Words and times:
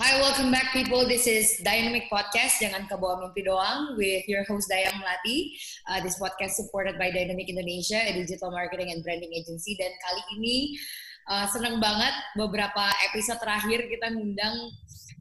Hi, 0.00 0.16
welcome 0.16 0.48
back 0.48 0.72
people. 0.72 1.04
This 1.04 1.28
is 1.28 1.60
Dynamic 1.60 2.08
Podcast, 2.08 2.56
Jangan 2.56 2.88
ke 2.88 2.96
bawah 2.96 3.20
mimpi 3.20 3.44
doang, 3.44 4.00
with 4.00 4.24
your 4.32 4.48
host 4.48 4.72
Dayang 4.72 4.96
Melati. 4.96 5.52
Uh, 5.84 6.00
this 6.00 6.16
podcast 6.16 6.56
supported 6.56 6.96
by 6.96 7.12
Dynamic 7.12 7.52
Indonesia, 7.52 8.00
a 8.00 8.16
digital 8.16 8.48
marketing 8.48 8.96
and 8.96 9.04
branding 9.04 9.28
agency. 9.36 9.76
Dan 9.76 9.92
kali 9.92 10.22
ini 10.40 10.56
uh, 11.28 11.44
senang 11.52 11.84
banget 11.84 12.16
beberapa 12.32 12.88
episode 13.12 13.44
terakhir 13.44 13.92
kita 13.92 14.08
ngundang 14.16 14.72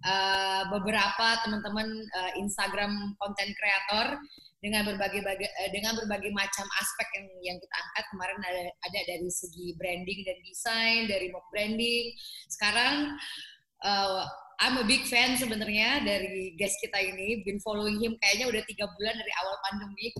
uh, 0.08 0.64
beberapa 0.72 1.28
teman-teman 1.44 2.08
uh, 2.16 2.32
Instagram 2.40 3.20
content 3.20 3.52
creator 3.60 4.16
dengan 4.64 4.88
berbagai 4.88 5.28
uh, 5.28 5.70
dengan 5.76 6.00
berbagai 6.00 6.32
macam 6.32 6.64
aspek 6.80 7.08
yang 7.20 7.28
yang 7.52 7.58
kita 7.60 7.76
angkat 7.84 8.06
kemarin 8.16 8.40
ada 8.48 8.64
ada 8.88 9.00
dari 9.12 9.28
segi 9.28 9.76
branding 9.76 10.24
dan 10.24 10.40
desain 10.48 11.04
dari 11.12 11.28
mock 11.36 11.52
branding 11.52 12.16
sekarang 12.48 13.20
uh, 13.84 14.24
I'm 14.60 14.76
a 14.76 14.84
big 14.84 15.08
fan 15.08 15.40
sebenarnya 15.40 16.04
dari 16.04 16.52
guest 16.60 16.84
kita 16.84 17.00
ini. 17.00 17.48
Been 17.48 17.64
following 17.64 17.96
him 17.96 18.20
kayaknya 18.20 18.52
udah 18.52 18.64
tiga 18.68 18.92
bulan 18.92 19.16
dari 19.16 19.32
awal 19.40 19.56
pandemi. 19.64 20.12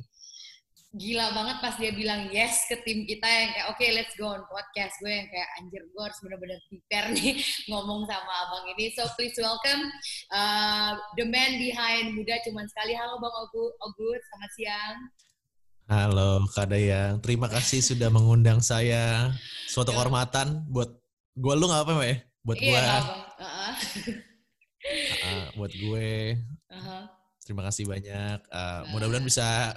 Gila 0.96 1.36
banget 1.36 1.58
pas 1.62 1.76
dia 1.76 1.92
bilang 1.94 2.32
yes 2.32 2.66
ke 2.66 2.80
tim 2.82 3.06
kita 3.06 3.28
yang 3.28 3.52
kayak 3.54 3.68
oke 3.70 3.78
okay, 3.78 3.94
let's 3.94 4.16
go 4.18 4.32
on 4.32 4.42
podcast 4.50 4.96
gue 5.06 5.12
yang 5.12 5.28
kayak 5.30 5.50
anjir 5.62 5.86
gue 5.86 6.02
harus 6.02 6.18
bener-bener 6.24 6.58
prepare 6.66 7.08
nih 7.14 7.38
ngomong 7.70 8.08
sama 8.08 8.34
abang 8.48 8.66
ini. 8.74 8.90
So 8.96 9.06
please 9.20 9.36
welcome 9.38 9.92
uh, 10.32 10.96
the 11.20 11.28
man 11.28 11.60
behind 11.60 12.16
muda 12.16 12.40
cuman 12.48 12.66
sekali. 12.72 12.96
Halo 12.96 13.20
Bang 13.20 13.36
Ogut, 13.44 13.76
Ogut 13.86 14.22
selamat 14.24 14.52
siang. 14.56 14.96
Halo 15.90 16.48
Kak 16.48 16.72
Dayang, 16.72 17.20
terima 17.20 17.52
kasih 17.52 17.84
sudah 17.84 18.08
mengundang 18.08 18.64
saya. 18.64 19.36
Suatu 19.68 19.92
kehormatan 19.92 20.64
buat 20.72 20.96
gue 21.36 21.54
lu 21.60 21.68
nggak 21.68 21.84
apa-apa 21.84 22.04
ya? 22.08 22.18
Buat 22.40 22.58
gue. 22.58 22.72
Iya, 22.72 22.88
uh 23.36 23.76
uh, 25.26 25.48
buat 25.56 25.72
gue. 25.74 26.38
Uh-huh. 26.70 27.04
Terima 27.44 27.66
kasih 27.66 27.90
banyak. 27.90 28.40
Uh, 28.50 28.58
uh. 28.58 28.80
Mudah-mudahan 28.94 29.26
bisa 29.26 29.74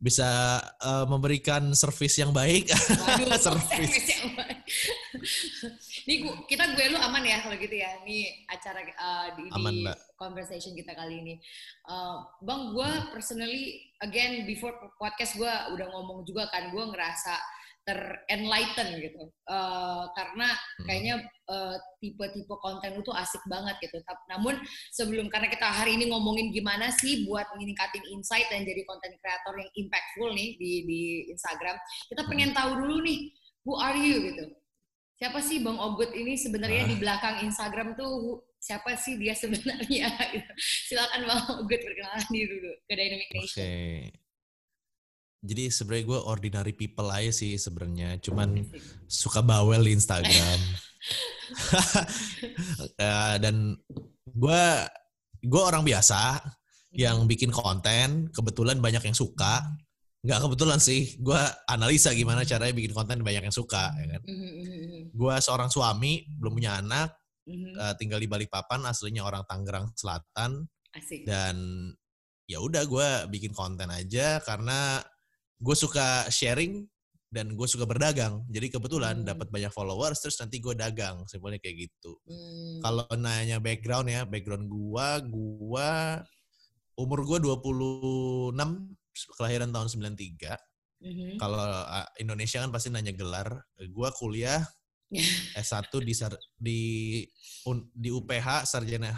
bisa 0.00 0.56
uh, 0.80 1.04
memberikan 1.04 1.76
service 1.76 2.16
yang 2.16 2.32
baik. 2.32 2.72
Waduh, 2.72 3.36
service 3.52 4.16
yang 4.16 4.32
baik. 4.32 4.58
Ini 6.08 6.24
kita 6.48 6.72
gue 6.72 6.88
lu 6.88 6.96
aman 6.96 7.20
ya 7.20 7.44
kalau 7.44 7.60
gitu 7.60 7.76
ya. 7.76 8.00
Ini 8.08 8.48
acara 8.48 8.80
uh, 8.96 9.26
di, 9.36 9.44
aman, 9.52 9.76
di 9.76 9.92
conversation 10.16 10.72
kita 10.72 10.96
kali 10.96 11.20
ini. 11.20 11.34
Uh, 11.84 12.24
bang, 12.40 12.72
gue 12.72 12.90
personally 13.12 13.92
again 14.00 14.48
before 14.48 14.72
podcast 14.96 15.36
gue 15.36 15.52
udah 15.76 15.86
ngomong 15.92 16.24
juga 16.24 16.48
kan 16.48 16.72
gue 16.72 16.84
ngerasa 16.96 17.36
terenlighten 17.88 19.00
gitu 19.00 19.22
uh, 19.48 20.04
karena 20.12 20.48
hmm. 20.52 20.84
kayaknya 20.84 21.14
uh, 21.48 21.76
tipe-tipe 21.98 22.54
konten 22.60 23.00
itu 23.00 23.10
asik 23.16 23.40
banget 23.48 23.76
gitu. 23.80 23.98
Namun 24.28 24.60
sebelum 24.92 25.32
karena 25.32 25.48
kita 25.48 25.64
hari 25.64 25.96
ini 25.96 26.12
ngomongin 26.12 26.52
gimana 26.52 26.92
sih 26.92 27.24
buat 27.24 27.48
meningkatin 27.56 28.04
insight 28.12 28.46
dan 28.52 28.68
jadi 28.68 28.84
konten 28.84 29.16
kreator 29.18 29.54
yang 29.56 29.70
impactful 29.74 30.30
nih 30.36 30.60
di 30.60 30.72
di 30.84 31.00
Instagram, 31.32 31.76
kita 32.12 32.22
pengen 32.28 32.50
hmm. 32.52 32.58
tahu 32.58 32.70
dulu 32.84 32.96
nih 33.04 33.18
who 33.64 33.74
are 33.80 33.96
you 33.96 34.16
gitu. 34.28 34.44
Siapa 35.20 35.44
sih 35.44 35.60
Bang 35.60 35.76
Ogut 35.76 36.16
ini 36.16 36.32
sebenarnya 36.36 36.88
di 36.88 36.96
ah. 36.96 37.00
belakang 37.00 37.44
Instagram 37.44 37.92
tuh 37.92 38.40
siapa 38.56 38.96
sih 38.96 39.20
dia 39.20 39.36
sebenarnya? 39.42 40.08
Silakan 40.88 41.28
Bang 41.28 41.42
Ogut 41.60 41.80
perkenalan 41.80 42.28
diri 42.28 42.48
dulu 42.48 42.72
ke 42.88 42.92
Dynamic 42.92 43.28
Nation. 43.32 43.64
Okay 43.64 44.19
jadi 45.40 45.72
sebenarnya 45.72 46.04
gue 46.04 46.20
ordinary 46.20 46.74
people 46.76 47.08
aja 47.08 47.32
sih 47.32 47.56
sebenarnya. 47.56 48.20
Cuman 48.20 48.60
suka 49.08 49.40
bawel 49.40 49.88
di 49.88 49.96
Instagram. 49.96 50.60
Uh, 53.00 53.36
dan 53.44 53.72
gue 54.28 54.62
gue 55.40 55.62
orang 55.64 55.80
biasa 55.80 56.44
yang 56.92 57.24
bikin 57.24 57.48
konten 57.48 58.28
kebetulan 58.36 58.84
banyak 58.84 59.00
yang 59.00 59.16
suka. 59.16 59.64
Nggak 60.20 60.44
kebetulan 60.44 60.76
sih 60.76 61.16
gue 61.16 61.40
analisa 61.64 62.12
gimana 62.12 62.44
caranya 62.44 62.76
bikin 62.76 62.92
konten 62.92 63.24
banyak 63.24 63.48
yang 63.48 63.56
suka 63.56 63.96
ya 63.96 64.06
kan? 64.12 64.22
Gue 65.08 65.34
seorang 65.40 65.72
suami 65.72 66.28
belum 66.36 66.60
punya 66.60 66.76
anak 66.76 67.16
uh, 67.80 67.96
tinggal 67.96 68.20
di 68.20 68.28
Balikpapan 68.28 68.84
aslinya 68.84 69.24
orang 69.24 69.48
Tangerang 69.48 69.88
Selatan. 69.96 70.68
Asik. 70.90 71.22
dan 71.22 71.54
ya 72.50 72.58
udah 72.58 72.82
gue 72.82 73.08
bikin 73.30 73.54
konten 73.54 73.86
aja 73.94 74.42
karena 74.42 74.98
gue 75.60 75.76
suka 75.76 76.24
sharing 76.32 76.88
dan 77.30 77.54
gue 77.54 77.68
suka 77.70 77.86
berdagang. 77.86 78.42
Jadi 78.50 78.74
kebetulan 78.74 79.22
hmm. 79.22 79.28
dapat 79.28 79.46
banyak 79.52 79.70
followers 79.70 80.18
terus 80.18 80.40
nanti 80.42 80.58
gue 80.58 80.74
dagang. 80.74 81.22
Simpelnya 81.30 81.62
kayak 81.62 81.86
gitu. 81.86 82.18
Hmm. 82.26 82.82
Kalau 82.82 83.06
nanya 83.14 83.62
background 83.62 84.10
ya, 84.10 84.26
background 84.26 84.66
gue, 84.66 85.08
gue 85.30 85.90
umur 86.98 87.24
gue 87.24 87.38
26, 87.38 88.56
kelahiran 89.38 89.70
tahun 89.72 89.88
93. 89.88 90.58
Mm-hmm. 91.00 91.40
Kalau 91.40 91.64
Indonesia 92.20 92.60
kan 92.60 92.70
pasti 92.70 92.92
nanya 92.92 93.16
gelar. 93.16 93.48
Gue 93.80 94.08
kuliah 94.20 94.60
S1 95.64 95.88
di 96.04 96.14
di 96.60 96.80
di 97.96 98.08
UPH 98.12 98.68
sarjana 98.68 99.08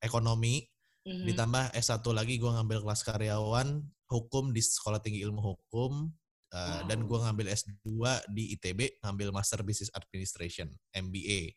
ekonomi. 0.00 0.64
Mm-hmm. 1.04 1.24
Ditambah 1.28 1.64
S1 1.76 2.04
lagi 2.16 2.40
gue 2.40 2.48
ngambil 2.48 2.80
kelas 2.84 3.04
karyawan 3.04 3.84
hukum 4.08 4.50
di 4.50 4.64
Sekolah 4.64 4.98
Tinggi 4.98 5.20
Ilmu 5.20 5.40
Hukum 5.40 6.08
uh, 6.52 6.56
wow. 6.56 6.80
dan 6.88 7.04
gue 7.04 7.18
ngambil 7.20 7.46
S2 7.52 7.88
di 8.32 8.56
ITB 8.56 9.04
ngambil 9.04 9.28
Master 9.30 9.60
Business 9.60 9.92
Administration 9.92 10.72
MBA. 10.96 11.52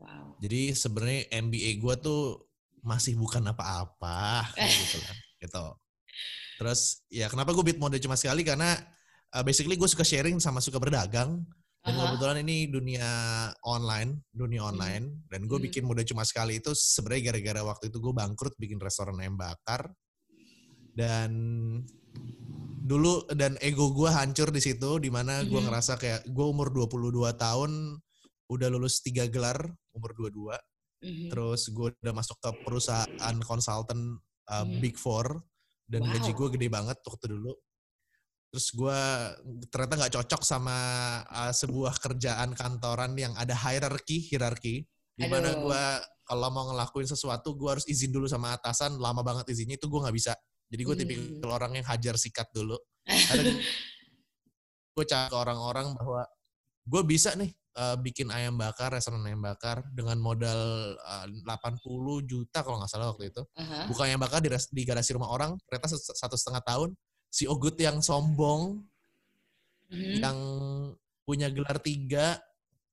Wow. 0.00 0.40
Jadi 0.40 0.72
sebenarnya 0.76 1.28
MBA 1.40 1.80
gue 1.80 1.94
tuh 2.00 2.22
masih 2.80 3.16
bukan 3.16 3.44
apa-apa 3.52 4.48
gitu 4.84 4.98
lah. 5.00 5.16
Gitu. 5.40 5.66
Terus 6.60 6.80
ya 7.08 7.28
kenapa 7.32 7.56
gue 7.56 7.64
bit 7.64 7.80
mode 7.80 7.96
cuma 8.00 8.16
sekali 8.16 8.44
karena 8.44 8.76
uh, 9.32 9.44
basically 9.44 9.76
gue 9.76 9.88
suka 9.88 10.04
sharing 10.04 10.40
sama 10.40 10.60
suka 10.60 10.76
berdagang. 10.76 11.44
Dan 11.80 11.96
uh-huh. 11.96 12.12
kebetulan 12.12 12.44
ini 12.44 12.68
dunia 12.68 13.08
online, 13.64 14.20
dunia 14.28 14.60
hmm. 14.60 14.68
online, 14.68 15.04
hmm. 15.16 15.32
dan 15.32 15.48
gue 15.48 15.56
hmm. 15.56 15.64
bikin 15.64 15.88
muda 15.88 16.04
cuma 16.04 16.28
sekali 16.28 16.60
itu 16.60 16.76
sebenarnya 16.76 17.32
gara-gara 17.32 17.72
waktu 17.72 17.88
itu 17.88 17.96
gue 17.96 18.12
bangkrut 18.12 18.52
bikin 18.60 18.76
restoran 18.76 19.16
ayam 19.16 19.40
bakar 19.40 19.88
dan 20.94 21.30
dulu 22.90 23.22
dan 23.30 23.54
ego 23.62 23.94
gue 23.94 24.10
hancur 24.10 24.50
di 24.50 24.58
situ 24.58 24.98
di 24.98 25.14
mana 25.14 25.46
gue 25.46 25.52
mm-hmm. 25.52 25.66
ngerasa 25.70 25.94
kayak 25.94 26.20
gue 26.26 26.46
umur 26.46 26.74
22 26.74 27.14
tahun 27.38 28.02
udah 28.50 28.68
lulus 28.72 28.98
tiga 28.98 29.30
gelar 29.30 29.62
umur 29.94 30.10
22 30.18 30.58
mm-hmm. 31.06 31.28
terus 31.30 31.70
gue 31.70 31.94
udah 32.02 32.14
masuk 32.16 32.36
ke 32.42 32.50
perusahaan 32.66 33.36
konsultan 33.46 34.18
uh, 34.50 34.66
mm-hmm. 34.66 34.82
big 34.82 34.98
four 34.98 35.38
dan 35.86 36.02
wow. 36.02 36.18
gaji 36.18 36.30
gue 36.34 36.48
gede 36.58 36.68
banget 36.72 36.98
waktu 37.06 37.26
dulu 37.30 37.54
terus 38.50 38.66
gue 38.74 39.00
ternyata 39.70 39.94
nggak 39.94 40.14
cocok 40.18 40.42
sama 40.42 40.76
uh, 41.30 41.54
sebuah 41.54 41.94
kerjaan 42.02 42.58
kantoran 42.58 43.14
yang 43.14 43.30
ada 43.38 43.54
hierarki 43.54 44.18
hierarki 44.18 44.82
di 45.14 45.26
mana 45.30 45.54
gue 45.54 45.82
kalau 46.26 46.50
mau 46.50 46.74
ngelakuin 46.74 47.06
sesuatu 47.06 47.54
gue 47.54 47.70
harus 47.78 47.86
izin 47.86 48.10
dulu 48.10 48.26
sama 48.26 48.58
atasan 48.58 48.98
lama 48.98 49.22
banget 49.22 49.54
izinnya 49.54 49.78
itu 49.78 49.86
gue 49.86 50.00
nggak 50.02 50.16
bisa 50.16 50.34
jadi 50.70 50.82
gue 50.86 50.96
tipikal 50.96 51.50
hmm. 51.50 51.58
orang 51.58 51.72
yang 51.82 51.86
hajar 51.90 52.14
sikat 52.14 52.46
dulu. 52.54 52.78
gue 54.94 55.04
ke 55.06 55.36
orang-orang 55.36 55.96
bahwa 55.96 56.22
gue 56.86 57.02
bisa 57.06 57.34
nih 57.34 57.50
eh, 57.50 57.96
bikin 57.98 58.30
ayam 58.30 58.54
bakar, 58.54 58.94
restoran 58.94 59.26
ayam 59.26 59.42
bakar 59.42 59.82
dengan 59.90 60.18
modal 60.22 60.94
eh, 60.94 61.26
80 61.46 62.30
juta 62.30 62.62
kalau 62.62 62.78
nggak 62.78 62.90
salah 62.90 63.10
waktu 63.10 63.34
itu. 63.34 63.42
Aha. 63.58 63.90
Buka 63.90 64.06
ayam 64.06 64.22
bakar 64.22 64.38
di, 64.38 64.50
di 64.50 64.82
garasi 64.86 65.14
rumah 65.18 65.34
orang, 65.34 65.58
ternyata 65.66 65.90
satu 65.98 66.38
setengah 66.38 66.62
tahun 66.62 66.94
si 67.30 67.46
Ogut 67.50 67.78
yang 67.78 67.98
sombong, 68.02 68.86
Mhm. 69.90 70.22
yang 70.22 70.38
punya 71.26 71.50
gelar 71.50 71.82
tiga, 71.82 72.38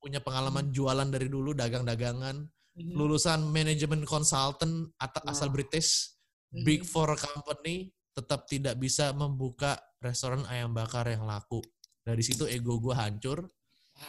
punya 0.01 0.18
pengalaman 0.18 0.74
jualan 0.74 1.06
dari 1.09 1.29
dulu, 1.29 1.53
dagang-dagangan, 1.53 2.41
Mhm. 2.77 2.94
lulusan 2.94 3.45
manajemen 3.50 4.01
consultant 4.06 4.89
atau 4.97 5.21
asal 5.29 5.50
Wow. 5.50 5.62
British. 5.62 6.16
Big 6.51 6.83
four 6.83 7.13
company, 7.15 7.91
tetap 8.15 8.47
tidak 8.47 8.75
bisa 8.79 9.11
membuka 9.13 9.77
restoran 9.99 10.45
ayam 10.47 10.71
bakar 10.73 11.05
yang 11.09 11.27
laku. 11.27 11.59
Dari 12.01 12.23
situ 12.23 12.47
ego 12.47 12.79
gue 12.79 12.95
hancur. 12.95 13.44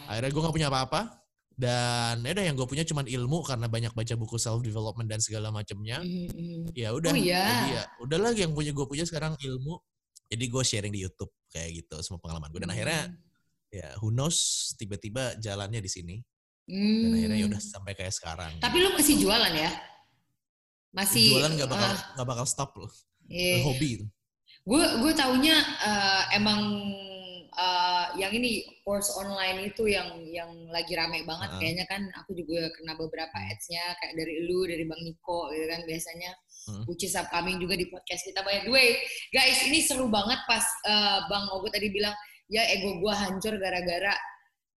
Akhirnya 0.06 0.30
gue 0.30 0.42
gak 0.44 0.54
punya 0.54 0.68
apa-apa. 0.70 1.18
Dan 1.58 2.22
ya 2.22 2.30
udah 2.38 2.44
yang 2.46 2.54
gue 2.54 2.68
punya 2.70 2.86
cuma 2.86 3.02
ilmu 3.02 3.42
karena 3.42 3.66
banyak 3.66 3.90
baca 3.90 4.14
buku 4.14 4.38
self 4.38 4.62
development 4.62 5.10
dan 5.10 5.18
segala 5.18 5.50
macamnya. 5.50 5.98
Ya 6.70 6.94
udah. 6.94 7.10
Oh, 7.10 7.18
iya. 7.18 7.42
Jadi 7.42 7.68
ya 7.74 7.82
udah 8.06 8.18
lagi 8.22 8.46
yang 8.46 8.54
punya 8.54 8.70
gue 8.70 8.86
punya 8.86 9.02
sekarang 9.02 9.34
ilmu. 9.34 9.74
Jadi 10.30 10.44
gue 10.46 10.62
sharing 10.62 10.92
di 10.94 11.02
YouTube 11.02 11.34
kayak 11.50 11.82
gitu 11.82 11.98
semua 12.06 12.22
pengalaman 12.22 12.54
gue. 12.54 12.62
Dan 12.62 12.70
akhirnya 12.70 13.10
ya 13.74 13.90
who 13.98 14.14
knows 14.14 14.70
tiba-tiba 14.78 15.34
jalannya 15.42 15.82
di 15.82 15.90
sini. 15.90 16.16
Dan 16.70 17.18
akhirnya 17.18 17.38
ya 17.42 17.46
Hmm. 17.48 17.52
udah 17.56 17.62
sampai 17.64 17.92
kayak 17.98 18.14
sekarang. 18.14 18.52
Tapi 18.62 18.76
lu 18.78 18.94
masih 18.94 19.18
jualan 19.18 19.50
ya? 19.56 19.72
Masih 20.94 21.36
jualan 21.36 21.52
nggak 21.54 21.70
bakal 21.70 21.90
ah, 21.92 22.00
nggak 22.16 22.28
bakal 22.28 22.46
stop 22.48 22.70
loh. 22.76 22.90
iya. 23.28 23.60
Hobi 23.64 23.88
itu. 24.00 24.06
Gue 24.64 24.84
gue 25.00 25.12
taunya 25.16 25.56
eh, 25.84 26.22
emang 26.36 26.60
eh, 27.52 28.06
yang 28.16 28.32
ini 28.32 28.64
course 28.84 29.12
online 29.16 29.72
itu 29.72 29.88
yang 29.88 30.08
yang 30.28 30.50
lagi 30.70 30.92
rame 30.94 31.24
banget 31.24 31.48
Ah. 31.50 31.58
kayaknya 31.60 31.84
kan 31.88 32.02
aku 32.16 32.32
juga 32.32 32.68
kena 32.76 32.94
beberapa 32.96 33.32
ads-nya 33.34 33.96
kayak 34.00 34.14
dari 34.16 34.44
lu 34.46 34.64
dari 34.64 34.84
Bang 34.84 35.00
Niko 35.02 35.52
gitu 35.52 35.66
kan 35.68 35.82
biasanya 35.84 36.32
Hmm. 36.68 36.84
which 36.84 37.00
is 37.00 37.16
upcoming 37.16 37.56
juga 37.56 37.80
di 37.80 37.88
podcast 37.88 38.28
kita 38.28 38.44
by 38.44 38.60
the 38.60 38.68
way 38.68 39.00
guys 39.32 39.56
ini 39.64 39.80
seru 39.80 40.04
banget 40.12 40.36
pas 40.44 40.60
eh, 40.84 41.18
Bang 41.24 41.48
Ogo 41.48 41.72
tadi 41.72 41.88
bilang 41.88 42.12
ya 42.44 42.60
ego 42.68 43.00
gue 43.00 43.08
hancur 43.08 43.56
gara-gara 43.56 44.12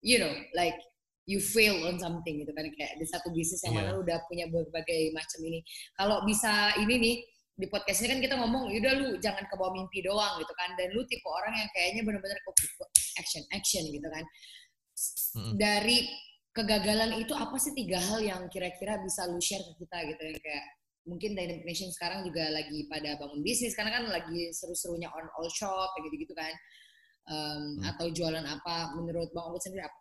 you 0.05 0.21
know 0.21 0.29
like 0.53 0.77
you 1.29 1.37
fail 1.37 1.77
on 1.85 2.01
something 2.01 2.41
gitu 2.41 2.49
kan 2.57 2.65
kayak 2.73 2.97
di 2.97 3.05
satu 3.05 3.29
bisnis 3.29 3.61
yang 3.61 3.77
mana 3.77 3.93
Iya. 3.93 3.93
lu 3.93 3.99
udah 4.01 4.17
punya 4.25 4.45
berbagai 4.49 5.13
macam 5.13 5.39
ini. 5.45 5.61
Kalau 5.93 6.25
bisa 6.25 6.73
ini 6.81 6.95
nih 6.97 7.15
di 7.59 7.67
podcast 7.69 8.01
ini 8.01 8.07
kan 8.17 8.19
kita 8.25 8.35
ngomong 8.41 8.73
yaudah 8.73 8.93
lu 8.97 9.07
jangan 9.21 9.45
ke 9.45 9.53
bawah 9.53 9.69
mimpi 9.77 10.01
doang 10.01 10.41
gitu 10.41 10.53
kan. 10.57 10.73
Dan 10.73 10.89
lu 10.97 11.05
tipe 11.05 11.27
orang 11.29 11.53
yang 11.53 11.69
kayaknya 11.69 12.01
bener-bener 12.01 12.39
action 13.21 13.43
action 13.53 13.83
gitu 13.85 14.07
kan. 14.09 14.25
Dari 15.55 16.09
kegagalan 16.49 17.21
itu 17.21 17.31
apa 17.37 17.55
sih 17.61 17.71
tiga 17.77 18.01
hal 18.01 18.19
yang 18.25 18.41
kira-kira 18.49 18.97
bisa 19.05 19.29
lu 19.29 19.37
share 19.39 19.61
ke 19.61 19.85
kita 19.85 19.97
gitu 20.09 20.21
yang 20.33 20.39
kayak 20.41 20.65
mungkin 21.07 21.31
Dynamic 21.37 21.63
Nation 21.63 21.89
sekarang 21.93 22.25
juga 22.25 22.49
lagi 22.51 22.85
pada 22.89 23.15
bangun 23.21 23.39
bisnis 23.45 23.77
karena 23.77 24.01
kan 24.01 24.09
lagi 24.09 24.49
seru-serunya 24.49 25.07
on 25.13 25.25
all 25.37 25.47
shop 25.53 25.93
kayak 25.93 26.09
gitu-gitu 26.09 26.33
kan. 26.33 26.53
Um, 27.29 27.77
Hmm. 27.77 27.93
atau 27.93 28.09
jualan 28.09 28.41
apa 28.41 28.97
menurut 28.97 29.29
Bang 29.37 29.53
Obet 29.53 29.61
sendiri 29.61 29.85
apa 29.85 29.93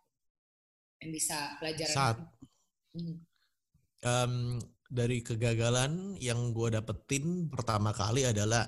yang 1.02 1.10
bisa 1.14 1.56
pelajaran 1.62 1.94
Saat 1.94 2.18
Hmm. 2.96 3.20
em, 4.02 4.34
dari 4.88 5.20
kegagalan 5.20 6.16
yang 6.18 6.50
gue 6.56 6.72
dapetin 6.72 7.46
pertama 7.52 7.92
kali 7.92 8.24
adalah 8.24 8.64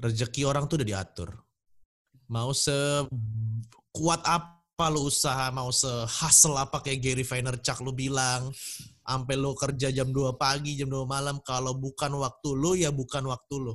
rezeki 0.00 0.48
orang 0.48 0.64
tuh 0.66 0.80
udah 0.80 0.88
diatur. 0.88 1.30
Mau 2.32 2.50
sekuat 2.56 4.24
apa 4.24 4.86
lu 4.88 5.12
usaha, 5.12 5.52
mau 5.52 5.68
se-hustle 5.68 6.56
apa 6.56 6.80
kayak 6.80 7.04
Gary 7.04 7.24
Vaynerchuk 7.26 7.84
lu 7.84 7.92
bilang, 7.92 8.48
sampai 9.04 9.36
lu 9.36 9.52
kerja 9.52 9.92
jam 9.92 10.08
2 10.08 10.40
pagi, 10.40 10.80
jam 10.80 10.88
2 10.88 11.04
malam, 11.04 11.36
kalau 11.44 11.76
bukan 11.76 12.16
waktu 12.16 12.48
lu 12.56 12.72
ya 12.80 12.88
bukan 12.88 13.28
waktu 13.28 13.54
lu. 13.60 13.74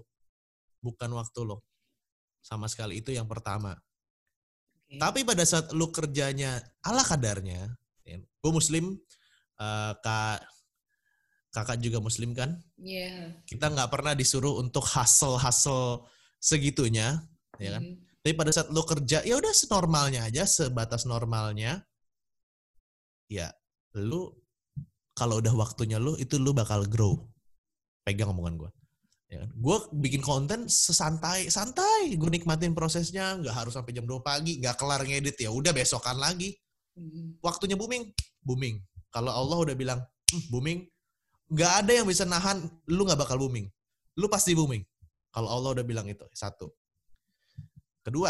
Bukan 0.81 1.13
waktu 1.13 1.39
lu. 1.45 1.61
Sama 2.41 2.65
sekali 2.65 3.05
itu 3.05 3.13
yang 3.13 3.29
pertama. 3.29 3.77
Oke. 4.85 5.01
Tapi 5.01 5.19
pada 5.25 5.43
saat 5.43 5.73
lu 5.73 5.89
kerjanya 5.89 6.61
ala 6.85 7.01
kadarnya, 7.01 7.73
gue 8.15 8.51
muslim, 8.53 8.93
eh, 9.57 9.93
kak 9.99 10.45
kakak 11.49 11.79
juga 11.79 12.03
muslim 12.03 12.35
kan, 12.35 12.59
Iya. 12.77 13.31
kita 13.47 13.71
nggak 13.71 13.87
pernah 13.87 14.11
disuruh 14.11 14.59
untuk 14.59 14.83
hustle 14.83 15.39
hustle 15.39 16.03
segitunya, 16.37 17.23
ya 17.57 17.79
kan? 17.79 17.81
Mhm. 17.81 17.95
Tapi 18.21 18.33
pada 18.35 18.51
saat 18.51 18.67
lu 18.69 18.83
kerja, 18.83 19.23
ya 19.23 19.39
udah 19.39 19.53
senormalnya 19.55 20.27
aja, 20.27 20.43
sebatas 20.43 21.07
normalnya, 21.07 21.79
ya 23.31 23.49
lu 23.95 24.29
kalau 25.15 25.39
udah 25.39 25.55
waktunya 25.55 25.95
lu 25.97 26.19
itu 26.19 26.35
lu 26.35 26.51
bakal 26.51 26.83
grow. 26.85 27.23
Pegang 28.03 28.29
omongan 28.35 28.59
gue. 28.59 28.71
Ya 29.25 29.41
kan? 29.41 29.49
Gue 29.57 29.77
bikin 30.05 30.21
konten 30.21 30.69
sesantai, 30.69 31.49
santai. 31.49 32.13
Gue 32.13 32.29
nikmatin 32.29 32.77
prosesnya, 32.77 33.33
nggak 33.41 33.55
harus 33.55 33.73
sampai 33.73 33.91
jam 33.97 34.05
2 34.05 34.21
pagi, 34.21 34.61
nggak 34.61 34.77
kelar 34.77 35.01
ngedit 35.01 35.37
ya 35.41 35.49
udah 35.49 35.73
besokan 35.73 36.21
lagi. 36.21 36.53
Mhm. 36.95 37.41
Waktunya 37.41 37.73
booming, 37.75 38.13
booming. 38.45 38.79
Kalau 39.09 39.31
Allah 39.33 39.57
udah 39.71 39.75
bilang 39.75 39.99
"Hmm, 40.29 40.43
booming, 40.53 40.79
nggak 41.49 41.71
ada 41.85 41.91
yang 42.01 42.07
bisa 42.07 42.23
nahan, 42.27 42.61
lu 42.89 43.01
nggak 43.05 43.17
bakal 43.19 43.41
booming. 43.41 43.65
Lu 44.15 44.29
pasti 44.29 44.53
booming. 44.53 44.85
Kalau 45.33 45.49
Allah 45.51 45.81
udah 45.81 45.85
bilang 45.85 46.07
itu 46.07 46.23
satu. 46.31 46.71
Kedua, 48.05 48.29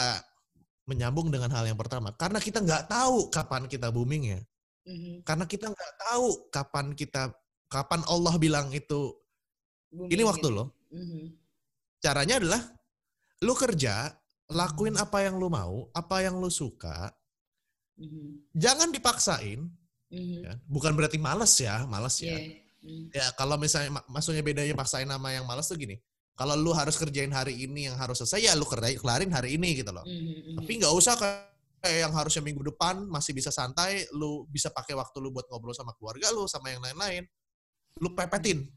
menyambung 0.88 1.28
dengan 1.30 1.52
hal 1.52 1.68
yang 1.68 1.78
pertama, 1.78 2.16
karena 2.16 2.40
kita 2.40 2.64
nggak 2.64 2.88
tahu 2.88 3.28
kapan 3.30 3.68
kita 3.68 3.92
booming 3.92 4.24
ya. 4.38 4.40
Mhm. 4.88 5.26
Karena 5.28 5.46
kita 5.46 5.68
nggak 5.70 5.94
tahu 6.08 6.28
kapan 6.54 6.96
kita, 6.96 7.34
kapan 7.68 8.02
Allah 8.08 8.34
bilang 8.40 8.72
itu. 8.72 9.12
Booming 9.92 10.12
Ini 10.14 10.24
waktu 10.24 10.48
gitu. 10.48 10.56
lo. 10.56 10.66
Mhm. 10.96 11.24
Caranya 12.00 12.36
adalah 12.40 12.62
lu 13.44 13.54
kerja, 13.54 14.16
lakuin 14.48 14.96
apa 14.96 15.26
yang 15.28 15.36
lu 15.36 15.52
mau, 15.52 15.92
apa 15.92 16.24
yang 16.24 16.40
lu 16.40 16.48
suka. 16.48 17.12
Mhm. 18.00 18.56
Jangan 18.56 18.90
dipaksain. 18.96 19.60
Mhm. 20.12 20.40
Ya. 20.46 20.54
Bukan 20.70 20.96
berarti 20.96 21.20
males 21.20 21.52
ya, 21.60 21.84
males 21.90 22.16
ya. 22.24 22.36
Iya. 22.36 22.64
Mhm. 22.86 23.06
Ya 23.12 23.26
kalau 23.36 23.58
misalnya 23.58 24.00
mak- 24.00 24.08
maksudnya 24.08 24.46
bedanya 24.46 24.76
paksain 24.78 25.10
sama 25.10 25.34
yang 25.34 25.44
males 25.44 25.66
tuh 25.66 25.76
gini. 25.76 25.98
Kalau 26.36 26.52
lu 26.60 26.76
harus 26.76 27.00
kerjain 27.00 27.32
hari 27.32 27.64
ini 27.64 27.88
yang 27.88 27.96
harus 27.96 28.20
selesai 28.20 28.44
ya 28.44 28.54
lu 28.60 28.68
kerjain 28.68 29.00
kelarin 29.00 29.32
hari 29.32 29.56
ini 29.56 29.80
gitu 29.82 29.92
loh. 29.92 30.04
Mhm. 30.06 30.54
Mhm. 30.54 30.56
Tapi 30.62 30.72
nggak 30.84 30.94
usah 30.94 31.16
kayak 31.18 31.52
yang 32.06 32.14
harusnya 32.14 32.44
minggu 32.44 32.62
depan 32.76 33.08
masih 33.08 33.32
bisa 33.34 33.50
santai, 33.50 34.06
lu 34.14 34.46
bisa 34.52 34.70
pakai 34.70 34.94
waktu 34.94 35.18
lu 35.24 35.32
buat 35.34 35.48
ngobrol 35.50 35.74
sama 35.74 35.96
keluarga 35.98 36.30
lu 36.36 36.46
sama 36.46 36.70
yang 36.74 36.82
lain-lain. 36.84 37.24
Lu 38.04 38.12
pepetin, 38.12 38.68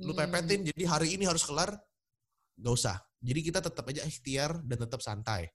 lu 0.00 0.12
Mhm. 0.12 0.18
pepetin. 0.18 0.60
Jadi 0.66 0.82
hari 0.84 1.08
ini 1.14 1.24
harus 1.26 1.42
kelar, 1.42 1.70
nggak 2.58 2.74
usah. 2.74 2.98
Jadi 3.20 3.40
kita 3.40 3.60
tetap 3.62 3.84
aja 3.88 4.02
ikhtiar 4.04 4.60
dan 4.62 4.78
tetap 4.84 5.00
santai. 5.00 5.48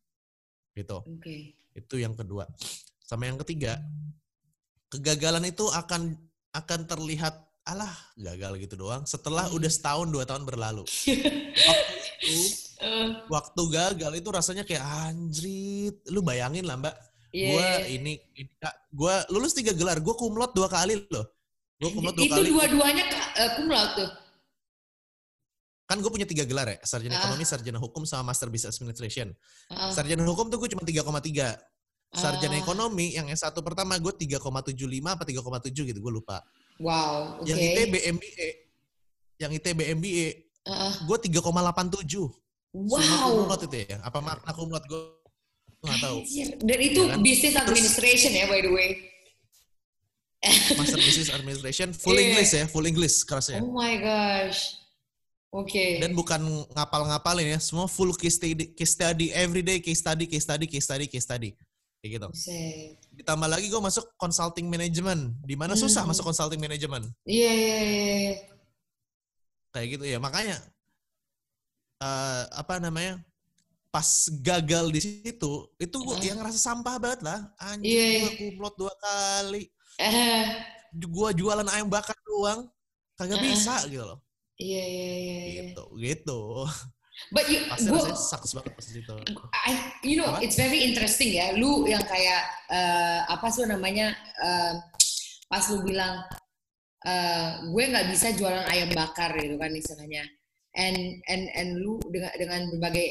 Gitu. 0.73 0.95
Oke. 0.95 1.59
Itu 1.75 1.95
yang 1.99 2.15
kedua. 2.15 2.47
Sama 3.03 3.25
yang 3.25 3.37
ketiga, 3.41 3.77
kegagalan 4.89 5.45
itu 5.45 5.65
akan 5.69 6.17
akan 6.49 6.79
terlihat 6.85 7.35
alah 7.61 7.93
gagal 8.17 8.57
gitu 8.57 8.75
doang 8.79 9.05
setelah 9.05 9.45
Hmm. 9.45 9.57
udah 9.61 9.69
setahun 9.69 10.07
dua 10.09 10.25
tahun 10.25 10.41
berlalu. 10.47 10.81
Waktu 11.69 11.93
itu, 12.25 12.41
Eh, 12.79 13.11
waktu 13.27 13.61
gagal 13.75 14.13
itu 14.15 14.29
rasanya 14.31 14.63
kayak 14.63 14.79
anjrit. 15.11 15.99
Lu 16.07 16.23
bayangin 16.23 16.63
lah 16.63 16.79
mbak, 16.79 16.95
iya, 17.35 17.51
gue 17.51 17.59
iya. 17.59 17.79
ini, 17.91 18.13
ini 18.39 18.47
gue 18.89 19.15
lulus 19.35 19.51
tiga 19.51 19.75
gelar, 19.75 19.99
gue 19.99 20.15
kumlot 20.15 20.55
dua 20.55 20.71
kali 20.71 20.95
loh. 21.11 21.27
Gue 21.75 21.91
kumlot 21.91 22.15
dua 22.15 22.23
itu 22.23 22.31
kali. 22.39 22.47
dua-duanya 22.55 23.03
uh, 23.35 23.49
cum 23.59 23.67
laude 23.67 23.93
tuh. 23.99 24.09
Kan 25.89 26.05
gue 26.05 26.11
punya 26.13 26.29
tiga 26.29 26.45
gelar 26.45 26.69
ya, 26.69 26.77
sarjana 26.85 27.17
Ah. 27.17 27.25
ekonomi, 27.25 27.41
sarjana 27.43 27.81
hukum, 27.81 28.05
sama 28.05 28.29
master 28.29 28.53
business 28.53 28.77
administration. 28.77 29.33
Ah, 29.73 29.89
Sarjana 29.89 30.21
hukum 30.21 30.45
tuh 30.45 30.61
gue 30.61 30.69
cuma 30.69 30.85
3,3. 30.85 31.57
Sarjana 32.13 32.53
ah. 32.53 32.61
ekonomi 32.61 33.17
yang 33.17 33.25
yang 33.25 33.33
satu 33.33 33.65
pertama 33.65 33.97
gue 33.97 34.13
3,75 34.13 35.17
apa 35.17 35.25
3,7 35.25 35.89
gitu, 35.89 35.97
gue 35.97 36.13
lupa. 36.13 36.45
Wow, 36.77 37.41
oke. 37.41 37.49
Yang 37.49 37.57
ITB 37.73 37.93
MBA, 38.05 38.47
yang 39.41 39.51
ITB 39.51 39.79
MBA, 39.97 40.27
Ah, 40.69 40.93
gue 41.01 41.17
3,87. 41.25 42.29
Semua 42.69 43.01
wow. 43.01 43.49
kumlot 43.49 43.61
itu 43.65 43.77
ya. 43.89 43.97
Apa 44.05 44.21
makna 44.21 44.53
kumlot 44.53 44.85
gue 44.85 45.01
nggak 45.81 45.99
tahu. 46.05 46.17
Dan 46.61 46.79
itu 46.79 47.01
Ya 47.01 47.17
kan? 47.17 47.19
business 47.25 47.55
administration 47.57 48.29
ya 48.29 48.45
by 48.45 48.61
the 48.61 48.69
way. 48.69 48.89
Master 50.77 51.01
Business 51.03 51.33
Administration, 51.33 51.91
full 51.91 52.15
Iya. 52.15 52.23
English 52.31 52.51
ya, 52.53 52.63
full 52.63 52.85
English 52.85 53.27
kelasnya. 53.27 53.59
Oh 53.59 53.75
my 53.75 53.99
gosh. 53.99 54.78
Oke. 55.49 55.97
Dan 55.97 56.13
bukan 56.13 56.37
ngapal-ngapalin 56.77 57.57
ya, 57.57 57.59
semua 57.59 57.89
full 57.89 58.13
case 58.13 58.37
study, 58.37 58.69
case 58.77 58.93
study 58.93 59.33
every 59.33 59.65
day, 59.65 59.81
case 59.81 59.97
study, 59.97 60.29
case 60.29 60.45
study, 60.45 60.69
case 60.69 60.85
study, 60.85 61.05
case 61.09 61.25
study. 61.25 61.49
Kayak 61.99 62.09
gitu. 62.15 62.27
Buset. 62.29 62.95
Ditambah 63.17 63.49
lagi 63.49 63.65
gue 63.67 63.81
masuk 63.81 64.05
consulting 64.15 64.69
management, 64.69 65.35
di 65.41 65.57
mana 65.57 65.73
susah 65.73 66.05
Hmm. 66.05 66.13
masuk 66.13 66.23
consulting 66.23 66.61
management. 66.61 67.09
Iya 67.25 67.49
iya 67.51 67.77
iya. 67.81 68.33
Kayak 69.73 69.87
gitu 69.97 70.05
ya, 70.05 70.17
makanya 70.17 70.57
eh 71.99 72.43
apa 72.55 72.79
namanya? 72.79 73.19
pas 73.89 74.05
gagal 74.45 74.93
di 74.93 75.01
situ 75.01 75.65
itu 75.81 75.97
gua 76.05 76.13
Ah. 76.13 76.21
yang 76.21 76.37
ngerasa 76.37 76.61
sampah 76.61 77.01
banget 77.01 77.25
lah 77.25 77.41
anjing 77.57 77.89
Iya, 77.89 78.05
gua 78.05 78.29
iya. 78.29 78.37
kumlot 78.37 78.75
dua 78.77 78.93
kali 79.01 79.63
Eh, 79.97 80.45
gua 81.09 81.33
jualan 81.33 81.65
ayam 81.65 81.89
bakar 81.89 82.13
doang 82.21 82.69
kagak 83.17 83.41
Ah. 83.41 83.45
bisa 83.49 83.75
gitu 83.89 84.05
loh 84.05 84.21
iya 84.59 84.83
iya 84.83 85.11
iya. 85.15 85.37
iya. 85.39 85.61
gitu 85.71 85.83
gitu 85.97 86.41
But 87.35 87.51
you, 87.51 87.67
pasti 87.67 87.91
gua, 87.91 88.15
sucks 88.15 88.55
banget 88.55 88.73
pas 88.79 88.85
di 88.87 88.93
situ 89.03 89.15
I, 89.51 89.71
you 90.07 90.15
know, 90.15 90.31
Apa? 90.31 90.39
it's 90.39 90.55
very 90.55 90.87
interesting 90.87 91.35
ya. 91.35 91.51
Lu 91.51 91.83
yang 91.83 91.99
kayak 92.07 92.47
eh, 92.71 93.19
apa 93.27 93.51
sih 93.51 93.67
namanya? 93.67 94.15
eh, 94.39 94.73
pas 95.51 95.63
lu 95.67 95.83
bilang 95.83 96.23
eh, 97.03 97.49
gue 97.75 97.83
nggak 97.91 98.07
bisa 98.15 98.31
jualan 98.39 98.63
ayam 98.71 98.89
bakar 98.95 99.35
gitu 99.35 99.59
kan 99.59 99.75
istilahnya. 99.75 100.23
And 100.79 101.19
and 101.27 101.43
and 101.59 101.69
lu 101.83 101.99
dengan 102.07 102.31
dengan 102.39 102.61
berbagai 102.71 103.07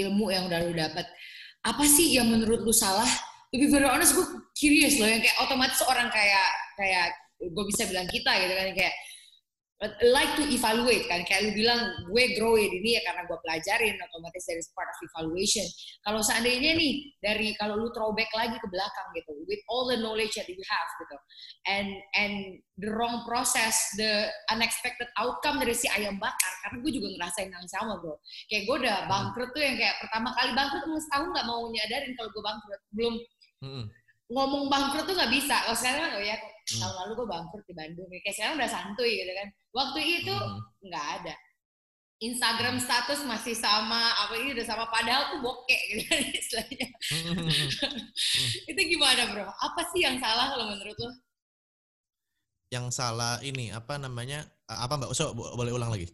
ilmu 0.00 0.32
yang 0.32 0.48
udah 0.48 0.60
lu 0.64 0.72
dapat, 0.72 1.04
apa 1.68 1.84
sih 1.84 2.16
yang 2.16 2.32
menurut 2.32 2.64
lu 2.64 2.72
salah? 2.72 3.08
To 3.52 3.56
be 3.56 3.68
very 3.68 3.84
honest, 3.84 4.16
gue 4.16 4.24
curious 4.56 4.96
loh 4.96 5.08
yang 5.08 5.20
kayak 5.20 5.36
otomatis 5.44 5.80
orang 5.84 6.08
kayak 6.08 6.48
kayak 6.80 7.12
gue 7.36 7.64
bisa 7.68 7.84
bilang 7.84 8.08
kita 8.08 8.32
gitu 8.44 8.54
kan 8.56 8.68
kayak 8.74 8.94
like 9.86 10.34
to 10.34 10.42
evaluate 10.50 11.06
kan. 11.06 11.22
Kayak 11.22 11.46
lu 11.46 11.50
bilang 11.54 11.80
gue 12.10 12.24
grow 12.34 12.58
ini 12.58 12.98
ya 12.98 13.02
karena 13.06 13.30
gue 13.30 13.38
pelajarin 13.38 13.94
otomatis 14.10 14.42
dari 14.42 14.62
part 14.74 14.90
of 14.90 14.98
evaluation. 15.06 15.66
Kalau 16.02 16.18
seandainya 16.18 16.74
nih 16.74 16.92
dari 17.22 17.54
kalau 17.54 17.78
lu 17.78 17.88
throwback 17.94 18.26
lagi 18.34 18.58
ke 18.58 18.66
belakang 18.66 19.08
gitu 19.14 19.38
with 19.46 19.62
all 19.70 19.86
the 19.86 19.94
knowledge 20.02 20.34
that 20.34 20.50
you 20.50 20.58
have 20.66 20.88
gitu 20.98 21.16
and 21.70 21.88
and 22.18 22.34
the 22.82 22.90
wrong 22.90 23.22
process 23.22 23.78
the 23.94 24.26
unexpected 24.50 25.06
outcome 25.14 25.62
dari 25.62 25.74
si 25.74 25.86
ayam 25.94 26.18
bakar 26.18 26.52
karena 26.66 26.76
gue 26.82 26.92
juga 26.98 27.08
ngerasain 27.14 27.50
yang 27.54 27.68
sama 27.70 28.02
bro. 28.02 28.18
Kayak 28.50 28.66
gue 28.66 28.76
udah 28.82 28.98
bangkrut 29.06 29.54
tuh 29.54 29.62
yang 29.62 29.78
kayak 29.78 29.94
pertama 30.02 30.34
kali 30.34 30.50
bangkrut 30.58 30.82
emang 30.90 31.02
setahun 31.06 31.28
nggak 31.38 31.46
mau 31.46 31.62
nyadarin 31.70 32.12
kalau 32.18 32.30
gue 32.34 32.42
bangkrut. 32.42 32.80
Belum 32.90 33.14
Mm-mm. 33.62 33.84
ngomong 34.34 34.64
bangkrut 34.66 35.06
tuh 35.06 35.14
nggak 35.14 35.30
bisa. 35.30 35.54
Kalau 35.70 35.78
sekarang 35.78 36.18
oh 36.18 36.24
ya 36.26 36.34
Hmm. 36.68 36.80
tahun 36.80 36.94
lalu 36.94 37.12
gue 37.16 37.28
bangkrut 37.28 37.64
di 37.64 37.74
Bandung 37.74 38.08
kayak 38.10 38.34
sekarang 38.34 38.54
udah 38.56 38.68
santuy 38.68 39.12
gitu 39.16 39.32
kan. 39.32 39.48
Waktu 39.72 40.00
itu 40.20 40.34
Mm. 40.34 40.58
nggak 40.84 41.06
ada. 41.20 41.34
Instagram 42.18 42.76
status 42.76 43.22
masih 43.22 43.54
sama 43.54 43.94
apa 44.18 44.34
ini 44.36 44.50
udah 44.50 44.66
sama 44.66 44.90
padahal 44.90 45.30
tuh 45.30 45.40
bokeh 45.40 45.80
gitu 45.88 46.02
kan 46.04 46.18
istilahnya. 46.42 46.86
Mm-mm. 47.14 47.46
itu 48.70 48.80
gimana 48.86 49.22
bro? 49.30 49.46
Apa 49.46 49.80
sih 49.90 50.02
yang 50.02 50.18
salah 50.18 50.50
kalau 50.50 50.66
menurut 50.66 50.98
lo? 50.98 51.10
Yang 52.68 52.86
salah 52.92 53.40
ini 53.40 53.72
apa 53.72 53.96
namanya 53.96 54.44
apa 54.66 54.92
mbak? 54.92 55.14
So, 55.14 55.32
bo- 55.32 55.54
boleh 55.54 55.72
ulang 55.72 55.88
lagi. 55.88 56.04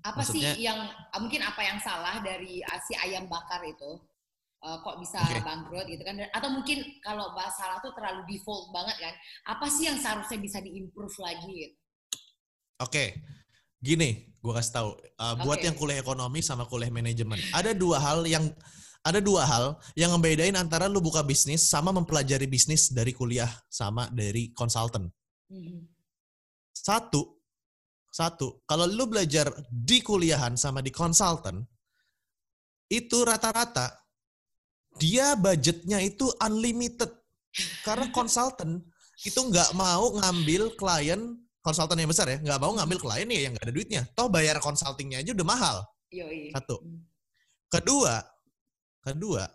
Apa 0.00 0.24
Maksudnya- 0.24 0.56
sih 0.56 0.64
yang 0.64 0.80
mungkin 1.12 1.44
apa 1.44 1.60
yang 1.60 1.76
salah 1.76 2.24
dari 2.24 2.64
si 2.88 2.96
ayam 2.96 3.28
bakar 3.28 3.60
itu 3.60 4.00
Eh, 4.60 4.78
kok 4.84 5.00
bisa 5.00 5.16
Oke. 5.24 5.40
bangkrut 5.40 5.88
gitu 5.88 6.04
kan 6.04 6.20
atau 6.36 6.52
mungkin 6.52 6.84
kalau 7.00 7.32
salah 7.48 7.80
tuh 7.80 7.96
terlalu 7.96 8.28
default 8.28 8.68
banget 8.76 8.92
kan 9.00 9.14
apa 9.48 9.64
sih 9.72 9.88
yang 9.88 9.96
seharusnya 9.96 10.36
bisa 10.36 10.60
diimprove 10.60 11.16
lagi 11.16 11.48
gitu? 11.48 11.76
Oke, 12.84 13.24
gini, 13.80 14.36
gua 14.44 14.60
kasih 14.60 14.72
tahu. 14.76 14.88
Uh, 15.16 15.34
Buat 15.48 15.64
Oke. 15.64 15.64
yang 15.64 15.76
kuliah 15.80 16.04
ekonomi 16.04 16.44
sama 16.44 16.68
kuliah 16.68 16.92
manajemen, 16.92 17.40
ada 17.56 17.72
dua 17.72 18.04
hal 18.04 18.28
yang 18.28 18.52
ada 19.00 19.16
dua 19.24 19.48
hal 19.48 19.80
yang 19.96 20.12
ngebedain 20.12 20.52
antara 20.52 20.92
lu 20.92 21.00
buka 21.00 21.24
bisnis 21.24 21.64
sama 21.64 21.88
mempelajari 21.88 22.44
bisnis 22.44 22.92
dari 22.92 23.16
kuliah 23.16 23.48
sama 23.72 24.12
dari 24.12 24.52
konsultan. 24.52 25.08
Mhm. 25.48 25.88
Satu, 26.76 27.40
satu, 28.12 28.60
kalau 28.68 28.84
lu 28.84 29.08
belajar 29.08 29.48
di 29.72 30.04
kuliahan 30.04 30.52
sama 30.60 30.84
di 30.84 30.92
konsultan, 30.92 31.64
itu 32.92 33.24
rata-rata 33.24 33.99
dia 34.98 35.38
budgetnya 35.38 36.00
itu 36.02 36.26
unlimited. 36.42 37.10
Karena 37.82 38.08
konsultan 38.14 38.82
itu 39.22 39.36
nggak 39.36 39.76
mau 39.76 40.16
ngambil 40.16 40.74
klien 40.78 41.36
konsultan 41.60 42.00
yang 42.00 42.08
besar 42.08 42.26
ya, 42.30 42.38
nggak 42.40 42.60
mau 42.60 42.72
ngambil 42.72 42.98
klien 42.98 43.28
ya 43.28 43.40
yang 43.48 43.52
nggak 43.54 43.66
ada 43.68 43.74
duitnya. 43.74 44.02
Toh 44.16 44.32
bayar 44.32 44.56
konsultingnya 44.64 45.20
aja 45.20 45.36
udah 45.36 45.46
mahal. 45.46 45.76
Yoi. 46.10 46.50
Satu. 46.50 46.80
Hmm. 46.80 47.04
Kedua, 47.70 48.18
kedua, 49.04 49.46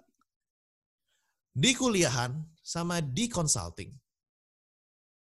di 1.52 1.72
kuliahan 1.76 2.32
sama 2.64 3.04
di 3.04 3.28
consulting 3.28 3.92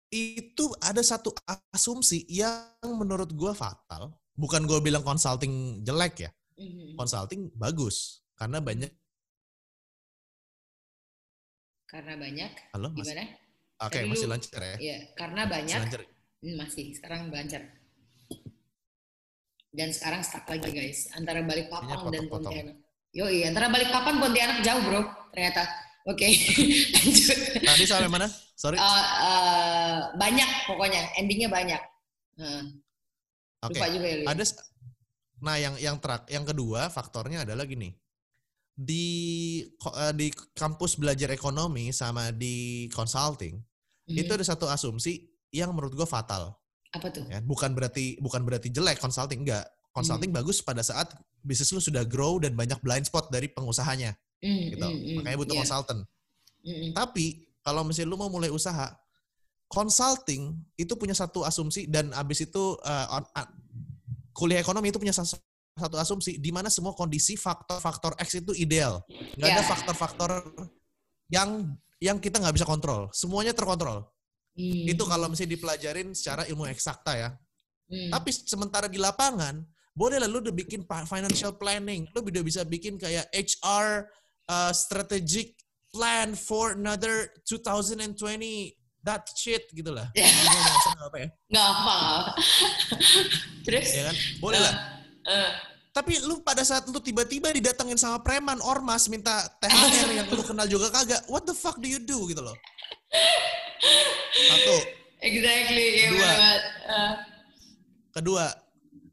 itu 0.08 0.66
ada 0.80 1.04
satu 1.04 1.36
asumsi 1.74 2.24
yang 2.32 2.64
menurut 2.96 3.28
gue 3.36 3.52
fatal. 3.52 4.16
Bukan 4.38 4.64
gue 4.70 4.80
bilang 4.80 5.02
consulting 5.04 5.82
jelek 5.84 6.30
ya, 6.30 6.32
Mhm. 6.58 6.96
consulting 6.96 7.50
bagus 7.58 8.22
karena 8.38 8.62
banyak. 8.62 8.90
Karena 11.88 12.14
banyak, 12.20 12.52
Halo, 12.76 12.92
mas. 12.92 13.08
gimana? 13.08 13.24
Oke, 13.80 13.96
Tadi 14.04 14.10
masih 14.12 14.28
lancar 14.28 14.62
ya. 14.62 14.76
Iya, 14.76 14.98
karena 15.16 15.42
Masih 15.48 15.54
banyak, 15.56 15.80
lancar. 15.88 16.02
Hmm, 16.38 16.56
masih 16.60 16.86
sekarang 17.00 17.20
lancar. 17.32 17.62
Dan 19.72 19.90
sekarang 19.96 20.22
stuck 20.26 20.44
lagi 20.52 20.70
guys, 20.74 21.08
antara 21.16 21.40
Balikpapan 21.48 21.88
Kayaknya 21.88 22.12
dan. 22.12 22.26
Pontianak. 22.28 22.76
Yoi, 23.16 23.40
antara 23.48 23.68
Balikpapan 23.72 24.16
Pontianak 24.20 24.58
jauh 24.68 24.82
bro, 24.84 25.02
ternyata. 25.32 25.64
Oke, 26.08 26.28
lanjut. 26.96 27.38
Tadi 27.64 27.84
sampai 27.88 28.12
mana? 28.12 28.28
Sorry. 28.56 28.76
Eh, 28.80 29.06
eh, 29.24 29.96
banyak 30.16 30.50
pokoknya, 30.68 31.02
endingnya 31.20 31.48
banyak. 31.52 31.82
Nah, 32.40 32.64
Oke. 33.64 33.80
Lupa 33.80 33.88
juga 33.92 34.08
ya 34.08 34.18
ya? 34.24 34.28
Ada 34.32 34.44
nah 35.38 35.54
yang 35.62 35.78
yang 35.78 36.02
terak 36.02 36.26
yang 36.34 36.42
kedua 36.42 36.90
faktornya 36.90 37.46
adalah 37.46 37.70
gini. 37.70 37.94
Di 38.78 39.06
eh, 39.66 40.14
di 40.14 40.30
kampus 40.54 41.02
belajar 41.02 41.34
ekonomi 41.34 41.90
sama 41.90 42.30
di 42.30 42.86
consulting 42.94 43.58
Mhm. 44.06 44.18
itu 44.22 44.32
ada 44.32 44.46
satu 44.46 44.70
asumsi 44.70 45.26
yang 45.50 45.74
menurut 45.74 45.98
gue 45.98 46.06
fatal 46.06 46.54
Apa 46.94 47.10
tuh? 47.10 47.26
ya. 47.26 47.42
Bukan 47.42 47.74
berarti 47.74 48.22
bukan 48.22 48.46
berarti 48.46 48.70
jelek 48.70 49.02
consulting 49.02 49.42
enggak. 49.42 49.66
Consulting 49.92 50.30
Hmm. 50.30 50.40
bagus 50.40 50.62
pada 50.62 50.86
saat 50.86 51.10
bisnis 51.42 51.74
lu 51.74 51.82
sudah 51.82 52.06
grow 52.06 52.38
dan 52.38 52.54
banyak 52.54 52.78
blind 52.80 53.10
spot 53.10 53.34
dari 53.34 53.50
pengusahanya 53.50 54.14
Hmm, 54.38 54.70
gitu. 54.70 54.86
hmm, 54.86 54.94
hmm, 55.02 55.16
Makanya 55.20 55.38
butuh 55.42 55.56
iya. 55.58 55.62
consultant. 55.66 56.02
Hmm, 56.62 56.76
hmm. 56.78 56.92
Tapi 56.94 57.26
kalau 57.66 57.82
misalnya 57.82 58.14
lu 58.14 58.18
mau 58.22 58.30
mulai 58.30 58.54
usaha, 58.54 58.94
consulting 59.68 60.54
itu 60.76 60.94
punya 60.94 61.12
satu 61.12 61.42
asumsi 61.42 61.90
dan 61.90 62.14
abis 62.14 62.46
itu 62.46 62.78
uh, 62.78 63.08
on- 63.12 63.30
a- 63.34 63.52
kuliah 64.32 64.62
ekonomi 64.62 64.94
itu 64.94 65.02
punya 65.02 65.12
sas- 65.12 65.42
satu 65.78 65.96
asumsi 65.96 66.42
di 66.42 66.50
mana 66.50 66.68
semua 66.68 66.92
kondisi 66.92 67.38
faktor-faktor 67.38 68.18
X 68.18 68.42
itu 68.42 68.52
ideal. 68.58 69.00
Nggak 69.38 69.48
ada 69.48 69.64
Ya. 69.64 69.70
faktor-faktor 69.70 70.30
yang 71.30 71.50
yang 71.98 72.18
kita 72.18 72.38
nggak 72.38 72.54
bisa 72.58 72.66
kontrol. 72.66 73.10
Semuanya 73.14 73.54
terkontrol. 73.54 74.06
Hmm, 74.58 74.86
Itu 74.90 75.06
kalau 75.06 75.30
misalnya 75.30 75.54
dipelajarin 75.54 76.14
secara 76.14 76.46
ilmu 76.50 76.66
eksakta 76.68 77.14
ya. 77.14 77.30
hmm. 77.90 78.10
Tapi 78.10 78.30
sementara 78.34 78.90
di 78.90 78.98
lapangan, 78.98 79.62
boleh 79.94 80.18
lah 80.18 80.26
lu 80.26 80.42
udah 80.42 80.54
bikin 80.54 80.82
financial 80.86 81.54
planning, 81.58 82.06
lu 82.14 82.22
udah 82.22 82.42
bisa 82.42 82.62
bikin 82.66 82.98
kayak 82.98 83.30
HR 83.34 84.06
uh, 84.50 84.74
strategic 84.74 85.54
plan 85.90 86.34
for 86.34 86.74
another 86.74 87.30
2020 87.46 88.14
that 89.02 89.24
shit 89.34 89.66
gitu 89.72 89.90
lah. 89.90 90.10
Asal 90.14 90.94
nggak 90.98 91.10
apa 91.10 91.18
ya? 91.18 91.30
nggak 91.50 91.68
apa. 91.70 91.98
Terus? 93.66 93.88
Ya 93.94 94.04
kan? 94.12 94.16
Boleh 94.40 94.60
lah. 94.62 94.74
Eh, 95.28 95.50
Tapi 95.98 96.14
lu 96.30 96.46
pada 96.46 96.62
saat 96.62 96.86
lu 96.86 97.02
tiba-tiba 97.02 97.50
didatengin 97.50 97.98
sama 97.98 98.22
preman 98.22 98.62
ormas 98.62 99.10
minta 99.10 99.50
THR 99.58 100.14
yang 100.14 100.28
lu 100.30 100.46
kenal 100.46 100.70
juga 100.70 100.94
kagak, 100.94 101.26
what 101.26 101.42
the 101.42 101.58
fuck 101.58 101.82
do 101.82 101.90
you 101.90 101.98
do 101.98 102.22
gitu 102.30 102.38
loh. 102.38 102.54
Satu. 104.30 104.76
exactly, 105.18 106.06
Kedua. 106.06 106.30
Eh, 106.86 107.14
Kedua, 108.14 108.46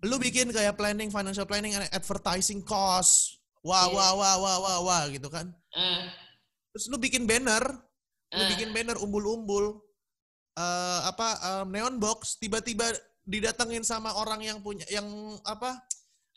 lu 0.05 0.21
bikin 0.21 0.53
kayak 0.53 0.77
planning, 0.77 1.09
financial 1.09 1.49
planning, 1.49 1.73
and 1.73 1.89
advertising 1.89 2.61
cost. 2.61 3.41
Wah, 3.65 3.89
Iya. 3.89 3.97
wah, 3.97 4.13
wah, 4.21 4.35
wah, 4.37 4.57
wah, 4.61 4.79
wah, 4.85 5.03
gitu 5.09 5.33
kan. 5.33 5.49
eh, 5.73 6.05
Terus 6.77 6.93
lu 6.93 7.01
bikin 7.01 7.25
banner, 7.25 7.65
lu 8.29 8.43
eh. 8.45 8.49
bikin 8.53 8.77
banner 8.77 9.01
umbul-umbul, 9.01 9.81
eh 10.53 11.01
apa 11.01 11.29
em, 11.65 11.73
neon 11.73 11.97
box, 11.97 12.37
tiba-tiba 12.37 12.93
didatengin 13.25 13.81
sama 13.81 14.13
orang 14.21 14.45
yang 14.45 14.61
punya, 14.61 14.85
yang 14.93 15.09
apa, 15.49 15.81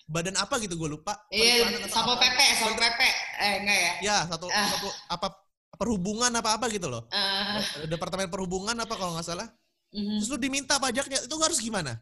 badan 0.08 0.40
apa 0.40 0.56
gitu 0.58 0.80
gue 0.80 0.90
lupa. 0.90 1.20
Iya, 1.30 1.68
apa. 1.92 2.16
PP, 2.16 2.40
sama 2.58 2.74
PP. 2.74 3.00
Eh, 3.38 3.54
enggak 3.62 3.78
ya? 3.78 3.92
Ya, 4.02 4.18
satu, 4.26 4.48
Ah. 4.48 4.72
satu 4.72 4.88
apa 5.12 5.28
perhubungan 5.76 6.32
apa 6.32 6.56
apa 6.56 6.66
gitu 6.72 6.88
loh. 6.88 7.06
Eh, 7.12 7.86
Departemen 7.86 8.32
perhubungan 8.32 8.74
apa 8.74 8.96
kalau 8.96 9.14
nggak 9.14 9.28
salah. 9.28 9.48
mhm. 9.88 10.20
Terus 10.20 10.30
lu 10.32 10.38
diminta 10.40 10.76
pajaknya, 10.80 11.20
itu 11.24 11.36
harus 11.38 11.60
gimana? 11.60 11.96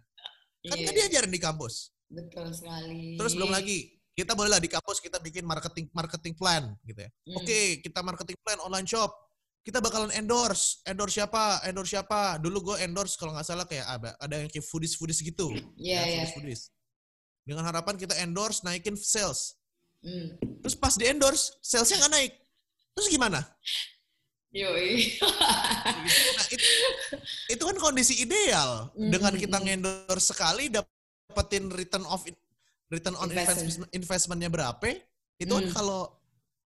Kan 0.64 0.78
Iya, 0.78 0.86
nggak 0.86 0.96
diajarin 0.96 1.34
di 1.34 1.42
kampus. 1.42 1.94
betul 2.06 2.54
sekali. 2.54 3.18
Terus 3.18 3.34
belum 3.34 3.50
lagi, 3.50 3.90
kita 4.14 4.38
boleh 4.38 4.48
lah 4.48 4.62
di 4.62 4.70
kampus 4.70 5.02
kita 5.02 5.18
bikin 5.18 5.42
marketing 5.42 5.90
marketing 5.92 6.34
plan 6.38 6.78
gitu 6.86 7.02
ya. 7.02 7.10
Hmm. 7.26 7.42
Oke, 7.42 7.82
kita 7.82 8.00
marketing 8.02 8.38
plan 8.46 8.62
online 8.62 8.86
shop. 8.86 9.10
Kita 9.62 9.82
bakalan 9.82 10.14
endorse. 10.14 10.86
Endorse 10.86 11.18
siapa? 11.18 11.66
Endorse 11.66 11.98
siapa? 11.98 12.38
Dulu 12.38 12.58
gue 12.62 12.76
endorse 12.86 13.18
kalau 13.18 13.34
nggak 13.34 13.46
salah 13.46 13.66
kayak 13.66 13.86
ada, 13.90 14.10
ada 14.22 14.36
yang 14.38 14.50
kayak 14.50 14.62
foodies-foodies 14.62 15.26
gitu. 15.26 15.50
Iya, 15.52 15.66
Ya, 15.82 16.02
iya. 16.06 16.06
foodies-foodies. 16.22 16.70
Dengan 17.46 17.64
harapan 17.64 17.94
kita 17.96 18.18
endorse 18.20 18.66
naikin 18.66 18.98
sales. 18.98 19.54
Hmm. 20.02 20.34
Terus 20.66 20.74
pas 20.74 20.98
di 20.98 21.06
endorse, 21.06 21.54
salesnya 21.62 22.02
nggak 22.02 22.14
naik. 22.14 22.34
Terus 22.98 23.08
gimana? 23.08 23.40
Yoi. 24.50 25.20
Nah, 25.20 26.48
itu, 26.48 26.66
itu 27.52 27.64
kan 27.64 27.78
kondisi 27.78 28.18
ideal. 28.18 28.88
Mm, 28.96 29.12
Dengan 29.12 29.34
kita 29.36 29.58
ngendorse 29.60 30.32
sekali 30.32 30.72
dapetin 30.72 31.70
return 31.70 32.08
of 32.08 32.24
return 32.88 33.14
on 33.20 33.28
Investment. 33.30 33.60
investment 33.62 33.90
investmentnya 33.92 34.50
berapa? 34.50 34.96
Itu 35.36 35.60
kan 35.60 35.66
Mm. 35.68 35.74
kalau 35.76 36.02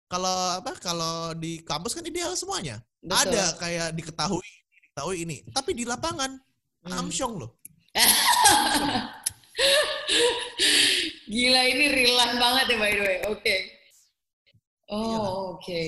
kalau 0.06 0.36
apa? 0.62 0.78
Kalau 0.78 1.34
di 1.34 1.60
kampus 1.66 1.98
kan 1.98 2.06
ideal 2.06 2.38
semuanya. 2.38 2.78
Betul. 3.02 3.34
Ada 3.34 3.44
kayak 3.58 3.88
diketahui, 3.98 4.48
diketahui 4.70 5.18
ini. 5.26 5.38
Tapi 5.50 5.72
di 5.74 5.84
lapangan 5.84 6.38
Hmm. 6.80 6.96
amsyong 7.10 7.42
loh. 7.42 7.58
Gila 11.30 11.62
ini 11.70 11.86
rilan 11.94 12.32
banget 12.42 12.66
ya 12.74 12.78
by 12.82 12.92
the 12.92 13.04
way. 13.06 13.18
Oke. 13.30 13.56
Iya 14.90 15.18
kan? 15.22 15.22
Oh, 15.22 15.58
oke. 15.58 15.84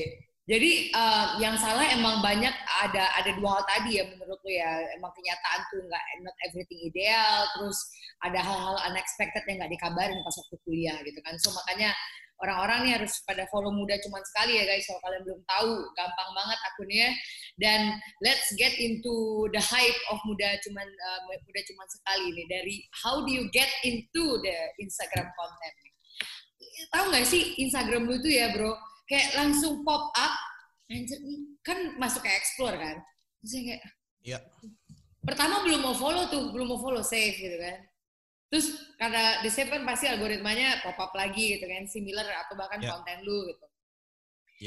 Jadi 0.49 0.71
eh, 0.91 1.27
yang 1.39 1.55
salah 1.55 1.85
emang 1.95 2.19
banyak 2.19 2.51
ada 2.83 3.03
ada 3.15 3.31
dua 3.39 3.55
hal 3.55 3.63
tadi 3.65 3.97
ya 3.97 4.05
menurut 4.05 4.37
lu 4.43 4.51
ya. 4.51 4.71
Emang 4.97 5.09
kenyataan 5.15 5.61
tuh 5.71 5.81
nggak 5.85 6.03
not 6.21 6.35
everything 6.45 6.79
ideal, 6.85 7.47
terus 7.57 7.77
ada 8.21 8.39
hal-hal 8.41 8.77
unexpected 8.91 9.41
yang 9.47 9.63
nggak 9.63 9.73
dikabarin 9.73 10.19
pas 10.21 10.35
waktu 10.37 10.57
kuliah 10.67 10.97
gitu 11.01 11.19
kan. 11.23 11.33
So 11.39 11.49
makanya 11.55 11.95
orang-orang 12.41 12.79
nih 12.89 12.93
harus 12.97 13.21
pada 13.23 13.45
follow 13.53 13.69
muda 13.69 13.93
cuman 14.01 14.21
sekali 14.25 14.57
ya 14.57 14.65
guys. 14.65 14.83
Kalau 14.89 15.01
kalian 15.05 15.23
belum 15.23 15.41
tahu, 15.45 15.71
gampang 15.93 16.29
banget 16.33 16.59
akunnya. 16.73 17.09
Dan 17.61 17.81
let's 18.25 18.49
get 18.57 18.73
into 18.81 19.45
the 19.53 19.61
hype 19.61 20.01
of 20.09 20.17
muda 20.25 20.57
cuman 20.65 20.87
eh, 20.89 21.19
muda 21.45 21.61
cuman 21.69 21.87
sekali 21.87 22.25
nih 22.33 22.47
dari 22.49 22.75
how 23.05 23.21
do 23.21 23.29
you 23.29 23.45
get 23.53 23.69
into 23.85 24.41
the 24.41 24.57
Instagram 24.81 25.29
content. 25.37 25.75
Tahu 26.89 27.13
nggak 27.13 27.25
sih 27.29 27.55
Instagram 27.61 28.09
lu 28.09 28.17
tuh 28.17 28.33
ya 28.33 28.49
bro, 28.53 28.73
kayak 29.05 29.37
langsung 29.37 29.85
pop 29.85 30.09
up, 30.17 30.33
anjir 30.89 31.17
kan 31.61 31.93
masuk 32.01 32.25
ke 32.25 32.31
explore 32.33 32.73
kan. 32.77 32.97
Terus 33.45 33.53
kayak 33.61 33.83
Iya. 34.21 34.37
pertama 35.25 35.65
belum 35.65 35.81
mau 35.81 35.95
follow 35.97 36.29
tuh, 36.29 36.53
belum 36.53 36.73
mau 36.73 36.79
follow 36.81 37.01
save 37.01 37.37
gitu 37.37 37.57
kan. 37.57 37.77
Terus 38.51 38.67
karena 38.99 39.39
di 39.39 39.47
save 39.47 39.71
kan 39.71 39.87
pasti 39.87 40.11
algoritmanya 40.11 40.83
pop 40.83 40.99
up 40.99 41.15
lagi 41.15 41.55
gitu 41.55 41.65
kan, 41.65 41.87
similar 41.87 42.27
atau 42.45 42.59
bahkan 42.59 42.83
Ya. 42.83 42.91
konten 42.91 43.23
lu 43.23 43.47
gitu. 43.47 43.65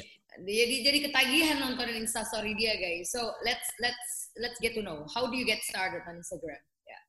Ya. 0.01 0.05
Jadi 0.41 0.77
jadi 0.83 0.99
ketagihan 1.05 1.61
nontonin 1.61 2.01
instastory 2.01 2.57
dia 2.57 2.81
guys. 2.81 3.13
So 3.13 3.21
let's 3.45 3.69
let's 3.79 4.33
let's 4.41 4.59
get 4.59 4.73
to 4.75 4.83
know 4.83 5.05
how 5.13 5.29
do 5.29 5.37
you 5.37 5.45
get 5.45 5.61
started 5.63 6.01
on 6.09 6.17
Instagram? 6.17 6.65
Ya. 6.89 7.01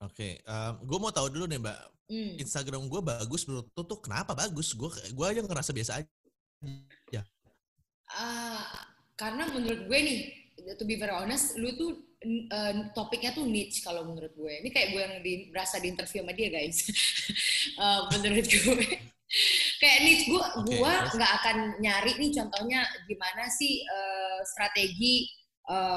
Oke, 0.00 0.38
gue 0.86 0.98
mau 1.02 1.10
tahu 1.10 1.28
dulu 1.34 1.50
nih 1.50 1.58
mbak, 1.58 1.78
Hmm. 2.04 2.36
Instagram 2.36 2.84
gue 2.84 3.00
bagus 3.00 3.48
menurut 3.48 3.64
lu 3.72 3.82
tuh 3.88 3.96
kenapa 3.96 4.36
bagus? 4.36 4.76
Gue 4.76 4.92
gue 4.92 5.24
aja 5.24 5.40
ngerasa 5.40 5.72
biasa 5.72 5.92
aja. 6.04 7.22
Ah, 8.12 8.84
karena 9.16 9.48
menurut 9.48 9.88
gue 9.88 9.98
nih, 10.04 10.18
to 10.76 10.84
be 10.84 11.00
very 11.00 11.10
honest, 11.10 11.56
lu 11.56 11.72
tuh 11.74 11.96
eh, 12.24 12.72
topiknya 12.90 13.30
tuh 13.30 13.44
niche 13.44 13.80
kalau 13.80 14.02
menurut 14.04 14.32
gue. 14.32 14.52
Ini 14.64 14.68
kayak 14.68 14.88
gue 14.90 15.00
yang 15.00 15.14
di, 15.20 15.32
berasa 15.48 15.76
di 15.78 15.92
interview 15.92 16.24
sama 16.24 16.32
dia 16.32 16.48
guys. 16.50 16.78
Eh, 17.74 18.00
menurut 18.12 18.44
gue. 18.44 18.86
kayak 19.80 19.98
niche 20.04 20.24
gue, 20.28 20.38
Oke, 20.60 20.78
gue 20.78 20.92
nggak 21.16 21.32
akan 21.42 21.56
nyari 21.80 22.12
nih 22.16 22.30
contohnya 22.30 22.80
gimana 23.04 23.48
sih 23.50 23.82
eh, 23.82 24.38
strategi 24.46 25.26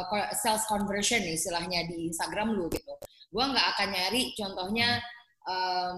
co- 0.07 0.31
sales 0.33 0.63
conversion 0.65 1.19
nih 1.21 1.35
istilahnya 1.35 1.85
di 1.85 2.07
Instagram 2.07 2.55
lu 2.55 2.65
gitu. 2.71 2.93
Gue 3.29 3.43
nggak 3.45 3.67
akan 3.75 3.87
nyari 3.93 4.31
contohnya 4.33 5.03
em, 5.43 5.97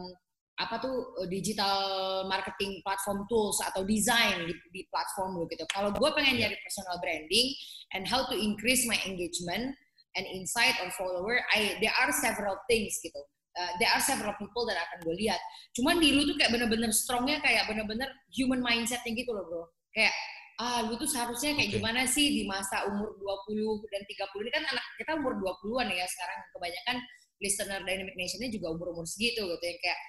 apa 0.60 0.76
tuh 0.84 0.96
digital 1.32 1.80
marketing 2.28 2.84
platform 2.84 3.24
tools 3.32 3.62
atau 3.64 3.86
design 3.88 4.44
di, 4.44 4.54
di 4.74 4.82
platform 4.92 5.40
lu 5.40 5.46
gitu. 5.48 5.64
Kalau 5.72 5.94
gue 5.96 6.10
pengen 6.12 6.36
Iya. 6.36 6.42
nyari 6.50 6.58
personal 6.60 6.98
branding 7.00 7.48
and 7.96 8.04
how 8.04 8.26
to 8.28 8.36
increase 8.36 8.84
my 8.84 8.98
engagement 9.08 9.72
and 10.18 10.26
insight 10.26 10.78
on 10.82 10.90
follower, 10.96 11.42
I 11.54 11.78
there 11.82 11.94
are 11.94 12.10
several 12.14 12.58
things 12.70 12.98
gitu. 13.04 13.22
Uh, 13.60 13.74
there 13.82 13.92
are 13.92 14.00
several 14.00 14.32
people 14.40 14.64
that 14.70 14.78
akan 14.78 15.04
gue 15.04 15.16
lihat. 15.28 15.42
Cuman 15.76 16.00
di 16.00 16.16
lu 16.16 16.24
tuh 16.30 16.38
kayak 16.38 16.54
bener-bener 16.54 16.94
strongnya 16.94 17.42
kayak 17.44 17.68
bener-bener 17.68 18.08
human 18.32 18.64
mindsetnya 18.64 19.12
gitu 19.14 19.36
loh 19.36 19.46
bro. 19.50 19.64
Kayak 19.92 20.14
ah 20.60 20.84
lu 20.84 21.00
tuh 21.00 21.08
seharusnya 21.08 21.56
kayak 21.56 21.72
Oke. 21.72 21.76
gimana 21.80 22.04
sih 22.04 22.28
di 22.36 22.44
masa 22.44 22.84
umur 22.92 23.16
20 23.16 23.80
dan 23.88 24.04
30 24.04 24.44
ini 24.44 24.52
kan 24.52 24.64
anak 24.68 24.86
kita 25.00 25.12
umur 25.16 25.34
20-an 25.40 25.88
ya 25.88 26.04
sekarang 26.04 26.40
kebanyakan 26.52 26.98
listener 27.40 27.80
Dynamic 27.88 28.16
Nation-nya 28.20 28.52
juga 28.52 28.76
umur-umur 28.76 29.08
segitu 29.08 29.40
gitu 29.48 29.64
yang 29.64 29.80
kayak 29.80 30.00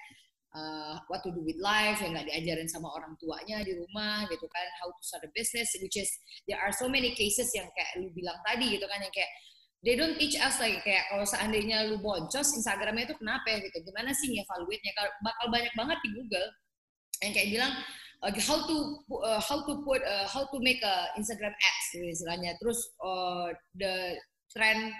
uh, 0.51 0.99
what 1.07 1.23
to 1.23 1.31
do 1.31 1.39
with 1.39 1.55
life 1.63 2.03
yang 2.03 2.11
nggak 2.11 2.27
diajarin 2.27 2.67
sama 2.67 2.91
orang 2.91 3.15
tuanya 3.15 3.63
di 3.63 3.71
rumah 3.79 4.27
gitu 4.27 4.43
kan 4.51 4.67
how 4.83 4.91
to 4.91 5.01
start 5.03 5.23
a 5.23 5.31
business 5.31 5.71
which 5.79 5.95
is 5.95 6.11
there 6.47 6.59
are 6.59 6.75
so 6.75 6.91
many 6.91 7.15
cases 7.15 7.47
yang 7.55 7.67
kayak 7.71 7.91
lu 8.03 8.11
bilang 8.11 8.35
tadi 8.43 8.75
gitu 8.75 8.85
kan 8.91 8.99
yang 8.99 9.13
kayak 9.15 9.31
they 9.81 9.97
don't 9.97 10.17
teach 10.17 10.37
us 10.37 10.61
like 10.61 10.81
kayak 10.85 11.09
kalau 11.09 11.25
seandainya 11.25 11.89
lu 11.89 11.97
boncos 11.97 12.53
Instagramnya 12.53 13.09
itu 13.09 13.15
kenapa 13.17 13.45
ya 13.49 13.57
gitu? 13.65 13.77
Gimana 13.81 14.13
sih 14.13 14.29
ngevaluate-nya 14.29 14.93
Kalau 14.93 15.11
bakal 15.25 15.45
banyak 15.49 15.73
banget 15.73 15.97
di 16.05 16.09
Google 16.13 16.47
yang 17.21 17.31
kayak 17.33 17.49
bilang 17.53 17.73
uh, 18.21 18.31
how 18.45 18.57
to 18.65 18.77
uh, 19.25 19.41
how 19.41 19.57
to 19.65 19.73
put 19.81 20.01
uh, 20.05 20.25
how 20.29 20.45
to 20.45 20.57
make 20.61 20.81
a 20.85 21.09
Instagram 21.17 21.53
ads 21.53 21.85
gitu 21.93 22.05
istilahnya. 22.05 22.53
Terus 22.61 22.79
uh, 23.01 23.49
the 23.73 24.21
trend 24.53 24.93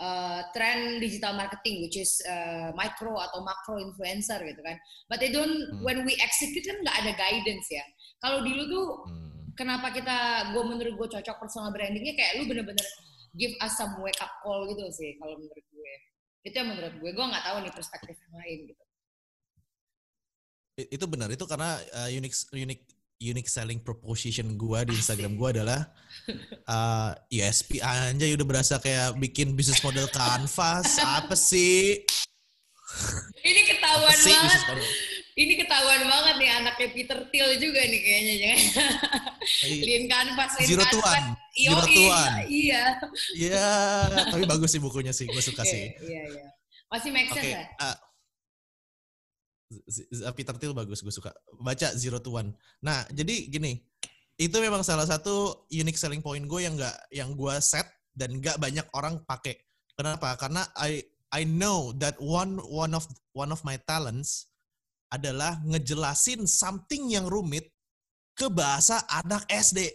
uh, 0.00 0.48
trend 0.56 1.04
digital 1.04 1.36
marketing 1.36 1.84
which 1.84 2.00
is 2.00 2.24
uh, 2.24 2.72
micro 2.72 3.20
atau 3.20 3.44
macro 3.44 3.76
influencer 3.76 4.40
gitu 4.40 4.60
kan. 4.64 4.80
But 5.12 5.20
they 5.20 5.28
don't 5.28 5.52
Hmm. 5.60 5.84
when 5.84 5.98
we 6.08 6.16
execute 6.24 6.64
kan 6.64 6.80
nggak 6.80 6.96
ada 7.04 7.12
guidance 7.20 7.68
ya. 7.68 7.84
Kalau 8.24 8.40
di 8.40 8.52
lu 8.56 8.64
tuh 8.64 8.86
Hmm. 9.04 9.28
kenapa 9.52 9.92
kita 9.92 10.16
gue 10.56 10.62
menurut 10.64 10.96
gue 10.96 11.08
cocok 11.20 11.36
personal 11.36 11.68
brandingnya 11.68 12.16
kayak 12.16 12.40
lu 12.40 12.48
bener-bener 12.48 12.88
give 13.36 13.54
us 13.62 13.74
some 13.78 13.94
wake 14.02 14.18
up 14.22 14.30
call 14.42 14.66
gitu 14.70 14.86
sih 14.90 15.18
kalau 15.18 15.38
menurut 15.38 15.66
gue. 15.70 15.94
Itu 16.46 16.54
yang 16.56 16.68
menurut 16.72 16.94
gue. 16.98 17.10
Gue 17.12 17.26
nggak 17.26 17.44
tahu 17.44 17.56
nih 17.62 17.72
perspektif 17.74 18.16
yang 18.16 18.34
lain 18.38 18.58
gitu. 18.72 18.84
Itu 20.88 21.04
benar. 21.10 21.28
Itu 21.28 21.44
karena 21.44 21.76
uh, 21.92 22.08
unique 22.08 22.36
unique 22.54 22.84
unique 23.20 23.52
selling 23.52 23.84
proposition 23.84 24.56
gua 24.56 24.80
di 24.88 24.96
Instagram 24.96 25.36
gua 25.36 25.52
adalah 25.52 25.92
uh, 26.72 27.12
USP 27.28 27.84
anjay 27.84 28.32
udah 28.32 28.46
berasa 28.48 28.80
kayak 28.80 29.12
bikin 29.20 29.52
bisnis 29.52 29.84
model 29.84 30.08
kanvas. 30.08 30.96
Apa 31.04 31.36
sih? 31.36 32.00
ini 33.44 33.60
Apa 33.60 33.70
ketahuan 33.76 34.16
sih 34.16 34.34
banget? 34.34 34.62
Ini 35.34 35.52
ketahuan 35.56 36.02
banget 36.02 36.34
nih 36.38 36.50
anaknya 36.52 36.88
Peter 36.90 37.18
Thiel 37.28 37.50
juga 37.56 37.80
nih 37.82 38.00
kayaknya 38.00 38.34
jangan 38.36 38.60
Iya. 39.60 39.82
Lean 39.82 40.04
Canvas 40.06 40.50
Lean 40.56 40.68
Zero. 40.68 40.82
Yoi, 40.84 40.90
Zero 41.56 41.80
to 41.82 42.00
one. 42.06 42.36
iya 42.46 42.82
Iya, 43.32 43.68
tapi 44.28 44.44
bagus 44.44 44.70
sih 44.70 44.78
bukunya 44.78 45.10
sih, 45.10 45.26
gue 45.26 45.40
suka 45.40 45.62
sih. 45.62 45.92
iya 46.00 46.22
iya 46.28 46.46
masih 46.86 47.10
make 47.10 47.30
sense 47.30 47.46
ya 47.48 47.62
uh, 47.78 47.96
Z- 49.86 50.10
Z- 50.10 50.26
Peter 50.34 50.54
Thiel 50.58 50.74
bagus, 50.74 50.98
gue 50.98 51.14
suka. 51.14 51.30
Baca 51.54 51.94
Zero 51.94 52.18
to 52.18 52.34
One. 52.34 52.50
Nah, 52.82 53.06
jadi 53.08 53.46
gini, 53.46 53.78
itu 54.34 54.56
memang 54.58 54.82
salah 54.82 55.06
satu 55.06 55.62
unique 55.70 55.94
selling 55.94 56.18
point 56.18 56.42
gue 56.42 56.60
yang 56.60 56.74
nggak, 56.74 56.96
yang 57.14 57.30
gue 57.38 57.54
set 57.62 57.86
dan 58.10 58.34
nggak 58.34 58.58
banyak 58.58 58.82
orang 58.90 59.22
pakai. 59.22 59.54
Kenapa? 59.94 60.34
Karena 60.34 60.66
I 60.74 60.98
I 61.30 61.46
know 61.46 61.94
that 62.02 62.18
one 62.18 62.58
one 62.58 62.90
of 62.90 63.06
one 63.30 63.54
of 63.54 63.62
my 63.62 63.78
talents 63.86 64.49
adalah 65.10 65.58
ngejelasin 65.66 66.46
something 66.46 67.10
yang 67.10 67.26
rumit 67.26 67.68
ke 68.32 68.46
bahasa 68.48 69.02
anak 69.10 69.44
SD. 69.50 69.90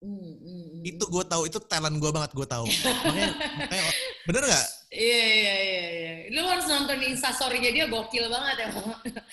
Hmm, 0.00 0.16
hmm, 0.16 0.64
hmm. 0.80 0.82
Itu 0.84 1.04
gue 1.08 1.24
tahu, 1.24 1.48
itu 1.48 1.58
talent 1.68 1.96
gue 2.00 2.10
banget 2.10 2.32
gue 2.32 2.46
tahu. 2.48 2.66
Makanya, 2.66 3.30
makanya 3.36 3.90
bener 4.28 4.42
nggak? 4.48 4.66
Iya 4.92 5.24
iya 5.28 5.54
iya 5.60 5.84
iya. 5.92 6.12
Lu 6.32 6.40
harus 6.48 6.66
nonton 6.66 6.98
instastory-nya 7.04 7.70
dia 7.72 7.86
gokil 7.86 8.26
banget 8.32 8.56
ya. 8.64 8.68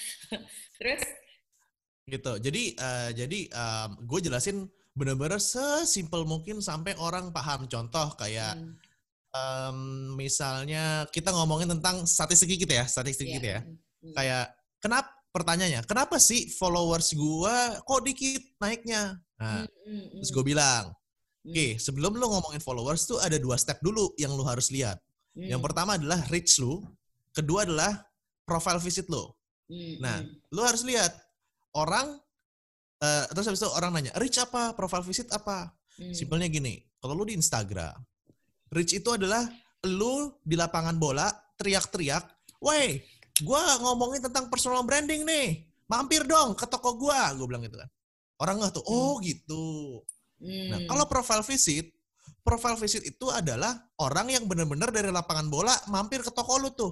Terus? 0.80 1.02
gitu 2.04 2.36
jadi 2.36 2.64
eh, 2.76 3.10
jadi 3.16 3.40
gue 4.04 4.20
jelasin 4.28 4.68
bener-bener 4.94 5.40
sesimpel 5.42 6.28
mungkin 6.28 6.60
sampai 6.62 6.94
orang 7.00 7.32
paham 7.32 7.66
contoh 7.66 8.14
kayak 8.20 8.54
Hmm, 8.54 8.78
em, 9.34 9.78
misalnya 10.14 11.10
kita 11.10 11.34
ngomongin 11.34 11.74
tentang 11.74 12.06
statistik 12.06 12.54
gitu 12.54 12.70
ya 12.70 12.86
statistik 12.86 13.26
iya. 13.26 13.36
gitu 13.40 13.48
ya 13.50 13.60
hmm. 13.66 14.14
kayak 14.14 14.46
kenapa 14.84 15.10
pertanyaannya 15.32 15.88
kenapa 15.88 16.20
sih 16.20 16.52
followers 16.52 17.16
gua 17.16 17.80
kok 17.80 18.04
dikit 18.04 18.44
naiknya? 18.60 19.16
Nah 19.40 19.64
Hmm, 19.64 19.68
hmm, 19.68 20.06
terus 20.20 20.30
hmm. 20.32 20.38
gue 20.40 20.46
bilang 20.56 20.84
oke 21.44 21.68
sebelum 21.76 22.16
lu 22.16 22.26
ngomongin 22.32 22.64
followers 22.64 23.04
tuh 23.04 23.20
ada 23.20 23.36
dua 23.36 23.60
step 23.60 23.80
dulu 23.84 24.16
yang 24.16 24.32
lu 24.36 24.44
harus 24.48 24.72
lihat. 24.72 25.00
Yang 25.34 25.66
pertama 25.66 25.98
adalah 25.98 26.22
reach 26.30 26.62
lu 26.62 26.86
kedua 27.34 27.66
adalah 27.66 28.06
profile 28.46 28.78
visit 28.78 29.10
hmm, 29.10 29.98
nah, 29.98 30.22
lu 30.54 30.62
harus 30.62 30.86
lihat 30.86 31.10
orang 31.74 32.22
eh, 33.02 33.26
terus 33.34 33.50
habis 33.50 33.60
itu 33.66 33.72
orang 33.74 33.98
nanya 33.98 34.14
reach 34.22 34.38
apa? 34.38 34.78
Profile 34.78 35.04
visit 35.04 35.28
apa? 35.34 35.74
Simpelnya 36.14 36.48
gini 36.48 36.86
kalau 37.02 37.18
lu 37.18 37.26
di 37.26 37.34
Instagram 37.34 37.98
reach 38.74 38.94
itu 38.98 39.10
adalah 39.14 39.46
lu 39.90 40.34
di 40.42 40.56
lapangan 40.56 40.96
bola 40.98 41.30
teriak-teriak 41.60 42.24
woi 42.64 42.98
gua 43.42 43.82
ngomongin 43.82 44.22
tentang 44.22 44.52
personal 44.54 44.86
branding 44.86 45.26
nih 45.26 45.66
mampir 45.90 46.24
dong 46.26 46.54
ke 46.58 46.66
toko 46.70 46.96
gua, 46.98 47.34
gue 47.38 47.46
bilang 47.46 47.64
gitu 47.66 47.78
kan. 47.78 47.90
Orang 48.42 48.60
nggak 48.62 48.74
tuh, 48.82 48.86
oh 48.86 49.22
gitu. 49.22 50.02
Nah, 50.44 50.80
Hmm. 50.82 50.88
kalau 50.90 51.06
profile 51.08 51.46
visit, 51.46 51.94
profile 52.44 52.76
visit 52.76 53.06
itu 53.08 53.30
adalah 53.32 53.72
orang 54.02 54.28
yang 54.34 54.44
benar-benar 54.50 54.92
dari 54.92 55.08
lapangan 55.14 55.48
bola 55.48 55.72
mampir 55.88 56.20
ke 56.26 56.32
toko 56.34 56.60
lu 56.60 56.74
tuh. 56.74 56.92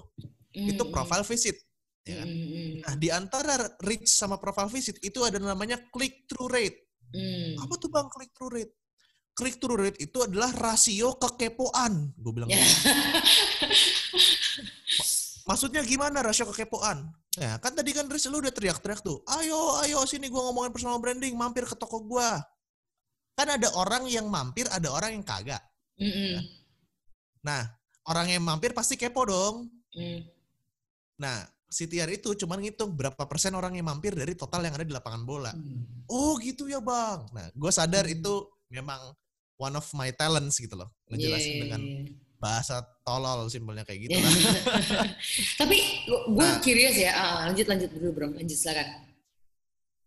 Itu 0.53 0.87
Hmm. 0.87 0.93
profile 0.93 1.25
visit. 1.25 1.57
Ya 2.05 2.23
kan? 2.23 2.29
Hmm, 2.29 2.45
hmm, 2.47 2.71
Nah, 2.81 2.93
di 2.97 3.09
antara 3.13 3.55
reach 3.85 4.09
sama 4.09 4.41
profile 4.41 4.69
visit 4.73 4.97
itu 5.05 5.21
ada 5.21 5.37
namanya 5.37 5.77
click 5.93 6.25
through 6.29 6.49
rate. 6.49 6.77
hmm. 7.13 7.59
Apa 7.61 7.73
tuh 7.77 7.89
Bang 7.91 8.07
click 8.09 8.31
through 8.33 8.53
rate? 8.55 8.73
Click 9.35 9.55
through 9.59 9.79
rate 9.79 9.99
itu 9.99 10.17
adalah 10.23 10.51
rasio 10.55 11.15
kekepoan. 11.19 12.15
Gue 12.15 12.31
bilang 12.35 12.49
Ya. 12.51 12.59
Maksudnya 15.51 15.83
gimana 15.83 16.23
rasio 16.23 16.47
kekepoan? 16.47 17.11
Ya, 17.35 17.59
kan 17.59 17.75
tadi 17.75 17.91
kan 17.91 18.07
Riz 18.07 18.23
lu 18.31 18.39
udah 18.39 18.55
teriak-teriak 18.55 19.03
tuh. 19.03 19.19
Ayo, 19.27 19.83
ayo 19.83 19.99
sini 20.07 20.31
gua 20.31 20.47
ngomongin 20.47 20.71
personal 20.71 20.95
branding, 21.03 21.35
mampir 21.35 21.67
ke 21.67 21.75
toko 21.75 21.99
gua. 22.07 22.39
Kan 23.35 23.51
ada 23.51 23.67
orang 23.75 24.07
yang 24.07 24.31
mampir, 24.31 24.63
ada 24.71 24.87
orang 24.87 25.11
yang 25.19 25.23
kagak. 25.27 25.59
Hmm, 25.99 26.07
hmm. 26.07 26.35
Nah, 27.43 27.67
orang 28.07 28.31
yang 28.31 28.43
mampir 28.43 28.71
pasti 28.71 28.95
kepo 28.95 29.27
dong. 29.27 29.67
Hmm. 29.91 30.23
Nah, 31.19 31.43
CTR 31.71 32.07
itu 32.15 32.35
cuma 32.35 32.55
ngitung 32.59 32.95
berapa 32.95 33.23
persen 33.27 33.55
orang 33.55 33.75
yang 33.75 33.87
mampir 33.87 34.11
dari 34.11 34.35
total 34.35 34.63
yang 34.63 34.75
ada 34.75 34.87
di 34.87 34.91
lapangan 34.95 35.23
bola. 35.23 35.51
Hmm. 35.51 36.07
Oh 36.07 36.35
gitu 36.39 36.67
ya 36.67 36.79
bang. 36.79 37.27
Nah, 37.31 37.47
gue 37.51 37.71
sadar 37.71 38.07
Hmm. 38.07 38.15
itu 38.19 38.33
memang 38.71 38.99
one 39.55 39.75
of 39.75 39.87
my 39.95 40.11
talents 40.15 40.59
gitu 40.59 40.75
loh. 40.75 40.91
Ngejelasin 41.11 41.51
iya, 41.51 41.59
dengan 41.63 41.81
iya. 41.83 42.11
Bahasa 42.41 42.81
tolol 43.05 43.45
simpelnya 43.47 43.85
kayak 43.85 44.09
gitu 44.09 44.17
lah. 44.25 44.33
Tapi 45.61 45.77
gue 46.09 46.41
Nah. 46.41 46.57
curious 46.59 46.97
ya, 46.97 47.11
Ah, 47.13 47.45
lanjut 47.45 47.69
lanjut 47.69 47.89
dulu 47.93 48.07
bro, 48.11 48.27
lanjut 48.33 48.57
silakan. 48.57 48.87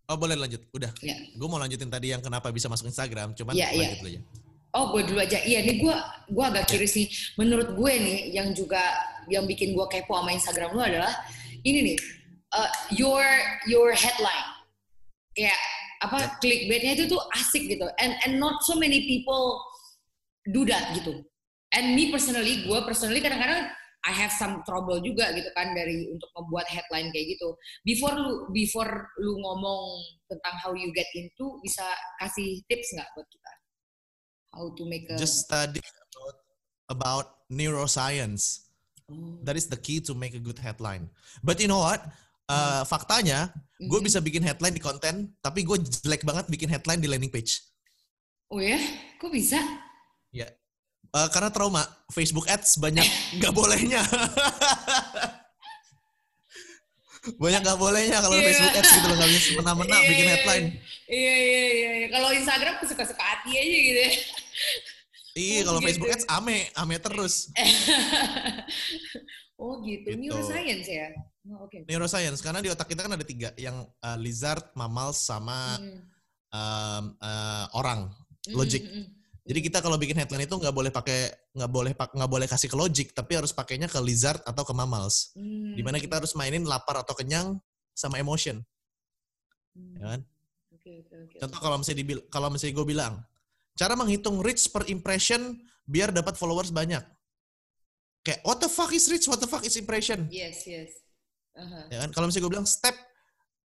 Oh 0.05 0.18
boleh 0.18 0.37
lanjut, 0.37 0.61
udah. 0.68 0.90
Ya. 1.01 1.16
Gue 1.33 1.47
mau 1.47 1.57
lanjutin 1.57 1.88
tadi 1.88 2.12
yang 2.12 2.20
kenapa 2.20 2.51
bisa 2.51 2.68
masuk 2.68 2.90
Instagram, 2.90 3.33
cuman 3.33 3.55
Iya, 3.55 3.68
iya. 3.70 3.79
lanjut 3.88 3.99
dulu 4.03 4.11
aja. 4.11 4.20
Oh, 4.75 4.85
gue 4.90 5.03
dulu 5.07 5.18
aja. 5.23 5.38
Iya, 5.40 5.62
nih 5.62 5.77
gue 5.79 5.94
gua 6.35 6.44
agak 6.51 6.66
curious 6.66 6.92
nih. 6.92 7.07
Menurut 7.38 7.79
gue 7.79 7.92
nih, 7.94 8.18
yang 8.35 8.51
juga 8.51 8.83
yang 9.31 9.47
bikin 9.47 9.70
gue 9.73 9.87
kepo 9.87 10.18
sama 10.18 10.35
Instagram 10.35 10.75
lu 10.75 10.83
adalah 10.83 11.14
ini 11.62 11.94
nih, 11.94 11.97
uh, 12.53 12.68
your 12.90 13.23
your 13.64 13.94
headline. 13.94 14.49
Kayak 15.33 15.57
apa 16.03 16.37
clickbaitnya 16.37 16.99
itu 16.99 17.05
tuh 17.07 17.23
asik 17.33 17.64
gitu. 17.64 17.87
And 17.97 18.18
and 18.27 18.37
not 18.37 18.61
so 18.66 18.75
many 18.75 19.07
people 19.07 19.62
do 20.51 20.66
that 20.66 20.90
gitu. 20.92 21.23
And 21.75 21.99
me 21.99 22.15
personally, 22.15 22.63
gue 22.63 22.79
personally 22.87 23.19
kadang-kadang 23.19 23.67
I 24.05 24.13
have 24.13 24.37
some 24.37 24.61
trouble 24.69 25.01
juga 25.01 25.33
gitu 25.33 25.49
kan 25.57 25.73
dari 25.73 26.13
untuk 26.13 26.29
membuat 26.37 26.69
headline 26.69 27.09
kayak 27.09 27.35
gitu. 27.35 27.57
Before 27.83 28.13
lu 28.13 28.53
before 28.53 29.11
lu 29.17 29.33
ngomong 29.41 29.83
tentang 30.29 30.55
how 30.61 30.77
you 30.77 30.93
get 30.93 31.09
into, 31.17 31.57
bisa 31.65 31.83
kasih 32.21 32.61
tips 32.69 32.93
nggak 32.93 33.09
buat 33.17 33.27
kita? 33.33 33.53
How 34.55 34.65
to 34.77 34.83
make 34.85 35.09
a 35.09 35.17
Just 35.17 35.49
study 35.49 35.81
about, 35.81 36.37
about 36.93 37.27
neuroscience. 37.49 38.69
Oh. 39.09 39.41
That 39.43 39.57
is 39.57 39.73
the 39.73 39.81
key 39.81 40.05
to 40.05 40.13
make 40.13 40.37
a 40.37 40.43
good 40.43 40.61
headline. 40.61 41.09
But 41.41 41.59
you 41.59 41.67
know 41.67 41.81
what? 41.83 42.05
Uh, 42.45 42.85
faktanya, 42.85 43.57
gue 43.81 43.99
Mhm. 43.99 44.05
bisa 44.05 44.21
bikin 44.21 44.45
headline 44.45 44.77
di 44.77 44.85
konten, 44.85 45.33
tapi 45.41 45.65
gue 45.65 45.81
jelek 45.81 46.29
banget 46.29 46.45
bikin 46.53 46.69
headline 46.69 47.01
di 47.01 47.09
landing 47.09 47.33
page. 47.33 47.65
Oh 48.53 48.61
ya? 48.61 48.77
Kok 49.17 49.33
bisa? 49.33 49.57
Uh, 51.14 51.31
karena 51.31 51.46
trauma 51.48 51.83
Facebook 52.11 52.50
Ads 52.50 52.74
banyak 52.77 53.07
nggak 53.38 53.55
bolehnya. 53.55 54.03
banyak 57.38 57.61
nggak 57.64 57.79
bolehnya 57.81 58.18
kalau 58.20 58.37
Iya. 58.37 58.44
Facebook 58.50 58.74
Ads 58.77 58.90
gitu 58.90 59.07
loh 59.07 59.16
nggak 59.16 59.31
bisa 59.31 59.40
semena-mena 59.48 59.96
Iya, 59.96 60.09
bikin 60.11 60.24
iya, 60.24 60.33
headline. 60.35 60.66
Iya 61.07 61.35
iya 61.38 61.62
iya. 61.96 62.09
Kalau 62.11 62.29
Instagram 62.31 62.74
suka-suka 62.85 63.22
hati 63.22 63.50
aja 63.55 63.77
gitu. 63.81 64.00
ya. 64.00 64.11
Iya, 65.35 65.59
Oh, 65.59 65.62
kalau 65.64 65.81
gitu. 65.81 65.87
Facebook 65.88 66.11
Ads 66.12 66.27
ame, 66.29 66.59
ame 66.74 66.96
terus. 66.98 67.35
oh 69.62 69.81
gitu. 69.83 70.09
Gitu. 70.12 70.20
Neuroscience 70.20 70.87
ya. 70.87 71.09
Oh, 71.48 71.64
Oke. 71.64 71.79
Neuroscience 71.87 72.40
karena 72.40 72.61
di 72.61 72.68
otak 72.68 72.87
kita 72.87 73.00
kan 73.03 73.12
ada 73.12 73.24
tiga, 73.24 73.55
yang 73.57 73.83
uh, 74.00 74.18
lizard, 74.18 74.66
mammals, 74.74 75.22
sama 75.22 75.79
Hmm. 75.79 76.00
um, 76.50 77.05
uh, 77.18 77.66
orang. 77.72 78.00
Hmm, 78.44 78.53
Logic. 78.53 78.83
hmm, 78.85 79.00
hmm. 79.00 79.07
Jadi 79.44 79.61
kita 79.61 79.85
kalau 79.85 80.00
bikin 80.00 80.16
headline 80.16 80.48
itu 80.48 80.57
nggak 80.57 80.72
boleh 80.72 80.88
pakai 80.88 81.28
nggak 81.52 81.68
boleh 81.70 81.92
nggak 81.92 82.30
boleh 82.33 82.46
kasih 82.48 82.68
ke 82.72 82.76
logic, 82.80 83.07
tapi 83.12 83.37
harus 83.37 83.52
pakainya 83.52 83.92
ke 83.92 84.00
lizard 84.00 84.40
atau 84.48 84.64
ke 84.64 84.72
mammals. 84.72 85.37
Hmm. 85.37 85.76
Di 85.76 85.85
mana 85.85 86.00
kita 86.00 86.16
harus 86.16 86.33
mainin 86.33 86.64
lapar 86.64 87.04
atau 87.04 87.12
kenyang 87.12 87.61
sama 87.92 88.16
emotion, 88.16 88.64
Hmm. 89.76 89.94
ya 90.00 90.04
kan? 90.16 90.20
Oke 90.72 90.90
oke 91.04 91.14
oke. 91.28 91.37
Contoh 91.44 91.61
kalau 91.61 91.76
misalnya 91.76 92.00
dibil 92.00 92.18
kalau 92.33 92.48
misalnya 92.48 92.74
gue 92.80 92.87
bilang, 92.88 93.12
cara 93.76 93.92
menghitung 93.94 94.40
reach 94.40 94.64
per 94.72 94.88
impression 94.88 95.61
biar 95.85 96.09
dapat 96.09 96.40
followers 96.40 96.72
banyak. 96.72 97.04
Kayak 98.24 98.40
what 98.48 98.57
the 98.64 98.70
fuck 98.72 98.88
is 98.96 99.04
reach, 99.12 99.28
what 99.28 99.37
the 99.37 99.50
fuck 99.50 99.61
is 99.61 99.76
impression, 99.76 100.24
Yes 100.33 100.64
yes. 100.64 101.04
Aha. 101.52 101.92
ya 101.92 101.98
kan? 102.00 102.11
Kalau 102.16 102.26
misalnya 102.33 102.48
gue 102.48 102.54
bilang 102.57 102.64
step 102.70 102.96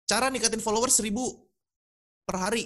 cara 0.09 0.33
ningkatin 0.33 0.57
followers 0.57 0.97
1000 0.97 1.13
per 2.25 2.35
hari, 2.41 2.65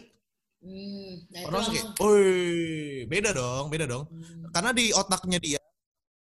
Hmm. 0.62 1.26
Nah, 1.34 1.41
orang 1.50 1.54
langsung 1.58 1.74
kayak, 1.74 1.86
langsung- 1.89 2.06
"Woi, 2.06 3.10
beda 3.10 3.30
dong, 3.34 3.65
beda 3.74 3.86
dong." 3.89 4.06
Hmm. 4.06 4.45
Karena 4.54 4.71
di 4.78 4.86
otaknya 4.93 5.39
dia 5.41 5.62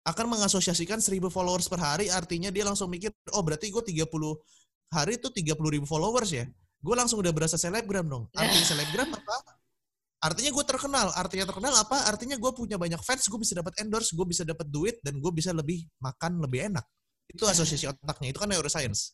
akan 0.05 0.27
mengasosiasikan 0.37 1.01
1000 1.01 1.29
followers 1.29 1.69
per 1.69 1.81
hari, 1.81 2.09
artinya 2.09 2.49
dia 2.49 2.65
langsung 2.65 2.89
mikir, 2.89 3.13
oh 3.37 3.41
berarti 3.45 3.69
gue 3.69 3.85
30 3.85 4.37
hari 4.93 5.17
itu 5.21 5.29
30 5.29 5.69
ribu 5.73 5.85
followers 5.89 6.33
ya. 6.33 6.45
Gue 6.85 6.97
langsung 6.97 7.21
udah 7.21 7.33
berasa 7.33 7.57
selebgram 7.57 8.05
dong. 8.05 8.25
Artinya 8.37 8.65
selebgram 8.65 9.09
apa? 9.13 9.37
Artinya 10.21 10.53
gue 10.53 10.65
terkenal. 10.69 11.09
Artinya 11.17 11.45
terkenal 11.49 11.73
apa? 11.77 12.09
Artinya 12.09 12.37
gue 12.37 12.53
punya 12.53 12.77
banyak 12.77 13.01
fans, 13.01 13.25
gue 13.29 13.41
bisa 13.41 13.57
dapat 13.57 13.73
endorse, 13.81 14.13
gue 14.13 14.27
bisa 14.29 14.45
dapat 14.45 14.69
duit, 14.69 15.01
dan 15.01 15.17
gue 15.21 15.33
bisa 15.33 15.53
lebih 15.57 15.85
makan 16.01 16.45
lebih 16.45 16.69
enak. 16.73 16.85
Itu 17.29 17.49
asosiasi 17.49 17.89
otaknya. 17.89 18.33
Itu 18.33 18.41
kan 18.45 18.53
neuroscience. 18.53 19.13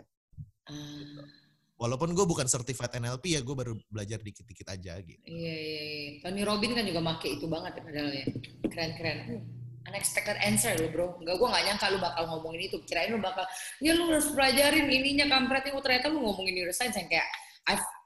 Ah. 0.66 1.39
Walaupun 1.80 2.12
gue 2.12 2.26
bukan 2.28 2.44
certified 2.44 2.92
NLP 3.00 3.24
ya, 3.32 3.40
gue 3.40 3.56
baru 3.56 3.72
belajar 3.88 4.20
dikit-dikit 4.20 4.68
aja 4.68 5.00
gitu. 5.00 5.24
Iya, 5.24 5.54
iya, 5.56 5.80
iya. 5.80 6.10
Tony 6.20 6.44
Robin 6.44 6.76
kan 6.76 6.84
juga 6.84 7.00
make 7.00 7.40
itu 7.40 7.48
banget 7.48 7.80
ya 7.80 7.82
padahal 7.88 8.10
ya. 8.12 8.26
Keren-keren. 8.68 9.18
Hmm, 9.24 9.42
Unexpected 9.88 10.36
answer 10.44 10.76
lo 10.76 10.92
bro. 10.92 11.16
Enggak, 11.24 11.40
gue 11.40 11.48
gak 11.48 11.64
nyangka 11.64 11.86
lu 11.88 11.98
bakal 12.04 12.22
ngomongin 12.28 12.68
itu. 12.68 12.76
Kirain 12.84 13.08
lu 13.08 13.16
bakal, 13.16 13.48
ya 13.80 13.96
lu 13.96 14.12
harus 14.12 14.28
pelajarin 14.28 14.92
ininya 14.92 15.24
kampretnya. 15.32 15.72
Oh, 15.72 15.80
ternyata 15.80 16.12
lu 16.12 16.20
ngomongin 16.20 16.60
neuroscience 16.60 17.00
yang 17.00 17.08
kayak, 17.08 17.24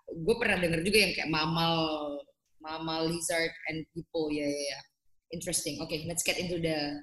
gue 0.07 0.35
pernah 0.39 0.57
denger 0.63 0.81
juga 0.87 0.99
yang 1.03 1.13
kayak 1.19 1.31
mamal, 1.35 1.75
mamal, 2.63 3.11
lizard, 3.11 3.51
and 3.75 3.83
people. 3.91 4.31
Ya, 4.31 4.47
ya, 4.47 4.63
ya. 4.71 4.79
Interesting. 5.35 5.83
Oke, 5.83 5.99
let's 6.07 6.23
get 6.23 6.39
into 6.39 6.63
the 6.63 6.95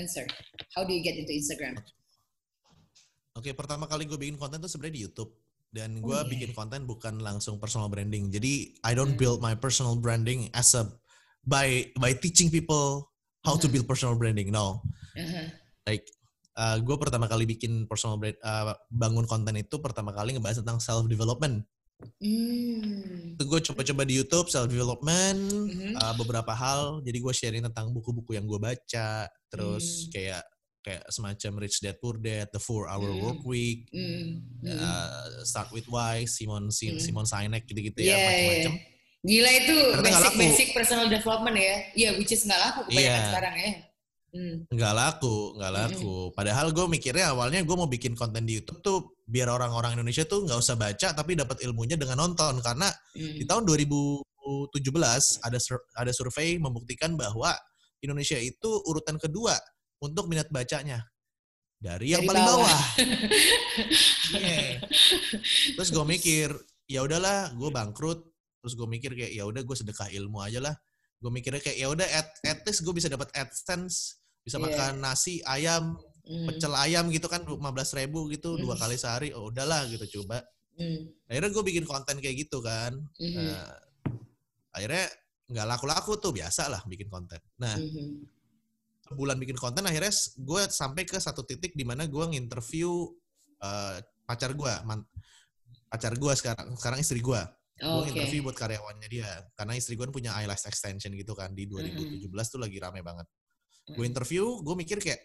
answer. 0.00 0.24
How 0.72 0.80
do 0.80 0.96
you 0.96 1.04
get 1.04 1.20
into 1.20 1.36
Instagram? 1.36 1.76
Oke, 3.36 3.52
pertama 3.52 3.84
kali 3.84 4.08
gue 4.08 4.16
bikin 4.16 4.40
konten 4.40 4.64
tuh 4.64 4.72
sebenarnya 4.72 4.96
di 4.96 5.02
YouTube. 5.04 5.45
Dan 5.76 6.00
gue 6.00 6.08
Oh, 6.08 6.24
iya. 6.24 6.30
bikin 6.32 6.56
konten 6.56 6.88
bukan 6.88 7.20
langsung 7.20 7.60
personal 7.60 7.92
branding. 7.92 8.32
Jadi 8.32 8.80
I 8.80 8.96
don't 8.96 9.12
Hmm. 9.12 9.20
build 9.20 9.38
my 9.44 9.52
personal 9.52 9.92
branding 10.00 10.48
as 10.56 10.72
a 10.72 10.88
by 11.44 11.92
by 12.00 12.16
teaching 12.16 12.48
people 12.48 13.12
how 13.44 13.60
to 13.60 13.68
Hmm. 13.68 13.76
build 13.76 13.86
personal 13.86 14.16
branding. 14.16 14.48
No, 14.48 14.80
Aha. 15.12 15.52
like 15.84 16.08
gue 16.56 16.96
pertama 16.96 17.28
kali 17.28 17.44
bikin 17.44 17.84
personal 17.84 18.16
brand, 18.16 18.40
uh, 18.40 18.72
bangun 18.88 19.28
konten 19.28 19.52
itu 19.60 19.76
pertama 19.76 20.16
kali 20.16 20.32
ngebahas 20.32 20.64
tentang 20.64 20.80
self 20.80 21.04
development. 21.04 21.60
Hmm. 22.16 23.36
Itu 23.36 23.44
gue 23.44 23.60
coba-coba 23.60 24.02
di 24.08 24.16
YouTube 24.16 24.48
self 24.48 24.72
development 24.72 25.36
Mhm. 25.52 25.92
uh, 26.00 26.14
beberapa 26.16 26.56
hal. 26.56 27.04
Jadi 27.04 27.18
gue 27.20 27.34
sharing 27.36 27.62
tentang 27.68 27.92
buku-buku 27.92 28.32
yang 28.32 28.48
gue 28.48 28.56
baca, 28.56 29.28
terus 29.52 30.08
Hmm. 30.08 30.16
kayak 30.16 30.42
kayak 30.86 31.02
semacam 31.10 31.52
Rich 31.58 31.82
Dad 31.82 31.98
Poor 31.98 32.14
Dad, 32.16 32.46
The 32.54 32.62
Four 32.62 32.86
Hour 32.86 33.10
Hmm. 33.10 33.22
Work 33.26 33.42
Week, 33.42 33.90
Hmm. 33.90 34.38
Hmm. 34.62 34.78
uh, 34.78 35.42
Start 35.42 35.74
with 35.74 35.90
Why, 35.90 36.22
Simon 36.24 36.70
Si- 36.70 36.94
Hmm. 36.94 37.02
Simon 37.02 37.26
Sinek 37.26 37.66
gitu-gitu 37.66 37.98
Iya, 37.98 38.14
ya 38.14 38.18
macam-macam. 38.22 38.74
iya. 38.78 38.94
Gila 39.26 39.50
itu 39.50 39.74
Ternyata 39.74 39.98
nggak 39.98 40.06
basic 40.06 40.22
laku. 40.22 40.38
basic 40.38 40.68
personal 40.70 41.06
development 41.10 41.56
ya. 41.58 41.76
Iya, 41.92 42.08
which 42.14 42.30
is 42.30 42.46
nggak 42.46 42.60
laku 42.62 42.80
kebanyakan 42.86 43.02
Iya. 43.02 43.26
sekarang 43.26 43.54
ya. 43.58 43.72
Hmm. 44.30 44.56
Nggak 44.70 44.94
laku, 44.94 45.36
nggak 45.58 45.72
laku. 45.74 46.14
Padahal 46.30 46.66
gue 46.70 46.86
mikirnya 46.86 47.26
awalnya 47.34 47.58
gue 47.58 47.76
mau 47.76 47.88
bikin 47.88 48.14
konten 48.14 48.46
di 48.46 48.54
YouTube 48.54 48.78
tuh 48.78 48.98
biar 49.26 49.50
orang-orang 49.50 49.98
Indonesia 49.98 50.22
tuh 50.22 50.46
nggak 50.46 50.60
usah 50.60 50.78
baca 50.78 51.08
tapi 51.10 51.34
dapat 51.34 51.58
ilmunya 51.66 51.98
dengan 51.98 52.22
nonton 52.22 52.62
karena 52.62 52.86
Hmm. 53.18 53.34
di 53.34 53.42
tahun 53.42 53.66
2017 53.66 55.42
ada 55.42 55.58
sur- 55.58 55.82
ada 55.92 56.12
survei 56.14 56.56
membuktikan 56.56 57.18
bahwa 57.18 57.50
Indonesia 57.98 58.38
itu 58.38 58.70
urutan 58.86 59.18
kedua 59.18 59.56
untuk 59.98 60.26
minat 60.26 60.48
bacanya 60.48 61.00
dari 61.76 62.12
yang 62.12 62.24
Dari 62.24 62.28
paling 62.32 62.44
bawah. 62.44 62.64
bawah. 62.64 62.80
Iya. 64.32 64.80
Terus 65.76 65.90
gue 65.92 66.04
mikir, 66.04 66.48
ya 66.88 67.04
udahlah, 67.04 67.52
gue 67.52 67.70
bangkrut. 67.70 68.20
Terus 68.64 68.74
gue 68.74 68.88
mikir 68.88 69.12
kayak 69.14 69.32
ya 69.32 69.44
udah 69.46 69.62
gue 69.62 69.76
sedekah 69.76 70.08
ilmu 70.10 70.40
aja 70.42 70.58
lah. 70.58 70.74
Gue 71.16 71.30
mikirnya 71.30 71.62
kayak 71.62 71.78
ya 71.78 71.88
udah 71.88 72.06
at, 72.06 72.28
at 72.42 72.60
least 72.64 72.82
gue 72.82 72.90
bisa 72.90 73.06
dapat 73.06 73.30
AdSense, 73.32 74.18
bisa 74.42 74.56
Iya. 74.58 74.64
makan 74.66 74.92
nasi, 75.00 75.38
ayam, 75.44 75.96
Hmm. 76.26 76.50
pecel 76.50 76.74
ayam 76.74 77.06
gitu 77.14 77.30
kan 77.30 77.46
15 77.46 77.94
ribu 77.94 78.26
gitu 78.26 78.58
dua 78.58 78.74
Hmm. 78.74 78.82
kali 78.82 78.96
sehari. 78.98 79.30
Oh 79.30 79.46
udahlah 79.48 79.86
gitu 79.86 80.20
coba. 80.20 80.42
Hmm. 80.74 81.06
Akhirnya 81.30 81.50
gue 81.54 81.64
bikin 81.64 81.84
konten 81.86 82.18
kayak 82.18 82.36
gitu 82.42 82.58
kan. 82.58 82.98
Mhm. 83.16 83.46
Nah, 83.46 83.70
akhirnya 84.74 85.06
nggak 85.46 85.66
laku-laku 85.70 86.18
tuh 86.18 86.34
biasa 86.34 86.66
lah 86.66 86.82
bikin 86.84 87.06
konten. 87.06 87.38
Nah 87.56 87.78
Mhm. 87.78 88.26
Bulan 89.14 89.38
bikin 89.38 89.54
konten 89.54 89.86
akhirnya 89.86 90.10
gue 90.34 90.62
sampai 90.66 91.06
ke 91.06 91.20
satu 91.20 91.46
titik 91.46 91.76
di 91.78 91.84
mana 91.86 92.08
gue 92.10 92.24
nginterview 92.26 92.90
eh, 93.62 93.96
pacar 94.26 94.50
gue, 94.58 94.72
pacar 95.86 96.12
gue 96.18 96.32
sekarang 96.34 96.74
sekarang 96.74 96.98
istri 96.98 97.22
gue. 97.22 97.38
Oh, 97.84 98.00
gue 98.00 98.08
Oke. 98.08 98.16
interview 98.16 98.40
buat 98.40 98.56
karyawannya 98.56 99.04
dia 99.04 99.28
karena 99.52 99.76
istri 99.76 100.00
gue 100.00 100.08
punya 100.08 100.32
eyelash 100.40 100.64
extension 100.64 101.12
gitu 101.12 101.36
kan 101.36 101.52
di 101.52 101.68
2017 101.68 102.24
tuh 102.24 102.56
lagi 102.56 102.80
rame 102.80 103.04
banget 103.04 103.28
gue 103.92 104.00
Mm. 104.00 104.10
interview 104.16 104.64
gue 104.64 104.74
mikir 104.80 104.96
kayak 104.96 105.20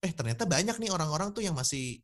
eh 0.00 0.08
ternyata 0.16 0.48
banyak 0.48 0.80
nih 0.80 0.88
orang-orang 0.88 1.36
tuh 1.36 1.44
yang 1.44 1.52
masih 1.52 2.00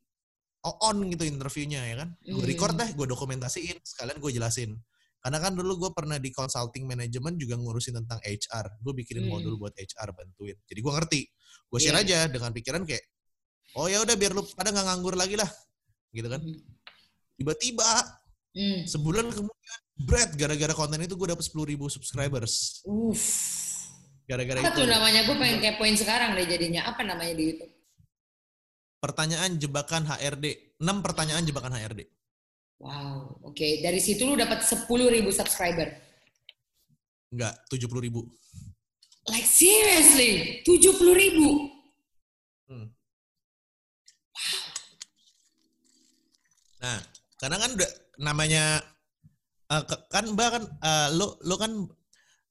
on 0.61 1.09
gitu 1.09 1.25
interviewnya 1.25 1.81
ya 1.88 2.05
kan 2.05 2.12
gue 2.20 2.37
Mm. 2.37 2.51
record 2.53 2.77
deh 2.77 2.92
gue 2.92 3.07
dokumentasiin 3.09 3.81
sekalian 3.81 4.20
gue 4.20 4.31
jelasin 4.37 4.77
karena 5.26 5.42
kan 5.42 5.58
dulu 5.58 5.74
gue 5.74 5.90
pernah 5.90 6.22
di 6.22 6.30
consulting 6.30 6.86
management 6.86 7.34
juga 7.34 7.58
ngurusin 7.58 7.98
tentang 7.98 8.22
HR 8.22 8.78
gue 8.78 8.92
bikinin 8.94 9.26
Mm. 9.26 9.30
modul 9.34 9.58
buat 9.58 9.74
HR 9.74 10.14
bantuin 10.14 10.54
jadi 10.70 10.78
gue 10.78 10.92
ngerti 10.94 11.20
gue 11.66 11.78
share 11.82 11.98
Iya. 11.98 12.06
aja 12.06 12.18
dengan 12.30 12.54
pikiran 12.54 12.86
kayak 12.86 13.02
oh 13.74 13.90
ya 13.90 14.06
udah 14.06 14.14
biar 14.14 14.30
lu 14.30 14.46
pada 14.54 14.70
nggak 14.70 14.86
nganggur 14.86 15.18
lagi 15.18 15.34
lah 15.34 15.50
gitu 16.14 16.30
kan 16.30 16.38
Mhm. 16.38 16.62
tiba-tiba 17.42 17.90
Hmm. 18.54 18.86
sebulan 18.86 19.26
kemudian 19.34 19.78
Brad 19.98 20.30
gara-gara 20.38 20.72
konten 20.72 21.02
itu 21.02 21.18
gue 21.18 21.28
dapet 21.28 21.42
10.000 21.42 21.66
ribu 21.66 21.90
subscribers 21.90 22.86
Uff. 22.86 23.24
gara-gara 24.24 24.62
Apa 24.62 24.70
itu 24.72 24.78
tuh 24.80 24.86
namanya? 24.88 25.20
Gue 25.26 25.36
pengen 25.36 25.58
kepoin 25.58 25.96
sekarang 25.98 26.38
deh 26.38 26.46
jadinya. 26.46 26.86
Apa 26.86 27.02
namanya 27.02 27.34
di 27.34 27.50
YouTube? 27.50 27.72
pertanyaan 28.96 29.60
jebakan 29.60 30.08
HRD 30.08 30.46
6 30.80 31.04
pertanyaan 31.04 31.44
jebakan 31.44 31.72
HRD 31.78 32.08
Wow. 32.76 33.40
Oke. 33.42 33.80
Dari 33.80 33.96
situ 33.96 34.22
lu 34.22 34.34
dapat 34.34 34.60
10.000 34.60 34.84
ribu 35.10 35.30
subscriber. 35.30 35.88
enggak 37.26 37.58
70.000 37.68 38.06
ribu 38.06 38.20
Like 39.26 39.44
seriously? 39.44 40.62
70.000 40.62 41.02
ribu? 41.12 41.48
Hmm. 42.66 42.86
nah 46.76 46.98
karena 47.36 47.56
kan 47.56 47.70
udah 47.72 47.90
namanya 48.18 48.64
ke- 49.66 50.02
kan 50.06 50.24
mbak 50.30 50.48
kan 50.54 50.62
eh, 50.78 51.08
lo 51.14 51.34
lo 51.42 51.54
kan 51.56 51.72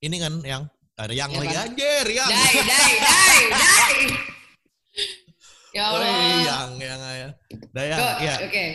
ini 0.02 0.18
kan 0.18 0.42
yang 0.42 0.64
ada 0.96 1.12
yang 1.12 1.30
Ya, 1.30 1.40
lagi 1.40 1.56
anjir 1.56 2.06
yang 2.10 2.28
Dai, 2.28 2.56
dai, 2.64 2.94
dai, 3.00 3.42
dai. 3.48 3.98
Ya 5.76 5.84
Allah. 5.92 6.08
yang 6.40 6.72
yang 6.80 7.00
ya 7.04 7.30
Dayang, 7.72 8.00
Go, 8.00 8.08
ya 8.24 8.36
Oke. 8.44 8.66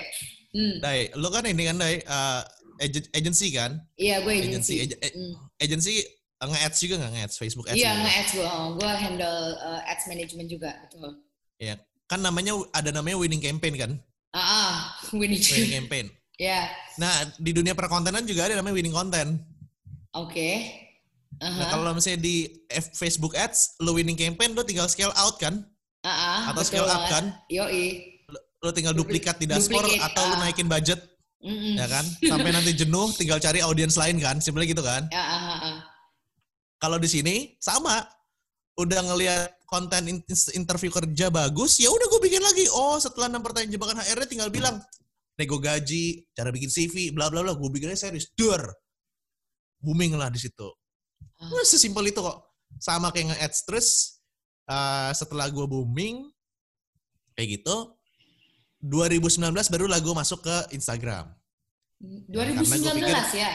Hmm. 0.51 0.77
Day 0.79 1.15
lo 1.15 1.31
kan 1.31 1.45
ini 1.45 1.63
kan 1.65 1.79
eh, 1.81 2.03
agen- 2.77 3.11
agency 3.13 3.49
kan 3.51 3.79
Iya, 3.95 4.19
gue 4.21 4.33
agency 4.35 4.51
agency. 4.51 4.75
ag- 4.83 5.01
eh, 5.01 5.13
Hmm. 5.13 5.35
agency 5.59 5.93
nge-ads 6.41 6.79
juga 6.81 6.95
nggak 6.97 7.13
nge-ads 7.13 7.37
Facebook 7.37 7.67
ads 7.69 7.77
Iya, 7.77 7.91
nge-ads 7.95 8.31
gue. 8.33 8.49
Oh, 8.49 8.69
gue 8.75 8.89
handle 8.89 9.39
uh, 9.57 9.81
ads 9.85 10.05
management 10.07 10.49
juga. 10.49 10.71
Betul. 10.85 11.21
Iya. 11.57 11.77
kan 12.07 12.19
namanya 12.19 12.59
ada 12.73 12.91
namanya 12.91 13.15
winning 13.17 13.39
campaign 13.39 13.77
kan 13.77 13.93
Ah, 14.33 14.43
ah. 14.43 14.75
Winning. 15.15 15.39
winning 15.39 15.75
campaign 15.77 16.07
Ya. 16.35 16.67
nah 16.97 17.13
di 17.37 17.53
dunia 17.53 17.71
perkontenan 17.73 18.25
juga 18.25 18.47
ada 18.47 18.57
namanya 18.57 18.75
winning 18.75 18.91
content 18.91 19.39
Oke. 20.11 20.67
Nah, 21.39 21.47
Aha. 21.47 21.71
kalau 21.71 21.95
misalnya 21.95 22.19
di 22.21 22.51
F- 22.67 22.93
Facebook 22.93 23.33
Ads, 23.33 23.79
lo 23.79 23.95
winning 23.95 24.19
campaign, 24.19 24.53
lo 24.53 24.61
tinggal 24.61 24.85
scale 24.87 25.15
out 25.15 25.39
kan? 25.39 25.63
Ah, 26.03 26.11
ah, 26.11 26.39
Atau 26.51 26.67
scale 26.67 26.83
up 26.83 27.07
banget. 27.07 27.13
kan? 27.13 27.25
Yoi. 27.47 27.87
Lo 28.61 28.71
tinggal 28.77 28.93
Dupli- 28.93 29.17
duplikat 29.21 29.41
di 29.41 29.49
dashboard 29.49 29.89
duplicate, 29.89 30.05
atau 30.13 30.25
ah. 30.29 30.39
naikin 30.45 30.69
budget, 30.69 31.01
Mm-mm. 31.41 31.81
ya 31.81 31.87
kan? 31.89 32.05
Sampai 32.31 32.53
nanti 32.53 32.77
jenuh, 32.77 33.09
tinggal 33.17 33.41
cari 33.41 33.65
audiens 33.65 33.97
lain 33.97 34.21
kan? 34.21 34.37
Simpelnya 34.39 34.69
gitu 34.69 34.85
kan? 34.85 35.09
Ya, 35.09 35.21
ah, 35.25 35.41
ah, 35.41 35.59
ah. 35.65 35.77
Kalau 36.77 37.01
di 37.01 37.09
sini 37.09 37.57
sama, 37.57 38.05
udah 38.77 39.01
ngelihat 39.01 39.49
konten 39.65 40.13
in- 40.13 40.25
interview 40.53 40.93
kerja 40.93 41.33
bagus, 41.33 41.81
ya 41.81 41.89
udah 41.89 42.07
gue 42.09 42.21
bikin 42.29 42.41
lagi. 42.45 42.69
Oh, 42.73 43.01
setelah 43.01 43.33
enam 43.33 43.41
pertanyaan 43.41 43.73
jebakan 43.73 44.01
HR 44.01 44.29
tinggal 44.29 44.53
bilang 44.53 44.77
nego 45.41 45.57
gaji, 45.57 46.29
cara 46.37 46.53
bikin 46.53 46.69
CV, 46.69 47.17
bla 47.17 47.33
bla 47.33 47.41
bla. 47.41 47.57
Gue 47.57 47.73
bikinnya 47.73 47.97
serius, 47.97 48.29
dur, 48.37 48.61
booming 49.81 50.21
lah 50.21 50.29
di 50.29 50.37
situ. 50.37 50.69
Wah, 51.41 51.65
sesimpel 51.65 52.13
itu 52.13 52.21
kok. 52.21 52.45
Sama 52.77 53.09
kayak 53.09 53.33
nge-ads 53.33 53.59
terus 53.65 53.89
eh, 54.69 55.13
setelah 55.17 55.49
gue 55.49 55.65
booming 55.65 56.29
kayak 57.33 57.61
gitu 57.61 57.97
2019 58.81 59.53
baru 59.69 59.85
lah 59.87 60.01
gue 60.01 60.15
masuk 60.17 60.41
ke 60.41 60.57
Instagram. 60.73 61.29
2019 62.01 62.65
karena 62.65 62.77
gua 62.81 62.93
pikir- 62.97 63.37
ya? 63.37 63.53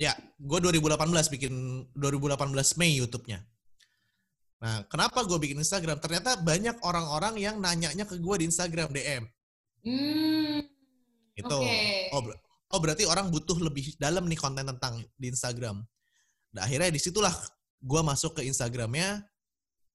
Ya, 0.00 0.12
gue 0.38 0.58
2018 0.62 1.28
bikin 1.28 1.52
2018 1.92 2.78
Mei 2.80 2.96
YouTube-nya. 2.96 3.44
Nah, 4.62 4.86
kenapa 4.86 5.26
gue 5.26 5.36
bikin 5.42 5.58
Instagram? 5.58 5.98
Ternyata 5.98 6.38
banyak 6.38 6.80
orang-orang 6.86 7.34
yang 7.36 7.58
nanyanya 7.58 8.06
ke 8.06 8.16
gue 8.16 8.34
di 8.40 8.44
Instagram 8.46 8.94
DM. 8.94 9.26
Hmm. 9.82 10.62
Gitu. 11.34 11.50
Oke. 11.58 12.08
Oh, 12.14 12.22
ber- 12.22 12.38
oh, 12.72 12.78
berarti 12.78 13.04
orang 13.04 13.28
butuh 13.28 13.58
lebih 13.58 13.98
dalam 13.98 14.24
nih 14.30 14.38
konten 14.38 14.64
tentang 14.64 15.02
di 15.18 15.26
Instagram. 15.28 15.82
Nah, 16.54 16.62
akhirnya 16.62 16.94
di 16.94 17.00
situlah 17.02 17.34
gue 17.82 18.00
masuk 18.06 18.38
ke 18.38 18.46
Instagramnya 18.46 19.26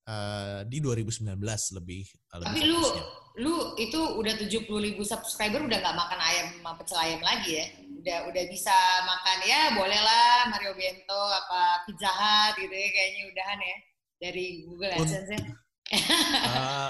eh, 0.03 0.61
di 0.67 0.77
2019 0.83 1.31
lebih. 1.73 2.03
lebih 2.03 2.03
Tapi 2.27 2.59
lu 2.63 2.75
fokusnya. 2.79 3.03
Lu 3.37 3.77
itu 3.77 4.01
udah 4.17 4.33
70 4.33 4.65
ribu 4.65 5.05
subscriber 5.05 5.61
udah 5.61 5.77
nggak 5.77 5.93
makan 5.93 6.19
ayam 6.19 6.47
sama 6.57 6.73
pecel 6.73 6.97
ayam 6.97 7.21
lagi 7.21 7.61
ya? 7.61 7.65
Udah 8.01 8.17
udah 8.33 8.43
bisa 8.49 8.73
makan 9.05 9.37
ya 9.45 9.61
boleh 9.77 9.99
lah 10.01 10.49
Mario 10.49 10.73
Bento 10.73 11.21
apa 11.37 11.85
Pizza 11.85 12.09
Hut 12.09 12.57
gitu 12.57 12.73
ya 12.73 12.89
kayaknya 12.89 13.21
udahan 13.29 13.59
ya 13.61 13.77
dari 14.17 14.45
Google 14.65 14.91
AdSense 14.97 15.31
ya. 15.31 15.41
Eh, 15.87 16.89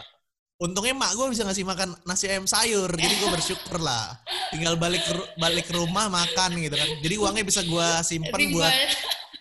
untungnya 0.58 0.98
mak 0.98 1.14
gue 1.14 1.30
bisa 1.30 1.46
ngasih 1.46 1.62
makan 1.62 1.94
nasi 2.02 2.26
ayam 2.26 2.50
sayur, 2.50 2.90
jadi 2.90 3.14
gue 3.14 3.30
bersyukur 3.30 3.78
lah. 3.78 4.18
Tinggal 4.50 4.74
balik 4.74 5.06
ke, 5.06 5.14
balik 5.38 5.70
ke 5.70 5.78
rumah 5.78 6.10
makan 6.10 6.58
gitu 6.58 6.74
kan. 6.74 6.90
Jadi 7.06 7.16
uangnya 7.22 7.46
bisa 7.46 7.62
gue 7.62 7.88
simpen 8.02 8.50
buat 8.50 8.74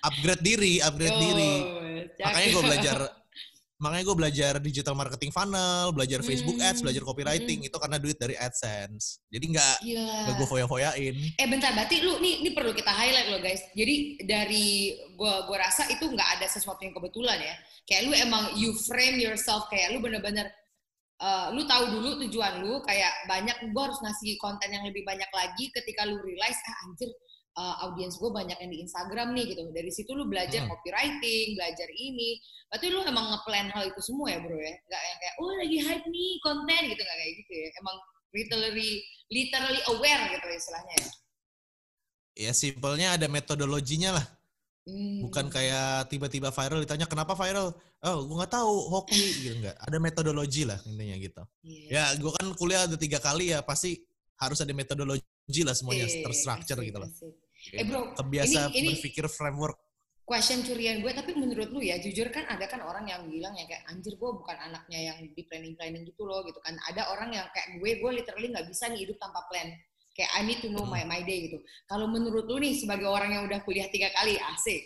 upgrade 0.05 0.45
diri, 0.45 0.85
upgrade 0.85 1.17
Oh, 1.17 1.23
diri. 1.25 1.55
Makanya 2.21 2.47
gue 2.47 2.53
cakep. 2.53 2.69
belajar, 2.69 2.97
makanya 3.77 4.05
gue 4.09 4.17
belajar 4.17 4.53
digital 4.59 4.97
marketing 4.97 5.29
funnel, 5.29 5.93
belajar 5.93 6.25
Facebook 6.25 6.57
Ads, 6.57 6.81
Hmm. 6.81 6.85
belajar 6.89 7.03
copywriting 7.05 7.61
itu 7.69 7.77
karena 7.77 8.01
duit 8.01 8.17
dari 8.17 8.33
AdSense. 8.33 9.21
Jadi 9.29 9.45
nggak 9.53 9.77
nggak 10.25 10.35
gue 10.41 10.49
foya-foyain. 10.49 11.17
Eh 11.37 11.47
bentar, 11.49 11.77
berarti 11.77 12.01
lu 12.01 12.17
nih 12.19 12.41
ini 12.41 12.51
perlu 12.57 12.73
kita 12.73 12.89
highlight 12.89 13.29
loh 13.29 13.41
guys. 13.45 13.61
Jadi 13.77 14.25
dari 14.25 14.97
gua 15.15 15.45
gua 15.45 15.69
rasa 15.69 15.85
itu 15.93 16.09
nggak 16.09 16.41
ada 16.41 16.47
sesuatu 16.49 16.81
yang 16.81 16.97
kebetulan 16.97 17.37
ya. 17.37 17.55
Kayak 17.85 18.03
lu 18.09 18.13
emang 18.17 18.45
you 18.57 18.73
frame 18.89 19.21
yourself 19.21 19.69
kayak 19.69 19.93
lu 19.93 20.01
bener-bener 20.01 20.49
eh, 21.17 21.49
lu 21.53 21.65
tahu 21.65 21.85
dulu 22.01 22.21
tujuan 22.29 22.61
lu 22.65 22.81
kayak 22.85 23.13
banyak 23.29 23.57
gua 23.77 23.93
harus 23.93 24.01
ngasih 24.01 24.41
konten 24.41 24.69
yang 24.73 24.85
lebih 24.89 25.05
banyak 25.05 25.29
lagi 25.33 25.69
ketika 25.73 26.05
lu 26.09 26.17
realize 26.25 26.61
ah 26.65 26.77
anjir 26.89 27.09
eh, 27.57 27.75
audiens 27.83 28.15
gue 28.15 28.29
banyak 28.29 28.59
yang 28.61 28.71
di 28.71 28.79
Instagram 28.85 29.33
nih 29.33 29.45
gitu. 29.51 29.65
Dari 29.73 29.89
situ 29.89 30.13
lu 30.13 30.29
belajar 30.29 30.65
Hmm. 30.65 30.71
copywriting, 30.71 31.57
belajar 31.57 31.89
ini. 31.91 32.37
Berarti 32.69 32.87
lu 32.93 33.01
emang 33.01 33.33
ngeplan 33.33 33.73
hal 33.73 33.89
itu 33.89 34.01
semua 34.03 34.29
ya 34.29 34.39
bro 34.39 34.55
ya? 34.55 34.75
Nggak 34.77 35.03
yang 35.03 35.19
kayak, 35.19 35.35
oh 35.41 35.53
lagi 35.57 35.79
hype 35.81 36.07
nih 36.07 36.31
konten 36.41 36.81
gitu, 36.93 37.01
nggak 37.01 37.19
kayak 37.19 37.33
gitu 37.41 37.53
ya. 37.57 37.69
Emang 37.81 37.97
literally, 38.31 38.91
literally 39.31 39.81
aware 39.89 40.23
gitu 40.29 40.47
istilahnya 40.53 40.95
ya. 41.01 41.09
Ya 42.37 42.53
simpelnya 42.53 43.09
ada 43.17 43.27
metodologinya 43.27 44.21
lah. 44.21 44.27
Hmm. 44.87 45.25
Bukan 45.25 45.49
kayak 45.49 46.13
tiba-tiba 46.13 46.53
viral 46.53 46.85
ditanya 46.85 47.09
kenapa 47.09 47.33
viral? 47.33 47.73
Oh, 48.05 48.19
gue 48.23 48.37
nggak 48.37 48.53
tahu 48.53 48.75
hoki 48.93 49.17
gitu 49.49 49.57
nggak. 49.65 49.77
Ada 49.81 49.97
metodologi 49.97 50.63
lah 50.69 50.77
intinya 50.85 51.17
gitu. 51.17 51.43
Iya. 51.65 51.89
Ya, 51.89 52.05
gue 52.21 52.31
kan 52.37 52.47
kuliah 52.55 52.85
ada 52.85 52.95
tiga 53.01 53.17
kali 53.19 53.57
ya, 53.57 53.65
pasti 53.65 53.97
harus 54.37 54.61
ada 54.61 54.77
metodologi 54.77 55.25
lah 55.65 55.73
semuanya 55.73 56.05
Iya, 56.05 56.29
terstructure 56.29 56.77
asik, 56.77 56.89
gitu 56.93 56.99
lah. 57.01 57.09
asik. 57.09 57.35
Eh 57.73 57.85
bro, 57.85 58.15
Kebiasa 58.15 58.71
ini- 58.71 58.75
ini- 58.79 58.89
berpikir 58.95 59.27
framework. 59.27 59.79
question 60.27 60.59
curian 60.67 60.99
gue, 60.99 61.13
tapi 61.15 61.39
menurut 61.39 61.71
lu 61.71 61.79
ya, 61.79 62.03
jujur 62.03 62.35
kan 62.35 62.43
ada 62.51 62.67
kan 62.67 62.83
orang 62.83 63.07
yang 63.07 63.31
bilang 63.31 63.55
ya 63.55 63.63
kayak 63.63 63.87
anjir 63.87 64.19
gue 64.19 64.31
bukan 64.35 64.59
anaknya 64.59 65.15
yang 65.15 65.19
di 65.23 65.43
planning 65.47 65.79
planning 65.79 66.03
gitu 66.03 66.27
loh 66.27 66.43
gitu 66.43 66.59
kan. 66.59 66.75
Ada 66.91 67.15
orang 67.15 67.31
yang 67.31 67.47
kayak 67.55 67.79
gue, 67.79 67.91
gue 68.03 68.11
literally 68.11 68.51
nggak 68.51 68.67
bisa 68.67 68.91
nih 68.91 69.07
hidup 69.07 69.23
tanpa 69.23 69.47
plan. 69.47 69.71
Kayak 70.19 70.31
I 70.35 70.43
need 70.43 70.59
to 70.61 70.69
know 70.69 70.83
my, 70.83 71.07
Hmm. 71.07 71.15
my 71.15 71.23
day 71.23 71.47
gitu. 71.47 71.63
Kalau 71.87 72.11
menurut 72.11 72.43
lu 72.51 72.59
nih 72.59 72.75
sebagai 72.75 73.07
orang 73.07 73.39
yang 73.39 73.43
udah 73.47 73.63
kuliah 73.63 73.87
tiga 73.87 74.11
kali, 74.11 74.35
asik. 74.35 74.83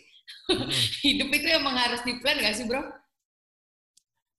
Mm. 0.53 0.69
hidup 1.09 1.29
itu 1.33 1.47
emang 1.49 1.73
harus 1.75 2.05
di 2.05 2.21
plan 2.21 2.37
gak 2.37 2.55
sih 2.55 2.69
bro? 2.69 2.85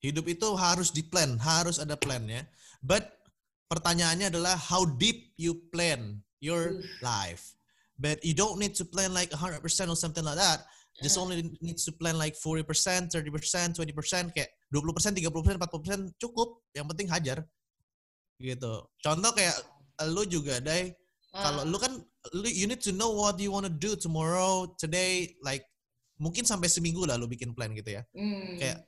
Hidup 0.02 0.26
itu 0.28 0.48
harus 0.54 0.90
di 0.90 1.02
plan, 1.02 1.38
harus 1.38 1.78
ada 1.78 1.94
plan 1.94 2.22
ya. 2.26 2.42
But 2.78 3.10
pertanyaannya 3.70 4.34
adalah 4.34 4.54
how 4.54 4.86
deep 4.86 5.34
you 5.34 5.66
plan 5.70 6.22
your 6.38 6.78
life. 7.02 7.54
But 8.02 8.18
you 8.26 8.34
don't 8.34 8.58
need 8.58 8.74
to 8.82 8.86
plan 8.90 9.14
like 9.14 9.30
100% 9.30 9.62
or 9.62 9.94
something 9.94 10.26
like 10.26 10.42
that. 10.42 10.66
Just 11.00 11.16
Uh-huh. 11.16 11.30
only 11.30 11.54
needs 11.62 11.86
to 11.86 11.94
plan 11.94 12.18
like 12.18 12.34
40%, 12.34 13.14
30%, 13.14 13.78
20%, 13.78 14.34
kayak 14.34 14.50
20%, 14.74 15.14
30%, 15.14 15.62
40% 15.62 16.10
cukup. 16.18 16.66
Yang 16.74 16.86
penting 16.90 17.08
hajar. 17.14 17.38
Gitu. 18.42 18.74
Contoh 19.00 19.32
kayak 19.32 19.54
lu 20.10 20.26
juga, 20.26 20.58
Dai, 20.58 20.90
kalau 21.32 21.62
Ah. 21.62 21.70
lu 21.70 21.78
kan 21.78 21.94
lu 22.34 22.50
you 22.50 22.66
need 22.66 22.82
to 22.82 22.90
know 22.92 23.14
what 23.14 23.38
you 23.38 23.54
wanna 23.54 23.70
do 23.70 23.94
tomorrow, 23.94 24.66
today, 24.82 25.38
like 25.46 25.62
mungkin 26.18 26.42
sampai 26.44 26.66
seminggu 26.68 27.06
lah 27.06 27.22
lu 27.22 27.30
bikin 27.30 27.54
plan 27.54 27.70
gitu 27.72 27.98
ya. 27.98 28.04
Hmm. 28.18 28.58
kayak- 28.58 28.82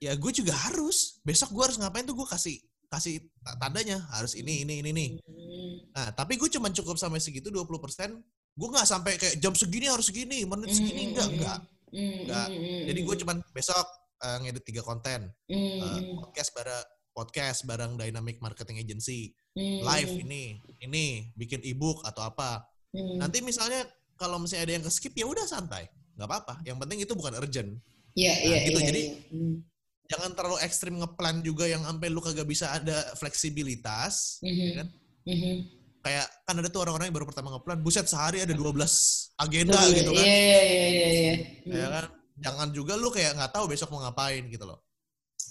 Ya 0.00 0.16
gue 0.16 0.32
juga 0.32 0.56
harus. 0.56 1.20
Besok 1.22 1.52
gue 1.52 1.60
harus 1.68 1.76
ngapain 1.76 2.08
tuh 2.08 2.16
gue 2.16 2.24
kasih 2.24 2.56
kasih 2.90 3.22
ta- 3.40 3.56
tandanya 3.56 4.02
harus 4.10 4.34
ini 4.34 4.66
ini 4.66 4.82
ini 4.82 4.90
nih. 4.90 5.10
Hmm. 5.22 5.72
Nah, 5.94 6.08
tapi 6.12 6.34
gue 6.34 6.50
cuma 6.50 6.68
cukup 6.68 6.98
sampai 6.98 7.22
segitu 7.22 7.48
20%. 7.48 8.18
Gue 8.58 8.68
nggak 8.68 8.84
sampai 8.84 9.14
kayak 9.14 9.38
jam 9.38 9.54
segini 9.54 9.86
harus 9.86 10.10
segini, 10.10 10.42
menit 10.42 10.74
segini 10.74 11.06
Hmm, 11.06 11.10
enggak, 11.14 11.26
hmm, 11.26 11.34
enggak. 11.38 11.58
Enggak. 11.90 12.46
hmm, 12.50 12.58
hmm, 12.60 12.80
Jadi 12.90 13.00
gue 13.00 13.16
cuman 13.24 13.36
besok 13.50 13.86
eh, 14.20 14.36
ngedit 14.44 14.64
tiga 14.66 14.82
konten. 14.82 15.30
Hmm, 15.48 16.18
podcast 16.18 16.50
bareng 16.52 16.84
podcast 17.10 17.58
bareng 17.64 17.92
Dynamic 17.96 18.38
Marketing 18.38 18.78
Agency, 18.78 19.34
live 19.58 20.12
ini, 20.14 20.58
ini 20.78 21.30
bikin 21.34 21.58
ebook 21.64 22.02
atau 22.04 22.22
apa. 22.22 22.62
Nanti 22.92 23.40
misalnya 23.40 23.82
kalau 24.14 24.38
misalnya 24.38 24.66
ada 24.66 24.74
yang 24.78 24.84
ke 24.84 24.92
skip 24.92 25.14
ya 25.14 25.26
udah 25.26 25.42
santai, 25.42 25.88
nggak 26.14 26.26
apa-apa. 26.26 26.54
Yang 26.62 26.76
penting 26.78 26.98
itu 27.02 27.12
bukan 27.16 27.32
urgent. 27.34 27.70
Iya, 28.12 28.32
Nah, 28.34 28.38
iya, 28.46 28.58
gitu. 28.66 28.78
iya, 28.78 28.86
Jadi, 28.90 29.02
iya. 29.02 29.69
Jangan 30.10 30.34
terlalu 30.34 30.58
ekstrim 30.60 30.98
ngeplan 30.98 31.40
juga 31.40 31.70
yang 31.70 31.86
sampai 31.86 32.10
lu 32.10 32.18
kagak 32.18 32.42
bisa 32.44 32.74
ada 32.74 32.98
fleksibilitas. 33.14 34.42
Mhm. 34.42 34.68
kan? 34.74 34.86
Mhm. 35.24 35.54
Kayak 36.00 36.26
kan 36.48 36.54
ada 36.56 36.68
tuh 36.72 36.80
orang-orang 36.82 37.12
yang 37.12 37.16
baru 37.20 37.28
pertama 37.28 37.52
ngeplan, 37.54 37.78
buset 37.78 38.08
sehari 38.08 38.42
ada 38.42 38.50
12 38.50 39.30
agenda 39.38 39.78
gitu 39.92 40.10
kan. 40.10 40.24
Iya, 40.24 40.34
iya, 40.34 40.60
iya, 40.64 40.86
iya, 40.88 41.08
iya. 41.12 41.34
Ya 41.70 41.86
kan? 41.92 42.04
Jangan 42.40 42.68
juga 42.72 42.96
lu 42.96 43.12
kayak 43.12 43.36
nggak 43.36 43.52
tahu 43.52 43.68
besok 43.68 43.92
mau 43.92 44.00
ngapain 44.02 44.48
gitu 44.48 44.64
loh. 44.64 44.80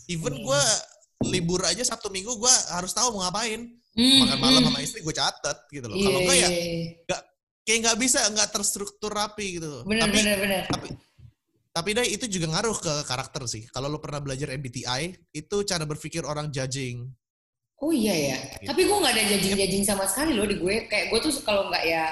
Even 0.09 0.35
Hmm. 0.35 0.43
gue 0.43 0.61
libur 1.29 1.61
aja 1.63 1.85
Sabtu 1.85 2.09
Minggu 2.09 2.33
gue 2.35 2.53
harus 2.73 2.91
tahu 2.91 3.13
mau 3.15 3.23
ngapain. 3.29 3.61
Hmm, 3.93 4.19
Makan 4.25 4.37
malam 4.41 4.61
sama 4.65 4.79
istri 4.81 4.99
gue 5.01 5.13
catat 5.13 5.69
gitu 5.69 5.85
loh. 5.85 5.95
Iya, 5.97 6.05
Kalau 6.07 6.19
enggak 6.19 6.37
ya 6.37 6.49
iya, 6.49 6.63
iya. 7.05 7.17
kayak 7.65 7.79
nggak 7.85 7.97
bisa 8.01 8.19
nggak 8.33 8.49
terstruktur 8.49 9.11
rapi 9.13 9.61
gitu. 9.61 9.85
Bener, 9.85 10.09
tapi 10.09 10.17
bener, 10.17 10.37
bener. 10.41 10.63
tapi 10.65 10.87
tapi 11.79 11.95
deh 11.95 12.03
itu 12.03 12.27
juga 12.27 12.51
ngaruh 12.51 12.75
ke 12.75 12.93
karakter 13.07 13.47
sih. 13.47 13.63
Kalau 13.71 13.87
lu 13.87 14.03
pernah 14.03 14.19
belajar 14.19 14.51
MBTI, 14.51 15.15
itu 15.31 15.63
cara 15.63 15.87
berpikir 15.87 16.27
orang 16.27 16.51
judging. 16.51 17.07
Oh 17.79 17.95
iya 17.95 18.35
ya. 18.35 18.37
Gitu. 18.59 18.67
Tapi 18.67 18.81
gue 18.83 18.97
nggak 18.99 19.15
ada 19.15 19.23
judging-judging 19.31 19.83
sama 19.87 20.03
sekali 20.03 20.35
loh 20.35 20.43
di 20.43 20.59
gue. 20.59 20.91
Kayak 20.91 21.15
gue 21.15 21.19
tuh 21.23 21.31
kalau 21.47 21.71
nggak 21.71 21.83
ya 21.87 22.11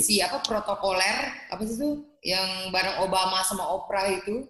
si 0.00 0.24
apa 0.24 0.40
protokoler 0.40 1.28
apa 1.52 1.60
sih 1.68 1.76
tuh 1.76 2.00
yang 2.24 2.72
bareng 2.72 3.04
Obama 3.04 3.44
sama 3.44 3.68
Oprah 3.76 4.08
itu 4.08 4.48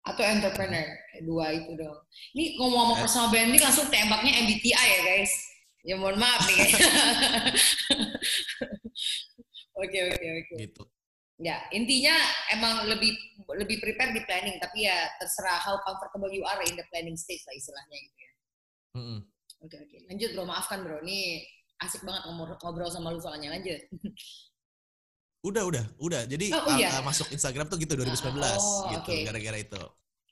atau 0.00 0.24
entrepreneur 0.24 0.88
dua 1.20 1.52
itu 1.52 1.76
dong. 1.76 2.00
Ini 2.32 2.56
ngomong-ngomong 2.56 2.96
Eh. 2.96 3.02
personal 3.04 3.28
branding 3.28 3.60
langsung 3.60 3.92
tembaknya 3.92 4.40
MBTI 4.40 4.72
ya 4.72 5.00
guys. 5.04 5.32
Ya 5.84 6.00
mohon 6.00 6.16
maaf 6.16 6.48
nih 6.48 6.56
guys. 6.56 6.72
Oke 9.80 9.96
oke 10.12 10.28
oke. 10.44 10.54
gitu. 10.60 10.82
Ya 11.40 11.56
intinya 11.72 12.12
emang 12.52 12.84
lebih 12.84 13.16
lebih 13.56 13.80
prepare 13.80 14.12
di 14.12 14.20
planning 14.28 14.60
tapi 14.60 14.84
ya 14.84 15.08
terserah 15.16 15.56
how 15.56 15.80
comfortable 15.88 16.28
you 16.28 16.44
are 16.44 16.60
in 16.68 16.76
the 16.76 16.84
planning 16.92 17.16
stage 17.16 17.40
lah 17.48 17.56
istilahnya 17.56 17.96
gitu 17.96 18.18
ya. 18.20 18.32
Mm-mm. 19.00 19.18
Oke 19.64 19.76
oke. 19.80 19.96
Lanjut 20.08 20.30
bro, 20.36 20.44
maafkan 20.44 20.84
bro. 20.84 21.00
Ini 21.00 21.40
asik 21.80 22.04
banget 22.04 22.28
ngobrol, 22.28 22.56
ngobrol 22.60 22.90
sama 22.92 23.08
lu 23.12 23.20
soalnya. 23.20 23.56
Lanjut. 23.56 23.80
Udah, 25.40 25.64
udah, 25.64 25.84
udah. 25.96 26.22
Jadi 26.28 26.52
Oh, 26.52 26.76
iya. 26.76 27.00
uh, 27.00 27.04
masuk 27.04 27.32
Instagram 27.32 27.64
tuh 27.72 27.80
gitu 27.80 27.96
2019 27.96 28.36
Oh, 28.60 28.92
gitu 28.92 29.12
gara-gara 29.24 29.56
itu. 29.56 29.82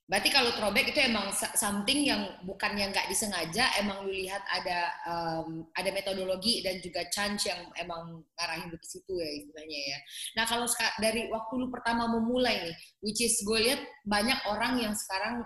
Berarti 0.08 0.32
kalau 0.32 0.56
throwback 0.56 0.88
itu 0.88 1.04
emang 1.04 1.28
something 1.52 2.00
yang 2.00 2.32
bukan 2.48 2.72
yang 2.80 2.88
nggak 2.88 3.12
disengaja, 3.12 3.68
emang 3.76 4.08
lu 4.08 4.08
lihat 4.08 4.40
ada 4.48 4.88
um, 5.04 5.68
ada 5.76 5.92
metodologi 5.92 6.64
dan 6.64 6.80
juga 6.80 7.04
chance 7.12 7.44
yang 7.44 7.68
emang 7.76 8.24
ngarahin 8.40 8.72
ke 8.72 8.86
situ 8.88 9.20
ya 9.20 9.28
istilahnya 9.36 9.80
ya. 9.92 9.98
Nah 10.40 10.44
kalau 10.48 10.64
dari 10.96 11.28
waktu 11.28 11.52
lu 11.60 11.68
pertama 11.68 12.08
memulai 12.08 12.72
nih, 12.72 12.76
which 13.04 13.20
is 13.20 13.36
gue 13.44 13.60
lihat 13.60 13.84
banyak 14.08 14.40
orang 14.48 14.80
yang 14.80 14.96
sekarang 14.96 15.44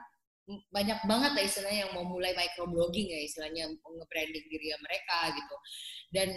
banyak 0.71 0.99
banget 1.11 1.31
lah 1.35 1.43
istilahnya 1.43 1.81
yang 1.91 1.93
mau 1.99 2.07
mulai 2.07 2.31
microblogging 2.35 3.11
ya 3.11 3.21
istilahnya 3.27 3.67
nge-branding 3.67 4.47
diri 4.47 4.71
mereka 4.79 5.19
gitu. 5.35 5.57
Dan 6.15 6.29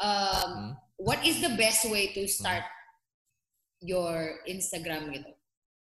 um, 0.00 0.40
Hmm. 0.40 0.72
what 0.96 1.20
is 1.28 1.44
the 1.44 1.52
best 1.60 1.84
way 1.92 2.12
to 2.16 2.24
start 2.24 2.64
your 3.80 4.40
Instagram 4.48 5.12
gitu 5.12 5.39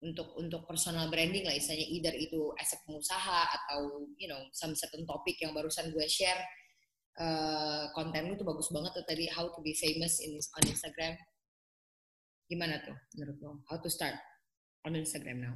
untuk 0.04 0.36
untuk 0.36 0.68
personal 0.68 1.08
branding 1.08 1.48
lah 1.48 1.56
istilahnya 1.56 1.88
either 1.88 2.16
itu 2.20 2.52
as 2.60 2.76
a 2.76 2.78
pengusaha 2.84 3.40
atau 3.48 4.04
you 4.20 4.28
know 4.28 4.40
some 4.52 4.76
certain 4.76 5.08
topic 5.08 5.40
yang 5.40 5.56
barusan 5.56 5.90
gue 5.96 6.06
share 6.12 6.44
eh, 7.18 7.84
konten 7.96 8.28
lu 8.28 8.36
tuh 8.36 8.46
bagus 8.46 8.68
banget 8.70 8.92
tuh 8.92 9.06
tadi 9.08 9.32
how 9.32 9.48
to 9.48 9.64
be 9.64 9.72
famous 9.74 10.20
in 10.20 10.36
on 10.36 10.64
Instagram 10.68 11.16
gimana 12.52 12.84
tuh 12.84 12.96
menurut 13.16 13.38
lo 13.40 13.52
how 13.72 13.80
to 13.80 13.88
start 13.88 14.20
on 14.84 14.94
Instagram 15.00 15.40
now 15.40 15.56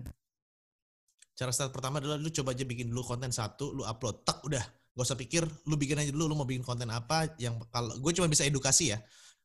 Cara 1.37 1.53
start 1.53 1.69
pertama 1.69 2.01
adalah 2.01 2.17
lu 2.17 2.33
coba 2.33 2.57
aja 2.57 2.65
bikin 2.65 2.89
dulu 2.89 3.13
konten 3.13 3.29
satu, 3.29 3.69
lu 3.69 3.85
upload, 3.85 4.25
tak 4.25 4.41
udah. 4.41 4.65
Gak 4.97 5.05
usah 5.05 5.13
pikir, 5.13 5.45
lu 5.69 5.77
bikin 5.77 6.01
aja 6.01 6.09
dulu, 6.09 6.33
lu 6.33 6.33
mau 6.33 6.49
bikin 6.49 6.65
konten 6.65 6.89
apa 6.89 7.37
yang 7.37 7.61
kalau 7.69 7.93
gue 7.93 8.09
cuma 8.17 8.25
bisa 8.25 8.41
edukasi 8.41 8.89
ya. 8.89 8.97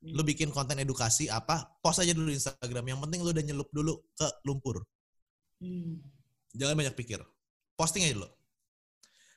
Hmm. 0.03 0.19
Lu 0.19 0.23
bikin 0.27 0.51
konten 0.51 0.83
edukasi 0.83 1.31
apa, 1.31 1.79
post 1.79 2.03
aja 2.03 2.11
dulu 2.11 2.35
di 2.35 2.37
Instagram. 2.37 2.83
Yang 2.91 3.01
penting 3.07 3.21
lu 3.23 3.31
udah 3.31 3.45
nyelup 3.47 3.71
dulu 3.71 3.95
ke 4.19 4.27
lumpur. 4.43 4.83
Hmm. 5.63 6.03
Jangan 6.59 6.75
banyak 6.75 6.99
pikir. 6.99 7.23
Posting 7.79 8.03
aja 8.11 8.19
dulu. 8.19 8.31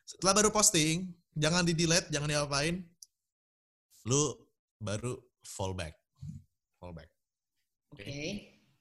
Setelah 0.06 0.34
baru 0.42 0.50
posting, 0.50 1.06
jangan 1.38 1.62
di 1.62 1.78
delete, 1.78 2.10
jangan 2.10 2.30
diapain. 2.30 2.82
Lu 4.10 4.34
baru 4.82 5.18
fallback. 5.46 5.94
Fallback. 6.82 7.10
oke 7.94 8.06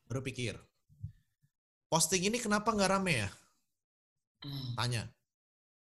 Baru 0.09 0.21
pikir. 0.21 0.57
Posting 1.89 2.29
ini 2.29 2.41
kenapa 2.41 2.73
nggak 2.73 2.91
rame 2.91 3.25
ya? 3.25 3.31
Ah, 4.45 4.85
Tanya. 4.85 5.03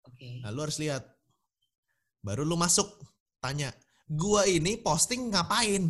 oke 0.08 0.30
Nah, 0.44 0.52
lu 0.52 0.63
harus 0.63 0.80
lihat. 0.80 1.04
Baru 2.24 2.48
lu 2.48 2.56
masuk, 2.56 2.88
tanya. 3.44 3.76
Gua 4.13 4.45
ini 4.45 4.78
posting 4.78 5.34
ngapain? 5.34 5.89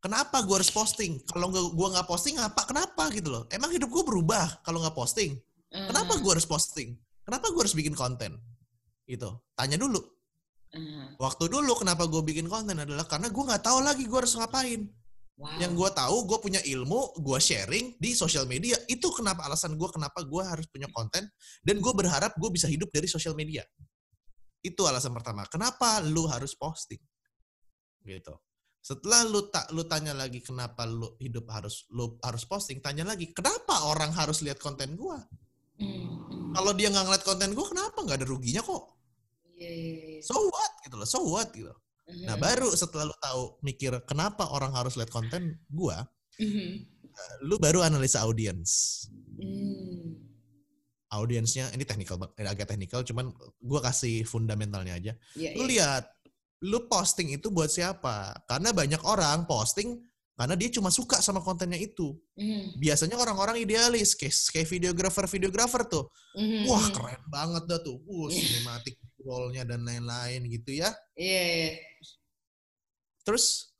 Kenapa 0.00 0.40
gua 0.46 0.62
harus 0.62 0.72
posting? 0.72 1.20
Kalau 1.28 1.52
nggak 1.52 1.76
gua 1.76 1.88
nggak 1.92 2.08
posting, 2.08 2.40
apa? 2.40 2.64
Kenapa 2.64 3.12
gitu 3.12 3.28
loh? 3.28 3.44
Emang 3.52 3.68
hidup 3.72 3.92
gua 3.92 4.04
berubah 4.08 4.44
kalau 4.64 4.80
nggak 4.80 4.96
posting? 4.96 5.36
Kenapa 5.68 6.16
gua 6.22 6.32
harus 6.38 6.48
posting? 6.48 6.96
Kenapa 7.26 7.52
gua 7.52 7.66
harus 7.66 7.76
bikin 7.76 7.92
konten? 7.92 8.40
Itu. 9.04 9.28
Tanya 9.52 9.76
dulu. 9.76 10.16
Waktu 11.16 11.48
dulu 11.48 11.72
kenapa 11.78 12.04
gue 12.04 12.20
bikin 12.20 12.50
konten 12.50 12.76
adalah 12.76 13.08
karena 13.08 13.32
gue 13.32 13.44
nggak 13.44 13.64
tahu 13.64 13.78
lagi 13.80 14.04
gue 14.04 14.18
harus 14.18 14.36
ngapain. 14.36 14.84
wow 15.40 15.56
Yang 15.56 15.72
gue 15.72 15.90
tahu 15.96 16.16
gue 16.28 16.38
punya 16.42 16.60
ilmu, 16.60 17.16
gue 17.16 17.38
sharing 17.40 17.96
di 17.96 18.12
sosial 18.12 18.44
media. 18.44 18.76
Itu 18.84 19.08
kenapa 19.14 19.48
alasan 19.48 19.78
gue 19.80 19.88
kenapa 19.88 20.20
gue 20.20 20.42
harus 20.44 20.66
punya 20.68 20.90
konten 20.92 21.24
dan 21.64 21.76
gue 21.80 21.92
berharap 21.96 22.36
gue 22.36 22.50
bisa 22.52 22.68
hidup 22.68 22.92
dari 22.92 23.08
sosial 23.08 23.32
media. 23.32 23.64
Itu 24.60 24.84
alasan 24.84 25.16
pertama. 25.16 25.48
Kenapa 25.48 26.04
lu 26.04 26.28
harus 26.28 26.52
posting? 26.52 27.00
Gitu. 28.06 28.34
Setelah 28.78 29.26
lu 29.26 29.50
tak 29.50 29.66
lu 29.74 29.82
tanya 29.82 30.14
lagi 30.14 30.38
kenapa 30.38 30.86
lu 30.86 31.18
hidup 31.18 31.50
harus 31.50 31.90
lu 31.90 32.14
harus 32.22 32.46
posting, 32.46 32.78
tanya 32.78 33.02
lagi 33.02 33.34
kenapa 33.34 33.90
orang 33.90 34.14
harus 34.14 34.46
lihat 34.46 34.62
konten 34.62 34.94
gue? 34.94 35.18
Hmm, 35.82 36.06
hmm. 36.30 36.54
Kalau 36.54 36.70
dia 36.70 36.88
nggak 36.94 37.04
ngeliat 37.10 37.24
konten 37.26 37.50
gue, 37.50 37.66
kenapa 37.66 37.98
nggak 38.06 38.22
ada 38.22 38.26
ruginya 38.30 38.62
kok? 38.62 38.94
Iya, 39.58 39.70
iya, 39.74 39.94
iya. 40.16 40.20
So 40.22 40.38
what 40.38 40.72
gitu 40.86 40.94
loh, 40.94 41.08
so 41.08 41.18
what 41.26 41.50
gitu. 41.50 41.74
Nah 42.22 42.38
Mhm. 42.38 42.42
baru 42.46 42.70
setelah 42.70 43.10
lu 43.10 43.16
tahu 43.18 43.42
mikir 43.66 43.90
kenapa 44.06 44.46
orang 44.54 44.70
harus 44.70 44.94
lihat 44.94 45.10
konten 45.10 45.58
gua, 45.66 46.06
Mhm. 46.38 46.86
lu 47.42 47.58
baru 47.58 47.82
analisa 47.82 48.22
audiens. 48.22 49.02
Hmm. 49.42 50.14
Audiensnya 51.10 51.70
ini 51.74 51.82
technical 51.82 52.18
eh, 52.38 52.46
agak 52.46 52.70
technical, 52.70 53.02
cuman 53.02 53.34
gua 53.58 53.80
kasih 53.82 54.22
fundamentalnya 54.22 54.94
aja. 54.94 55.12
Iya, 55.34 55.50
Lu 55.58 55.66
iya. 55.66 55.70
lihat, 55.72 56.04
lu 56.64 56.88
posting 56.88 57.36
itu 57.36 57.52
buat 57.52 57.68
siapa? 57.68 58.32
Karena 58.48 58.72
banyak 58.72 59.02
orang 59.04 59.44
posting 59.44 60.00
karena 60.36 60.52
dia 60.52 60.68
cuma 60.68 60.92
suka 60.92 61.20
sama 61.24 61.40
kontennya 61.40 61.80
itu. 61.80 62.12
Mhm. 62.36 62.76
Biasanya 62.76 63.16
orang-orang 63.16 63.56
idealis, 63.56 64.12
kayak, 64.12 64.36
kayak 64.52 64.68
videografer-videografer 64.68 65.88
tuh. 65.88 66.04
Mhm, 66.36 66.68
Wah 66.68 66.86
keren 66.92 67.22
banget 67.32 67.62
dah 67.64 67.80
tuh. 67.80 67.96
Wah, 68.04 68.28
cinematic 68.36 69.00
roll-nya 69.24 69.64
dan 69.64 69.80
lain-lain 69.84 70.44
gitu 70.48 70.76
ya. 70.76 70.92
Iya, 71.16 71.42
iya. 71.44 71.70
Terus 73.24 73.72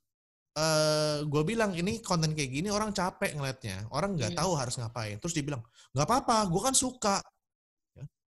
eh 0.56 1.20
gue 1.28 1.42
bilang 1.44 1.76
ini 1.76 2.00
konten 2.00 2.32
kayak 2.32 2.48
gini 2.48 2.72
orang 2.72 2.88
capek 2.96 3.36
ngeliatnya, 3.36 3.84
orang 3.92 4.16
nggak 4.16 4.32
Hmm. 4.32 4.40
tahu 4.40 4.52
harus 4.56 4.74
ngapain. 4.80 5.20
Terus 5.20 5.36
dia 5.36 5.44
bilang 5.44 5.60
nggak 5.92 6.06
apa-apa, 6.08 6.48
gue 6.48 6.60
kan 6.64 6.72
suka. 6.74 7.16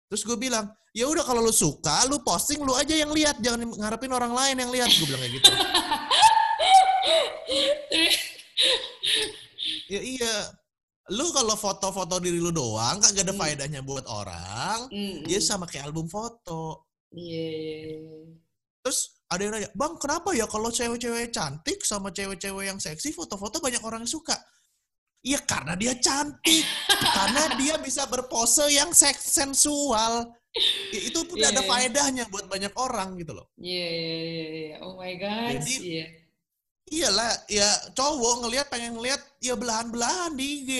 Ya. 0.08 0.16
Terus 0.16 0.24
gue 0.24 0.40
bilang 0.40 0.64
ya 0.96 1.04
udah 1.04 1.20
kalau 1.20 1.44
lu 1.44 1.52
suka, 1.52 2.08
lu 2.08 2.24
posting 2.24 2.64
lu 2.64 2.72
aja 2.72 2.96
yang 2.96 3.12
lihat, 3.12 3.36
jangan 3.44 3.68
ngarepin 3.76 4.08
orang 4.08 4.32
lain 4.32 4.56
yang 4.56 4.72
lihat. 4.72 4.88
Gue 4.88 5.04
bilang 5.04 5.20
kayak 5.20 5.36
gitu. 5.36 5.50
ya 9.92 10.00
iya, 10.00 10.34
lu 11.12 11.28
kalau 11.32 11.56
foto-foto 11.60 12.20
diri 12.24 12.40
lu 12.40 12.48
doang 12.48 13.04
kan 13.04 13.12
gak 13.12 13.20
ada 13.28 13.36
Hmm. 13.36 13.40
faedahnya 13.44 13.84
buat 13.84 14.08
orang. 14.08 14.88
Hmm, 14.88 15.28
hmm. 15.28 15.44
sama 15.44 15.68
kayak 15.68 15.92
album 15.92 16.08
foto. 16.08 16.88
Iya, 17.12 17.48
iya, 17.52 17.76
iya. 18.00 18.32
Terus 18.80 19.20
ada 19.28 19.44
yang 19.44 19.52
nanya, 19.52 19.68
bang 19.76 19.92
kenapa 20.00 20.32
ya 20.32 20.48
kalau 20.48 20.72
cewek-cewek 20.72 21.28
cantik 21.32 21.84
sama 21.84 22.08
cewek-cewek 22.08 22.64
yang 22.64 22.80
seksi 22.80 23.12
foto-foto 23.12 23.60
banyak 23.60 23.84
orang 23.84 24.08
yang 24.08 24.12
suka? 24.16 24.40
Iya 25.18 25.42
karena 25.42 25.74
dia 25.74 25.98
cantik, 25.98 26.62
karena 26.88 27.58
dia 27.58 27.74
bisa 27.76 28.06
berpose 28.06 28.70
yang 28.70 28.94
seks 28.94 29.34
sensual. 29.34 30.30
Ya, 30.90 31.00
itu 31.04 31.18
pun 31.26 31.36
Iya, 31.36 31.50
ada 31.52 31.62
iya. 31.62 31.68
faedahnya 31.68 32.24
buat 32.30 32.46
banyak 32.46 32.70
orang 32.74 33.18
gitu 33.18 33.34
loh. 33.34 33.46
Iya, 33.54 33.86
iya, 33.90 34.16
iya, 34.16 34.46
iya. 34.48 34.74
Oh 34.80 34.94
my 34.96 35.12
god. 35.14 35.58
Jadi- 35.58 35.82
Iya. 35.84 36.06
Iyalah, 36.88 37.32
ya 37.52 37.68
cowok 37.92 38.34
ngelihat 38.40 38.66
pengen 38.72 38.96
ngelihat 38.96 39.20
ya 39.44 39.52
belahan-belahan 39.52 40.32
di 40.32 40.64
IG. 40.64 40.70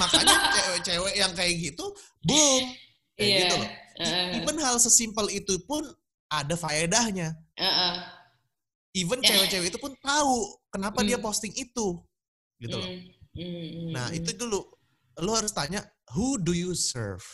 Makanya 0.00 0.36
cewek-cewek 0.56 1.14
yang 1.14 1.32
kayak 1.36 1.54
gitu, 1.60 1.84
boom. 2.24 2.62
Kayak 3.12 3.28
Iya. 3.28 3.38
gitu 3.38 3.54
loh. 3.60 3.70
Heeh, 3.98 4.26
Even 4.40 4.56
hal 4.58 4.76
sesimpel 4.80 5.26
itu 5.28 5.60
pun 5.66 5.84
ada 6.28 6.54
faedahnya. 6.56 7.36
heeh. 7.54 7.94
Even 8.96 9.20
cewek-cewek 9.20 9.68
itu 9.68 9.76
pun 9.76 9.92
tahu 10.00 10.34
kenapa 10.70 11.04
dia 11.04 11.20
Hmm. 11.20 11.26
posting 11.26 11.52
itu. 11.52 12.00
Gitu 12.56 12.74
loh. 12.74 12.88
Mm, 12.88 13.04
mm, 13.04 13.17
mm, 13.38 13.94
Nah, 13.94 14.12
mm. 14.12 14.16
itu 14.18 14.30
dulu 14.36 14.60
lu 15.24 15.30
harus 15.34 15.50
tanya 15.54 15.82
who 16.14 16.38
do 16.38 16.52
you 16.54 16.72
serve? 16.76 17.24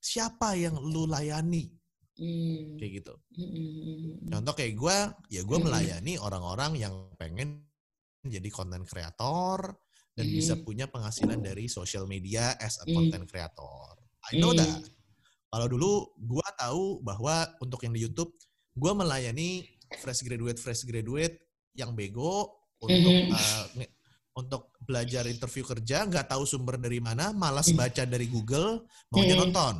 Siapa 0.00 0.54
yang 0.56 0.78
lu 0.78 1.04
layani? 1.10 1.68
Mm, 2.18 2.78
Kayak 2.78 2.92
gitu. 3.02 3.14
mm, 3.38 3.48
mm, 3.50 3.68
mm. 3.86 4.14
Contoh 4.28 4.54
kayak 4.54 4.74
gue, 4.76 4.96
ya 5.32 5.42
gue 5.42 5.58
Hmm. 5.58 5.64
melayani 5.66 6.14
orang-orang 6.20 6.72
yang 6.76 6.94
pengen 7.16 7.64
jadi 8.26 8.48
konten 8.52 8.84
kreator 8.84 9.72
dan 10.18 10.26
Mhm. 10.26 10.34
bisa 10.36 10.54
punya 10.60 10.86
penghasilan 10.90 11.40
dari 11.40 11.70
social 11.70 12.04
media 12.04 12.52
as 12.60 12.76
a 12.82 12.86
content 12.90 13.24
creator. 13.30 13.94
I 14.30 14.36
know 14.36 14.52
that. 14.52 14.82
Kalau 15.48 15.66
dulu 15.70 16.12
gue 16.20 16.48
tahu 16.60 17.00
bahwa 17.00 17.48
untuk 17.62 17.80
yang 17.86 17.94
di 17.96 18.04
YouTube, 18.04 18.34
gue 18.76 18.92
melayani 18.92 19.64
fresh 19.96 20.20
graduate 20.26 20.60
fresh 20.60 20.84
graduate 20.84 21.40
yang 21.72 21.96
bego 21.96 22.52
untuk 22.84 23.14
Mhm. 23.14 23.32
uh, 23.32 23.66
untuk 24.36 24.77
belajar 24.88 25.28
interview 25.28 25.68
kerja, 25.68 26.08
nggak 26.08 26.32
tahu 26.32 26.48
sumber 26.48 26.80
dari 26.80 26.96
mana, 26.96 27.36
malas 27.36 27.68
Hmm. 27.68 27.84
baca 27.84 28.02
dari 28.08 28.24
Google, 28.24 28.88
maunya 29.12 29.36
Hmm. 29.36 29.42
nonton. 29.44 29.74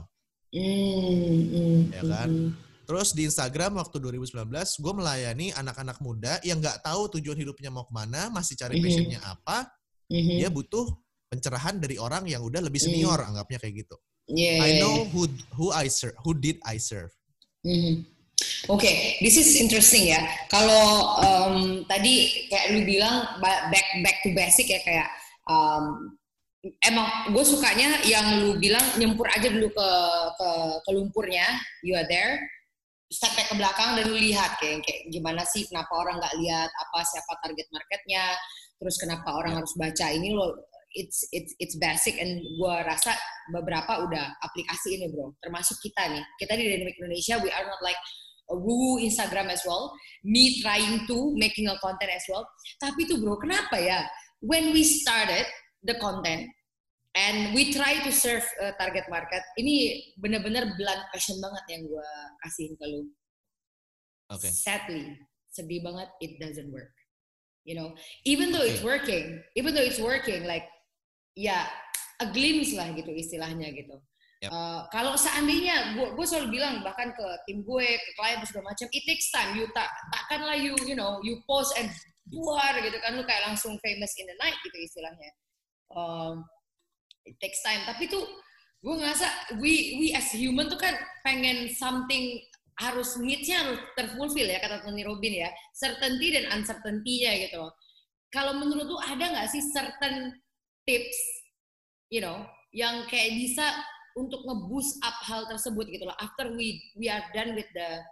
Mm, 0.52 1.40
mm, 1.48 1.80
Ya 1.96 2.02
kan? 2.04 2.28
mm, 2.28 2.50
Terus 2.88 3.12
di 3.12 3.28
Instagram 3.28 3.76
waktu 3.76 4.00
2019, 4.00 4.80
gue 4.80 4.92
melayani 4.96 5.52
anak-anak 5.52 6.00
muda 6.00 6.40
yang 6.40 6.56
nggak 6.56 6.80
tahu 6.80 7.20
tujuan 7.20 7.36
hidupnya 7.36 7.68
mau 7.68 7.84
ke 7.84 7.92
mana, 7.92 8.32
masih 8.32 8.56
cari 8.56 8.80
passionnya 8.80 9.20
apa, 9.20 9.68
dia 10.08 10.48
butuh 10.48 10.88
pencerahan 11.28 11.76
dari 11.76 12.00
orang 12.00 12.24
yang 12.24 12.40
udah 12.40 12.64
lebih 12.64 12.80
senior, 12.80 13.20
anggapnya 13.20 13.60
kayak 13.60 13.84
gitu. 13.84 13.96
I 14.56 14.72
know 14.80 15.04
who 15.12 15.28
who 15.52 15.68
I 15.68 15.92
serve, 15.92 16.16
who 16.24 16.32
did 16.32 16.56
I 16.64 16.80
serve. 16.80 17.12
Oke, 18.68 19.18
this 19.24 19.40
is 19.40 19.56
interesting 19.58 20.12
ya. 20.12 20.20
Kalau 20.52 21.18
em, 21.24 21.54
tadi 21.88 22.46
kayak 22.52 22.76
lu 22.76 22.84
bilang 22.84 23.40
ba- 23.40 23.66
back 23.72 23.88
back 24.04 24.20
to 24.22 24.30
basic 24.36 24.68
ya 24.68 24.80
kayak 24.84 25.08
em, 25.48 25.84
emang 26.84 27.32
gue 27.32 27.44
sukanya 27.48 27.98
yang 28.04 28.44
lu 28.44 28.60
bilang 28.60 28.82
nyempur 29.00 29.26
aja 29.32 29.48
dulu 29.48 29.72
ke 29.72 29.90
ke, 30.38 30.48
ke 30.84 30.90
lumpurnya, 30.94 31.46
you 31.82 31.96
are 31.96 32.06
there, 32.06 32.38
step 33.08 33.32
back 33.34 33.48
ke 33.48 33.56
belakang 33.56 33.96
dan 33.96 34.04
lu 34.04 34.20
lihat 34.20 34.54
kayak 34.60 34.84
kayak 34.84 35.00
gimana 35.08 35.42
sih 35.48 35.64
kenapa 35.64 35.92
orang 35.96 36.20
nggak 36.20 36.36
lihat 36.38 36.70
apa 36.70 36.98
siapa 37.08 37.32
target 37.42 37.66
marketnya, 37.72 38.24
terus 38.78 38.96
kenapa 39.00 39.28
orang 39.32 39.58
harus 39.58 39.72
baca. 39.80 40.06
Ini 40.12 40.30
lo 40.36 40.54
it's 40.92 41.24
it's 41.32 41.52
it's 41.58 41.76
basic 41.80 42.20
and 42.20 42.38
gua 42.60 42.84
rasa 42.84 43.16
beberapa 43.48 44.04
udah 44.04 44.36
aplikasi 44.44 45.00
ini 45.00 45.08
bro. 45.08 45.32
Termasuk 45.40 45.80
kita 45.80 46.06
nih. 46.12 46.24
Kita 46.36 46.52
di 46.52 46.64
Dynamic 46.68 46.96
Indonesia 47.00 47.40
we 47.40 47.48
are 47.48 47.64
not 47.64 47.80
like 47.80 47.98
woo 48.50 48.98
Instagram 48.98 49.52
as 49.52 49.62
well. 49.66 49.92
Me 50.24 50.60
trying 50.60 51.06
to 51.06 51.34
making 51.36 51.68
a 51.68 51.76
content 51.78 52.10
as 52.14 52.24
well. 52.28 52.48
Tapi 52.80 53.04
tuh 53.04 53.20
bro 53.20 53.36
kenapa 53.36 53.76
ya? 53.76 54.04
When 54.40 54.72
we 54.72 54.86
started 54.86 55.44
the 55.84 55.98
content 55.98 56.48
and 57.14 57.54
we 57.54 57.72
try 57.72 57.98
to 58.04 58.10
serve 58.12 58.46
uh, 58.62 58.72
target 58.78 59.04
market 59.10 59.42
ini 59.58 60.06
bener-bener 60.22 60.70
blunt 60.78 61.02
passion 61.10 61.38
banget 61.42 61.64
yang 61.70 61.82
gua 61.88 62.08
kasihin 62.46 62.74
ke 62.78 62.86
lu. 62.86 63.02
Oke. 64.28 64.44
sadly 64.52 65.16
sedih 65.48 65.80
banget 65.80 66.08
it 66.20 66.36
doesn't 66.36 66.68
work. 66.70 66.92
You 67.68 67.76
know 67.76 67.92
even 68.24 68.54
though 68.54 68.64
it's 68.64 68.80
working 68.80 69.44
even 69.58 69.76
though 69.76 69.84
it's 69.84 70.00
working 70.00 70.48
like 70.48 70.64
ya 71.36 71.68
a 72.18 72.26
glimpse 72.32 72.74
lah 72.74 72.90
gitu 72.96 73.12
istilahnya 73.12 73.70
gitu 73.76 73.98
Yep. 74.38 74.54
Uh, 74.54 74.86
kalau 74.94 75.18
seandainya 75.18 75.98
gue 75.98 76.26
selalu 76.26 76.62
bilang 76.62 76.78
bahkan 76.86 77.10
ke 77.10 77.26
tim 77.50 77.58
gue 77.66 77.88
ke 77.98 78.10
klien 78.14 78.38
segala 78.46 78.70
macam 78.70 78.86
it 78.94 79.02
takes 79.02 79.34
time. 79.34 79.58
You 79.58 79.66
tak 79.74 79.90
takkanlah 80.14 80.54
you 80.54 80.78
you 80.86 80.94
know 80.94 81.18
you 81.26 81.42
post 81.42 81.74
and 81.74 81.90
buar 82.30 82.78
gitu 82.78 82.94
kan. 83.02 83.18
Lu 83.18 83.26
kayak 83.26 83.50
langsung 83.50 83.74
famous 83.82 84.14
in 84.14 84.30
the 84.30 84.36
night 84.38 84.54
gitu 84.62 84.78
istilahnya. 84.78 85.30
Um, 85.90 86.46
it 87.26 87.34
takes 87.42 87.58
time. 87.66 87.82
Tapi 87.82 88.06
tuh 88.06 88.22
gue 88.78 88.94
ngerasa 88.94 89.58
we 89.58 89.98
we 89.98 90.14
as 90.14 90.30
human 90.30 90.70
tuh 90.70 90.78
kan 90.78 90.94
pengen 91.26 91.66
something 91.74 92.38
harus 92.78 93.18
needs-nya 93.18 93.66
harus 93.66 93.82
terfulfill 93.98 94.46
ya 94.46 94.62
kata 94.62 94.86
Tony 94.86 95.02
Robin 95.02 95.34
ya. 95.34 95.50
Certainty 95.74 96.30
dan 96.30 96.62
uncertainty-nya 96.62 97.50
gitu 97.50 97.58
loh. 97.58 97.74
Kalau 98.30 98.54
menurut 98.54 98.86
lu 98.86 98.98
ada 99.02 99.34
nggak 99.34 99.50
sih 99.50 99.66
certain 99.74 100.30
tips, 100.86 101.18
you 102.06 102.22
know, 102.22 102.46
yang 102.70 103.02
kayak 103.10 103.34
bisa 103.34 103.66
untuk 104.18 104.42
nge-boost 104.42 104.98
up 105.06 105.16
hal 105.30 105.46
tersebut 105.46 105.86
gitu 105.86 106.02
loh. 106.02 106.16
After 106.18 106.50
we 106.50 106.82
we 106.98 107.06
are 107.06 107.22
done 107.30 107.54
with 107.54 107.70
the 107.70 108.02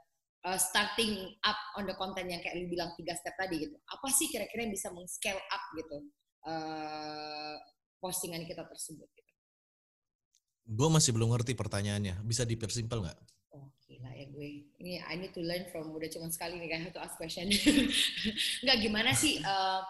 uh, 0.46 0.54
starting 0.54 1.34
up 1.42 1.58
on 1.74 1.90
the 1.90 1.96
content 1.98 2.30
yang 2.30 2.38
kayak 2.38 2.62
lu 2.62 2.70
bilang 2.70 2.94
tiga 2.94 3.18
step 3.18 3.34
tadi 3.34 3.66
gitu. 3.66 3.74
Apa 3.90 4.06
sih 4.14 4.30
kira-kira 4.30 4.62
yang 4.62 4.72
bisa 4.72 4.94
meng-scale 4.94 5.42
up 5.50 5.62
gitu 5.74 5.98
uh, 6.46 7.58
postingan 7.98 8.46
kita 8.46 8.62
tersebut 8.62 9.10
gitu. 9.10 9.32
Gue 10.66 10.88
masih 10.90 11.10
belum 11.10 11.34
ngerti 11.34 11.58
pertanyaannya. 11.58 12.22
Bisa 12.22 12.46
dipersimpel 12.46 13.02
nggak? 13.02 13.18
Oh 13.54 13.74
gila 13.86 14.10
ya 14.14 14.26
gue. 14.30 14.70
Ini 14.78 15.02
I 15.02 15.14
need 15.18 15.34
to 15.34 15.42
learn 15.42 15.66
from 15.74 15.90
udah 15.90 16.10
cuma 16.10 16.30
sekali 16.30 16.62
nih 16.62 16.70
kan 16.70 16.80
to 16.94 17.02
ask 17.02 17.18
question. 17.18 17.50
Enggak 18.62 18.78
gimana 18.78 19.10
sih 19.14 19.42
uh, 19.42 19.82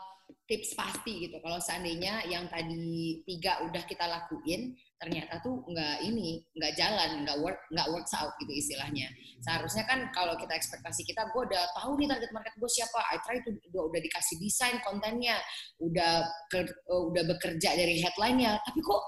tips 0.47 0.79
pasti 0.79 1.27
gitu. 1.27 1.43
Kalau 1.43 1.59
seandainya 1.59 2.23
yang 2.31 2.47
tadi 2.47 3.19
tiga 3.27 3.67
udah 3.67 3.83
kita 3.83 4.07
lakuin, 4.07 4.79
ternyata 4.97 5.43
tuh 5.43 5.67
nggak 5.67 6.07
ini, 6.07 6.43
nggak 6.55 6.73
jalan, 6.79 7.27
nggak 7.27 7.39
work, 7.43 7.59
nggak 7.75 7.89
works 7.91 8.15
out 8.15 8.31
gitu 8.39 8.55
istilahnya. 8.55 9.11
Seharusnya 9.43 9.85
kan 9.91 10.07
kalau 10.15 10.39
kita 10.39 10.55
ekspektasi 10.55 11.03
kita, 11.03 11.27
gue 11.35 11.43
udah 11.51 11.63
tahu 11.83 11.99
nih 11.99 12.07
target 12.11 12.31
market 12.31 12.55
gue 12.55 12.71
siapa. 12.71 13.01
I 13.11 13.19
try 13.27 13.43
to 13.43 13.51
udah, 13.75 13.83
udah 13.91 14.01
dikasih 14.01 14.37
desain 14.39 14.79
kontennya, 14.87 15.37
udah 15.83 16.27
ke, 16.51 16.63
uh, 16.91 17.03
udah 17.11 17.23
bekerja 17.27 17.75
dari 17.75 17.99
headline-nya, 17.99 18.63
tapi 18.63 18.81
kok 18.83 19.03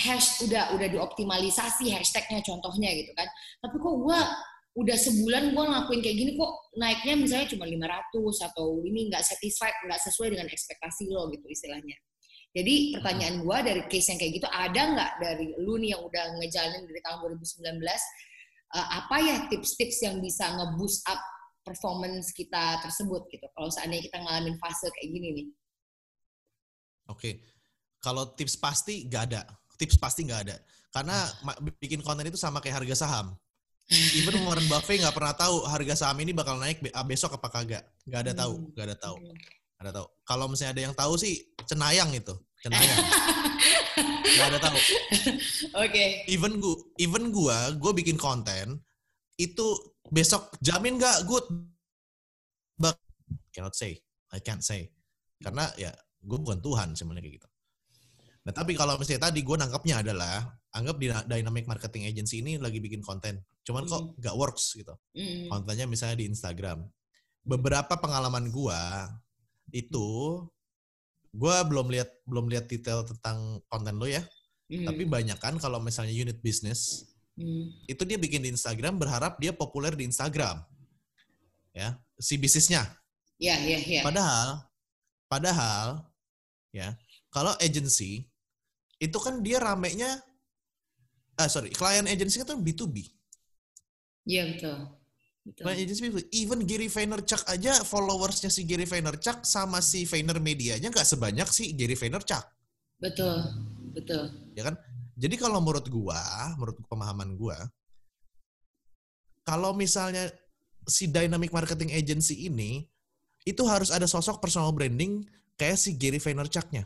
hash 0.00 0.40
udah 0.48 0.72
udah 0.72 0.88
dioptimalisasi 0.88 1.92
hashtagnya 1.92 2.40
contohnya 2.40 2.88
gitu 2.96 3.12
kan 3.12 3.28
tapi 3.60 3.76
kok 3.76 3.94
gue 4.00 4.20
udah 4.78 4.96
sebulan 4.96 5.50
gue 5.50 5.64
ngelakuin 5.66 6.00
kayak 6.00 6.16
gini 6.16 6.32
kok 6.38 6.52
naiknya 6.78 7.14
misalnya 7.18 7.48
cuma 7.50 7.66
500 7.66 8.46
atau 8.50 8.66
ini 8.86 9.10
nggak 9.10 9.24
satisfied 9.26 9.74
nggak 9.82 10.00
sesuai 10.06 10.28
dengan 10.38 10.46
ekspektasi 10.46 11.10
lo 11.10 11.26
gitu 11.34 11.46
istilahnya 11.50 11.98
jadi 12.54 12.98
pertanyaan 12.98 13.42
gue 13.42 13.56
dari 13.66 13.82
case 13.90 14.14
yang 14.14 14.18
kayak 14.22 14.32
gitu 14.38 14.48
ada 14.50 14.82
nggak 14.94 15.12
dari 15.18 15.46
lu 15.58 15.74
nih 15.74 15.98
yang 15.98 16.02
udah 16.06 16.24
ngejalanin 16.38 16.86
dari 16.86 17.00
tahun 17.02 17.18
2019 17.42 17.82
eh, 17.82 18.88
apa 18.94 19.16
ya 19.18 19.36
tips-tips 19.50 19.98
yang 20.06 20.22
bisa 20.22 20.46
nge-boost 20.54 21.02
up 21.10 21.18
performance 21.66 22.30
kita 22.30 22.78
tersebut 22.86 23.26
gitu 23.26 23.46
kalau 23.58 23.68
seandainya 23.74 24.06
kita 24.06 24.18
ngalamin 24.22 24.54
fase 24.62 24.86
kayak 24.86 25.10
gini 25.10 25.28
nih 25.34 25.46
Oke. 27.10 27.42
Kalau 28.00 28.32
tips 28.32 28.56
pasti 28.56 29.04
nggak 29.10 29.22
ada. 29.28 29.42
Tips 29.76 29.98
pasti 29.98 30.24
nggak 30.24 30.40
ada. 30.46 30.56
Karena 30.94 31.26
bikin 31.82 32.00
konten 32.00 32.24
itu 32.30 32.38
sama 32.38 32.62
kayak 32.62 32.82
harga 32.82 33.04
saham. 33.04 33.34
Even 33.90 34.46
Warren 34.46 34.66
Buffett 34.70 35.02
nggak 35.02 35.14
pernah 35.14 35.34
tahu 35.34 35.66
harga 35.66 36.06
saham 36.06 36.22
ini 36.22 36.30
bakal 36.30 36.54
naik 36.62 36.78
ah, 36.94 37.02
besok 37.02 37.34
apa 37.34 37.50
kagak. 37.50 37.82
Nggak 38.06 38.20
ada 38.30 38.32
tahu. 38.46 38.54
Nggak 38.70 38.86
ada 38.86 38.96
tahu. 38.96 39.16
Hmm. 39.18 39.34
Nggak 39.34 39.82
ada 39.82 39.92
tahu. 39.98 40.06
Kalau 40.22 40.46
misalnya 40.46 40.72
ada 40.78 40.82
yang 40.86 40.94
tahu 40.94 41.12
sih 41.18 41.34
cenayang 41.66 42.10
itu. 42.14 42.34
Cenayang. 42.62 42.98
Nggak 44.30 44.48
ada 44.56 44.60
tahu. 44.62 44.78
oke 45.74 46.04
Even 46.30 46.62
gua, 46.62 46.76
even 47.02 47.24
gua, 47.34 47.58
gua 47.76 47.92
bikin 47.92 48.14
konten 48.14 48.78
itu 49.40 49.66
besok 50.06 50.54
jamin 50.62 51.00
nggak 51.00 51.26
good. 51.26 51.44
But 52.78 52.94
cannot 53.50 53.74
say. 53.74 53.98
I 54.30 54.38
can't 54.38 54.62
say. 54.62 54.92
Karena 55.40 55.66
ya 55.74 55.90
gue 56.20 56.38
bukan 56.38 56.60
Tuhan 56.60 56.92
sebenarnya 56.92 57.24
kayak 57.24 57.36
gitu. 57.40 57.48
Nah 58.44 58.52
tapi 58.52 58.76
kalau 58.76 59.00
misalnya 59.00 59.32
tadi 59.32 59.40
gue 59.40 59.56
nangkapnya 59.56 60.04
adalah 60.04 60.44
anggap 60.76 60.96
di 61.00 61.06
Dynamic 61.08 61.64
Marketing 61.66 62.04
Agency 62.08 62.44
ini 62.44 62.60
lagi 62.60 62.78
bikin 62.78 63.00
konten, 63.00 63.40
cuman 63.60 63.84
kok 63.86 64.00
Hmm. 64.00 64.12
nggak 64.18 64.36
works 64.36 64.72
gitu. 64.74 64.94
Mm. 65.12 65.48
Kontennya 65.52 65.86
misalnya 65.86 66.16
di 66.16 66.26
Instagram. 66.26 66.84
Beberapa 67.44 67.96
pengalaman 67.96 68.48
gue 68.48 68.80
itu 69.70 70.08
gue 71.30 71.56
belum 71.70 71.86
lihat 71.94 72.10
belum 72.26 72.50
lihat 72.50 72.66
detail 72.66 73.06
tentang 73.06 73.62
konten 73.70 73.94
lo 73.96 74.08
ya, 74.08 74.24
Mm. 74.66 74.86
tapi 74.86 75.02
banyak 75.06 75.38
kan 75.38 75.54
kalau 75.62 75.78
misalnya 75.78 76.10
unit 76.10 76.42
bisnis 76.42 77.06
Mm. 77.38 77.86
itu 77.86 78.02
dia 78.04 78.18
bikin 78.18 78.42
di 78.42 78.50
Instagram 78.50 78.98
berharap 78.98 79.38
dia 79.38 79.54
populer 79.54 79.94
di 79.94 80.04
Instagram. 80.04 80.60
Ya, 81.70 81.94
si 82.18 82.34
bisnisnya. 82.34 82.82
Ya, 83.38 83.56
ya, 83.62 83.78
ya. 83.78 84.02
Padahal, 84.02 84.66
padahal, 85.30 86.02
ya, 86.74 86.98
kalau 87.30 87.54
agency 87.62 88.26
itu 88.98 89.16
kan 89.22 89.38
dia 89.40 89.62
ramenya, 89.62 90.18
ah 91.38 91.48
sorry, 91.48 91.70
klien 91.70 92.04
agency 92.04 92.42
itu 92.42 92.52
B2B. 92.58 93.06
Iya 94.28 94.42
betul. 94.52 94.76
betul. 95.46 95.62
Klien 95.64 95.78
agency 95.80 96.00
B2B. 96.04 96.18
Even 96.36 96.60
Gary 96.68 96.88
Vaynerchuk 96.92 97.42
aja 97.48 97.72
followersnya 97.84 98.52
si 98.52 98.68
Gary 98.68 98.84
Vaynerchuk 98.84 99.42
sama 99.44 99.80
si 99.80 100.04
Vayner 100.04 100.38
Medianya 100.38 100.92
nggak 100.92 101.08
sebanyak 101.08 101.48
si 101.48 101.72
Gary 101.72 101.96
Vaynerchuk, 101.96 102.44
Betul, 103.00 103.36
betul. 103.96 104.52
ya 104.52 104.68
kan? 104.68 104.76
Jadi 105.20 105.36
kalau 105.36 105.60
menurut 105.60 105.84
gua, 105.88 106.20
menurut 106.56 106.80
pemahaman 106.88 107.36
gua, 107.36 107.56
kalau 109.44 109.72
misalnya 109.76 110.28
si 110.88 111.08
dynamic 111.08 111.52
marketing 111.52 111.92
agency 111.92 112.48
ini 112.48 112.88
itu 113.44 113.64
harus 113.64 113.88
ada 113.88 114.04
sosok 114.04 114.40
personal 114.40 114.72
branding 114.72 115.24
kayak 115.56 115.80
si 115.80 115.96
Gary 115.96 116.20
Vaynerchuk-nya. 116.20 116.84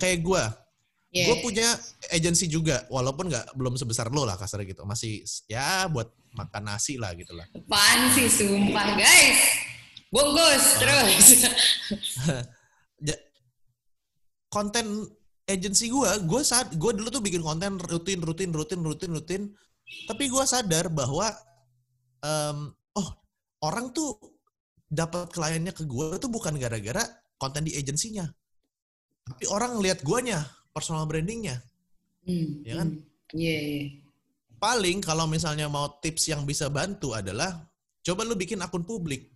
Kayak 0.00 0.20
gua, 0.24 0.44
Ya, 1.08 1.24
gue 1.24 1.40
punya 1.40 1.64
agency 2.12 2.52
juga, 2.52 2.84
walaupun 2.92 3.32
nggak 3.32 3.56
belum 3.56 3.80
sebesar 3.80 4.12
lo 4.12 4.28
lah 4.28 4.36
kasarnya 4.36 4.76
gitu, 4.76 4.84
masih 4.84 5.24
ya 5.48 5.88
buat 5.88 6.12
makan 6.36 6.68
nasi 6.68 7.00
lah 7.00 7.16
gitu 7.16 7.32
lah. 7.32 7.48
Apaan 7.56 8.12
sih 8.12 8.28
sumpah 8.28 8.92
guys? 8.92 9.40
Bungkus 10.12 10.64
Ah. 10.64 10.76
terus. 10.84 11.26
Konten 14.48 15.04
agency 15.48 15.88
gue, 15.88 16.10
gue 16.28 16.40
saat 16.44 16.72
gue 16.76 16.92
dulu 16.92 17.08
tuh 17.08 17.24
bikin 17.24 17.40
konten 17.40 17.80
rutin, 17.80 18.20
rutin, 18.20 18.52
rutin, 18.52 18.80
rutin, 18.80 19.10
rutin, 19.12 19.42
tapi 20.08 20.28
gue 20.28 20.44
sadar 20.44 20.92
bahwa 20.92 21.28
em, 22.20 22.68
oh 22.96 23.08
orang 23.64 23.92
tuh 23.92 24.16
dapat 24.88 25.28
kliennya 25.32 25.72
ke 25.72 25.84
gue 25.84 26.16
tuh 26.20 26.32
bukan 26.32 26.56
gara-gara 26.56 27.00
konten 27.36 27.64
di 27.64 27.76
agensinya, 27.76 28.24
tapi 29.24 29.44
orang 29.52 29.76
ngeliat 29.80 30.00
guanya, 30.00 30.44
personal 30.78 31.04
brandingnya. 31.04 31.58
Hmm, 32.22 32.62
Ya 32.62 32.78
kan? 32.78 32.88
hmm. 32.94 33.34
Iya, 33.34 33.56
iya. 33.58 33.82
paling 34.58 34.98
kalau 34.98 35.26
misalnya 35.26 35.66
mau 35.66 35.98
tips 35.98 36.30
yang 36.30 36.42
bisa 36.42 36.66
bantu 36.66 37.14
adalah 37.14 37.62
coba 38.00 38.22
lu 38.22 38.34
bikin 38.34 38.58
akun 38.58 38.82
publik. 38.82 39.30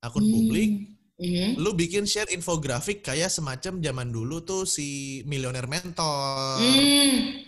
Akun 0.00 0.20
Hmm. 0.20 0.34
publik, 0.34 0.70
Mhm. 1.16 1.56
lu 1.56 1.70
bikin 1.72 2.04
share 2.04 2.28
infografik 2.28 3.00
kayak 3.00 3.30
semacam 3.30 3.78
zaman 3.78 4.08
dulu 4.10 4.42
tuh 4.42 4.66
si 4.66 5.20
milioner 5.24 5.64
mentor. 5.64 6.58
Hmm. 6.60 7.44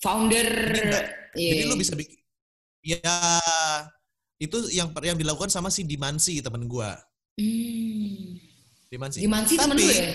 Founder. 0.00 0.48
Jadi, 0.72 0.90
Iya. 1.34 1.50
Jadi 1.50 1.62
lu 1.66 1.74
bisa 1.74 1.94
bikin 1.94 2.18
ya 2.84 3.00
itu 4.36 4.56
yang 4.70 4.92
yang 5.02 5.16
dilakukan 5.16 5.48
sama 5.48 5.66
si 5.68 5.82
Dimansi 5.82 6.38
temen 6.40 6.66
gua. 6.66 6.94
Hmm. 7.34 8.38
Dimansi. 8.88 9.18
Dimansi 9.22 9.54
temen 9.56 9.76
lu 9.76 9.86
ya? 9.88 10.06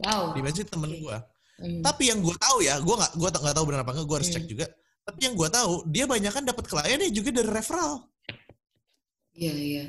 Wow. 0.00 0.22
Dimansi 0.34 0.62
temen 0.64 0.90
Oke. 0.90 1.00
gua. 1.02 1.18
Hmm. 1.60 1.84
Tapi 1.84 2.08
yang 2.08 2.24
gua 2.24 2.36
tahu 2.40 2.64
ya, 2.64 2.80
gua 2.80 2.96
nggak 3.04 3.12
gua 3.20 3.28
nggak 3.30 3.56
tahu 3.56 3.64
benar 3.68 3.80
apa 3.84 3.90
enggak, 3.92 4.06
gua 4.08 4.16
harus 4.16 4.30
Hmm. 4.32 4.36
cek 4.40 4.46
juga. 4.48 4.66
Tapi 5.04 5.20
yang 5.28 5.34
gua 5.36 5.48
tahu, 5.52 5.72
dia 5.92 6.04
banyak 6.08 6.32
kan 6.32 6.44
dapat 6.48 6.64
kliennya 6.64 7.08
juga 7.12 7.30
dari 7.36 7.50
referral. 7.52 8.08
Iya, 9.36 9.54
iya. 9.54 9.84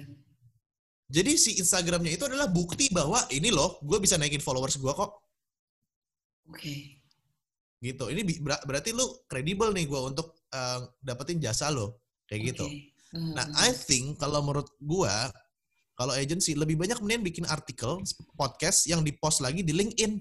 Jadi 1.12 1.32
si 1.36 1.60
Instagramnya 1.60 2.16
itu 2.16 2.24
adalah 2.24 2.48
bukti 2.48 2.88
bahwa 2.88 3.20
ini 3.36 3.52
loh, 3.52 3.76
gue 3.84 4.00
bisa 4.00 4.16
naikin 4.16 4.40
followers 4.40 4.80
gue 4.80 4.94
kok. 4.96 5.12
Oke. 6.48 7.04
Gitu. 7.84 8.04
Ini 8.16 8.22
ber- 8.40 8.64
berarti 8.64 8.96
lu 8.96 9.04
kredibel 9.28 9.76
nih 9.76 9.92
gue 9.92 10.00
untuk 10.00 10.40
eh, 10.56 10.80
dapetin 11.04 11.44
jasa 11.44 11.68
lo. 11.68 12.00
Kayak 12.32 12.56
gitu. 12.56 12.64
Oke. 12.64 12.96
Hmm. 13.12 13.36
Nah, 13.36 13.44
I 13.60 13.76
think 13.76 14.24
kalau 14.24 14.40
menurut 14.40 14.72
gue, 14.80 15.16
kalau 16.00 16.16
agency 16.16 16.56
lebih 16.56 16.80
banyak 16.80 16.96
mending 17.04 17.28
bikin 17.28 17.44
artikel, 17.44 18.00
podcast 18.40 18.88
yang 18.88 19.04
dipost 19.04 19.44
lagi 19.44 19.68
di 19.68 19.76
LinkedIn. 19.76 20.16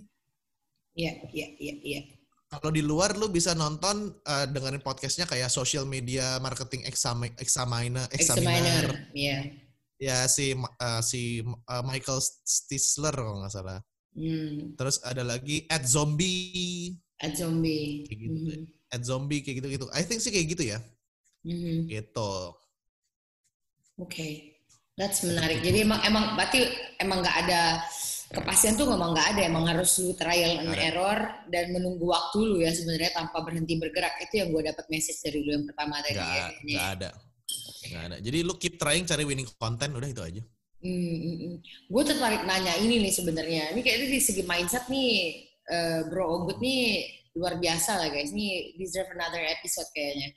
Iya, 0.95 1.12
iya, 1.30 1.47
iya, 1.57 1.74
iya. 1.80 2.01
Kalau 2.51 2.74
di 2.74 2.82
luar 2.82 3.14
lu 3.14 3.30
bisa 3.30 3.55
nonton 3.55 4.11
eh, 4.26 4.47
dengerin 4.51 4.82
podcastnya 4.82 5.22
kayak 5.22 5.47
social 5.49 5.86
media 5.86 6.43
marketing 6.43 6.82
exami- 6.82 7.30
examiner, 7.38 8.11
examiner, 8.11 8.91
Examiner. 8.91 9.14
Iya. 9.14 9.38
ya 10.01 10.24
si 10.26 10.57
eh, 10.57 11.03
si 11.05 11.38
eh, 11.45 11.82
Michael 11.86 12.18
Stisler 12.43 13.14
kalau 13.14 13.38
nggak 13.45 13.55
salah. 13.55 13.78
Hmm. 14.11 14.74
Terus 14.74 14.99
ada 15.07 15.22
lagi 15.22 15.62
at 15.70 15.86
zombie, 15.86 16.99
At 17.20 17.36
zombie. 17.36 18.09
Kayak 18.09 18.18
gitu 18.18 18.32
Mhm. 18.34 18.62
at 18.91 19.03
zombie 19.07 19.41
kayak 19.45 19.57
gitu-gitu. 19.62 19.86
I 19.95 20.03
think 20.03 20.18
sih 20.18 20.32
kayak 20.34 20.49
gitu 20.51 20.64
ya. 20.74 20.78
Mhm. 21.47 21.86
Gitu. 21.86 22.32
Oke, 24.01 24.57
that's 24.97 25.20
menarik. 25.22 25.61
Jadi 25.61 25.84
emang 25.84 26.01
emang 26.03 26.34
berarti 26.34 26.64
emang 26.97 27.20
nggak 27.20 27.36
ada 27.47 27.84
kepastian 28.31 28.78
tuh 28.78 28.87
memang 28.87 29.11
nggak 29.12 29.28
ada. 29.37 29.43
Emang 29.47 29.64
harus 29.66 29.91
lu 29.99 30.14
trial 30.14 30.62
and 30.62 30.74
error 30.78 31.18
dan 31.51 31.74
menunggu 31.74 32.07
waktu 32.11 32.39
lu 32.39 32.57
ya 32.62 32.70
sebenarnya 32.70 33.11
tanpa 33.14 33.43
berhenti 33.43 33.74
bergerak. 33.76 34.14
Itu 34.22 34.47
yang 34.47 34.55
gue 34.55 34.62
dapat 34.70 34.87
message 34.87 35.18
dari 35.22 35.43
lu 35.43 35.51
yang 35.61 35.66
pertama 35.66 35.99
tadi. 36.01 36.18
Nggak, 36.18 36.31
ya, 36.31 36.47
nggak 36.62 36.89
ada. 36.97 37.11
Nggak 37.91 38.03
ada. 38.07 38.16
Jadi 38.22 38.39
lu 38.47 38.55
keep 38.57 38.74
trying 38.78 39.05
cari 39.05 39.24
winning 39.26 39.49
content 39.59 39.93
udah 39.93 40.09
itu 40.09 40.22
aja. 40.22 40.43
Hmm, 40.81 41.61
Gue 41.93 42.03
tertarik 42.09 42.49
nanya 42.49 42.72
ini 42.81 43.05
nih 43.05 43.12
sebenarnya. 43.12 43.76
Ini 43.76 43.81
kayaknya 43.85 44.09
di 44.16 44.20
segi 44.22 44.43
mindset 44.49 44.89
nih, 44.89 45.45
eh, 45.68 46.01
Bro 46.09 46.24
Ogut 46.24 46.57
nih 46.57 47.05
luar 47.37 47.61
biasa 47.61 48.01
lah 48.01 48.09
guys. 48.09 48.33
Ini 48.33 48.78
deserve 48.81 49.12
another 49.12 49.43
episode 49.45 49.87
kayaknya. 49.93 50.33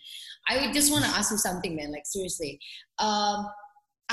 I 0.52 0.60
would 0.60 0.76
just 0.76 0.92
wanna 0.92 1.08
ask 1.16 1.32
you 1.32 1.40
something 1.40 1.74
man, 1.74 1.96
like 1.96 2.04
seriously. 2.04 2.60
Um, 3.00 3.48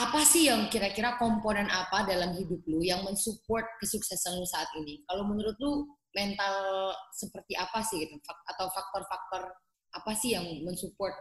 apa 0.00 0.24
sih 0.24 0.48
yang 0.48 0.72
kira-kira 0.72 1.20
komponen 1.20 1.68
apa 1.68 2.08
dalam 2.08 2.32
hidup 2.32 2.64
lu 2.64 2.80
yang 2.80 3.04
mensupport 3.04 3.68
kesuksesan 3.84 4.40
lu 4.40 4.46
saat 4.48 4.72
ini? 4.80 5.04
Kalau 5.04 5.28
menurut 5.28 5.56
lu 5.60 5.84
mental 6.16 6.88
seperti 7.12 7.52
apa 7.60 7.84
sih 7.84 8.00
gitu? 8.00 8.16
Atau 8.24 8.66
faktor-faktor 8.72 9.52
apa 9.92 10.12
sih 10.16 10.32
yang 10.32 10.46
mensupport 10.64 11.12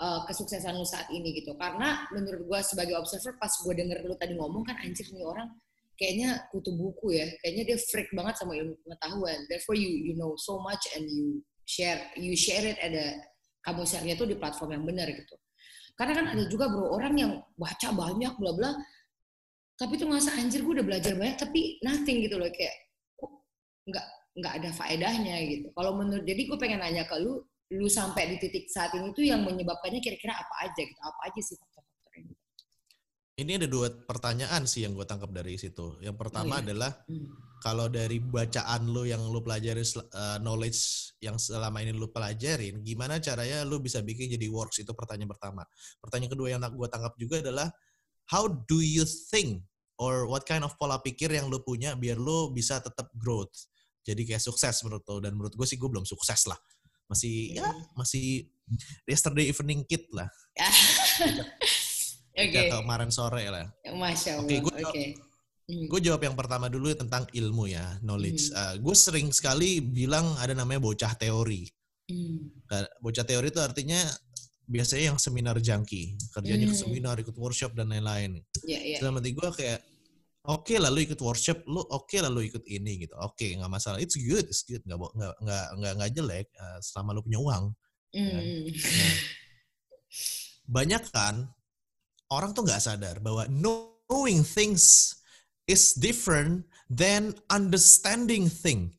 uh, 0.00 0.24
kesuksesan 0.24 0.78
lu 0.78 0.86
saat 0.88 1.10
ini 1.12 1.36
gitu 1.36 1.52
karena 1.60 2.08
menurut 2.14 2.48
gua 2.48 2.60
sebagai 2.64 2.96
observer 2.96 3.36
pas 3.36 3.52
gua 3.60 3.74
denger 3.76 4.06
lu 4.06 4.16
tadi 4.16 4.38
ngomong 4.38 4.64
kan 4.64 4.78
anjir 4.80 5.04
nih 5.12 5.26
orang 5.26 5.50
kayaknya 5.98 6.48
kutu 6.48 6.72
buku 6.72 7.18
ya 7.18 7.26
kayaknya 7.44 7.74
dia 7.74 7.78
freak 7.90 8.08
banget 8.16 8.34
sama 8.38 8.56
ilmu 8.56 8.74
pengetahuan 8.86 9.38
therefore 9.50 9.76
you 9.76 9.90
you 9.90 10.14
know 10.16 10.32
so 10.40 10.56
much 10.62 10.82
and 10.96 11.04
you 11.10 11.42
share 11.68 12.00
you 12.16 12.32
share 12.32 12.64
it 12.64 12.78
ada 12.80 13.18
kamu 13.62 13.86
share-nya 13.86 14.14
tuh 14.18 14.26
di 14.26 14.34
platform 14.34 14.74
yang 14.74 14.84
benar 14.86 15.06
gitu 15.10 15.36
karena 16.02 16.18
kan 16.18 16.26
ada 16.34 16.44
juga 16.50 16.66
bro 16.66 16.98
orang 16.98 17.14
yang 17.14 17.32
baca 17.54 17.88
banyak 17.94 18.34
bla 18.34 18.52
bla 18.58 18.70
tapi 19.78 19.94
tuh 19.94 20.10
ngerasa 20.10 20.34
anjir 20.34 20.66
gue 20.66 20.82
udah 20.82 20.86
belajar 20.86 21.14
banyak 21.14 21.38
tapi 21.38 21.78
nothing 21.86 22.26
gitu 22.26 22.42
loh 22.42 22.50
kayak 22.50 22.74
kok 23.14 23.30
nggak 23.86 24.06
nggak 24.42 24.52
ada 24.58 24.70
faedahnya 24.74 25.36
gitu 25.46 25.70
kalau 25.78 25.94
menurut 25.94 26.26
jadi 26.26 26.42
gue 26.42 26.58
pengen 26.58 26.82
nanya 26.82 27.06
ke 27.06 27.14
lu 27.22 27.38
lu 27.70 27.86
sampai 27.86 28.34
di 28.34 28.36
titik 28.42 28.66
saat 28.66 28.90
ini 28.98 29.14
tuh 29.14 29.22
yang 29.22 29.46
menyebabkannya 29.46 30.02
kira-kira 30.02 30.34
apa 30.34 30.66
aja 30.66 30.82
gitu 30.82 30.98
apa 30.98 31.20
aja 31.30 31.38
sih 31.38 31.54
faktor-faktor 31.54 32.12
ini 32.18 32.34
Ini 33.32 33.52
ada 33.62 33.68
dua 33.70 33.88
pertanyaan 33.88 34.66
sih 34.66 34.82
yang 34.84 34.92
gue 34.92 35.08
tangkap 35.08 35.32
dari 35.32 35.56
situ. 35.56 35.96
Yang 36.04 36.20
pertama 36.20 36.52
Oh, 36.52 36.60
iya. 36.60 36.64
adalah 36.68 36.92
Hmm. 37.08 37.32
Kalau 37.62 37.86
dari 37.86 38.18
bacaan 38.18 38.90
lu 38.90 39.06
yang 39.06 39.22
lu 39.22 39.38
pelajari 39.38 39.86
eh, 39.86 40.38
knowledge 40.42 41.14
yang 41.22 41.38
selama 41.38 41.78
ini 41.78 41.94
lu 41.94 42.10
pelajarin, 42.10 42.82
gimana 42.82 43.22
caranya 43.22 43.62
lu 43.62 43.78
bisa 43.78 44.02
bikin 44.02 44.26
jadi 44.34 44.50
works 44.50 44.82
itu 44.82 44.90
pertanyaan 44.90 45.30
pertama. 45.30 45.62
Pertanyaan 46.02 46.34
kedua 46.34 46.48
yang 46.50 46.58
gue 46.58 46.88
tangkap 46.90 47.14
juga 47.14 47.38
adalah 47.38 47.70
how 48.34 48.50
do 48.50 48.82
you 48.82 49.06
think 49.06 49.62
or 50.02 50.26
what 50.26 50.42
kind 50.42 50.66
of 50.66 50.74
pola 50.74 50.98
pikir 50.98 51.30
yang 51.30 51.46
lu 51.46 51.62
punya 51.62 51.94
biar 51.94 52.18
lu 52.18 52.50
bisa 52.50 52.82
tetap 52.82 53.14
growth. 53.14 53.70
Jadi 54.02 54.26
kayak 54.26 54.42
sukses 54.42 54.82
menurut 54.82 55.06
lu 55.06 55.22
dan 55.22 55.38
menurut 55.38 55.54
gue 55.54 55.62
sih 55.62 55.78
gue 55.78 55.86
belum 55.86 56.02
sukses 56.02 56.50
lah. 56.50 56.58
Masih 57.06 57.62
ya 57.62 57.70
masih 57.94 58.50
yesterday 59.06 59.46
evening 59.46 59.86
kid 59.86 60.02
lah. 60.10 60.26
Oke, 62.32 62.48
Kayak 62.48 62.80
kemarin 62.80 63.12
sore 63.12 63.44
lah. 63.52 63.68
masya 63.92 64.40
Allah. 64.40 64.48
Oke, 64.48 64.56
Oke, 64.58 64.72
gua- 65.14 65.31
Hmm. 65.62 65.86
Gue 65.86 66.00
jawab 66.02 66.22
yang 66.26 66.34
pertama 66.34 66.66
dulu 66.66 66.90
tentang 66.92 67.22
ilmu 67.30 67.70
ya, 67.70 67.96
knowledge. 68.02 68.50
Hmm. 68.50 68.82
gue 68.82 68.94
sering 68.98 69.30
sekali 69.30 69.78
bilang 69.78 70.34
ada 70.42 70.52
namanya 70.52 70.82
bocah 70.82 71.14
teori. 71.14 71.64
Hmm. 72.10 72.50
Bocah 72.98 73.22
teori 73.22 73.46
itu 73.48 73.62
artinya 73.62 74.02
biasanya 74.66 75.14
yang 75.14 75.18
seminar 75.22 75.56
junkie, 75.62 76.18
kerjanya 76.34 76.66
ke 76.66 76.74
Hmm. 76.74 76.82
seminar, 76.86 77.14
ikut 77.22 77.36
workshop 77.38 77.78
dan 77.78 77.94
lain-lain. 77.94 78.42
Ya, 78.66 78.78
ya. 78.82 78.98
Dalam 78.98 79.22
hati 79.22 79.30
gue 79.32 79.48
kayak, 79.54 79.80
oke 80.50 80.74
lah 80.82 80.90
lu 80.90 80.98
ikut 81.02 81.20
workshop, 81.22 81.62
lu 81.70 81.78
oke 81.78 82.16
lah 82.18 82.30
lu 82.30 82.42
ikut 82.42 82.66
ini 82.66 83.06
gitu. 83.06 83.14
Oke, 83.22 83.54
nggak 83.54 83.70
masalah. 83.70 84.02
It's 84.02 84.18
good, 84.18 84.50
it's 84.50 84.66
good. 84.66 84.82
Nggak 84.82 84.98
bo- 84.98 85.14
nggak 85.14 85.34
nggak 85.46 85.66
nggak 85.78 85.92
nggak 85.98 86.10
jelek 86.10 86.46
eh, 86.50 86.78
selama 86.82 87.14
lu 87.14 87.22
punya 87.22 87.38
uang. 87.38 87.64
Hmm. 88.12 88.34
Nah, 88.66 89.14
banyak 90.68 91.02
kan 91.14 91.48
orang 92.28 92.50
tuh 92.52 92.64
nggak 92.64 92.82
sadar 92.82 93.16
bahwa 93.24 93.46
knowing 93.48 94.44
things 94.44 95.16
is 95.68 95.94
different 95.94 96.66
than 96.90 97.36
understanding 97.48 98.46
thing. 98.50 98.92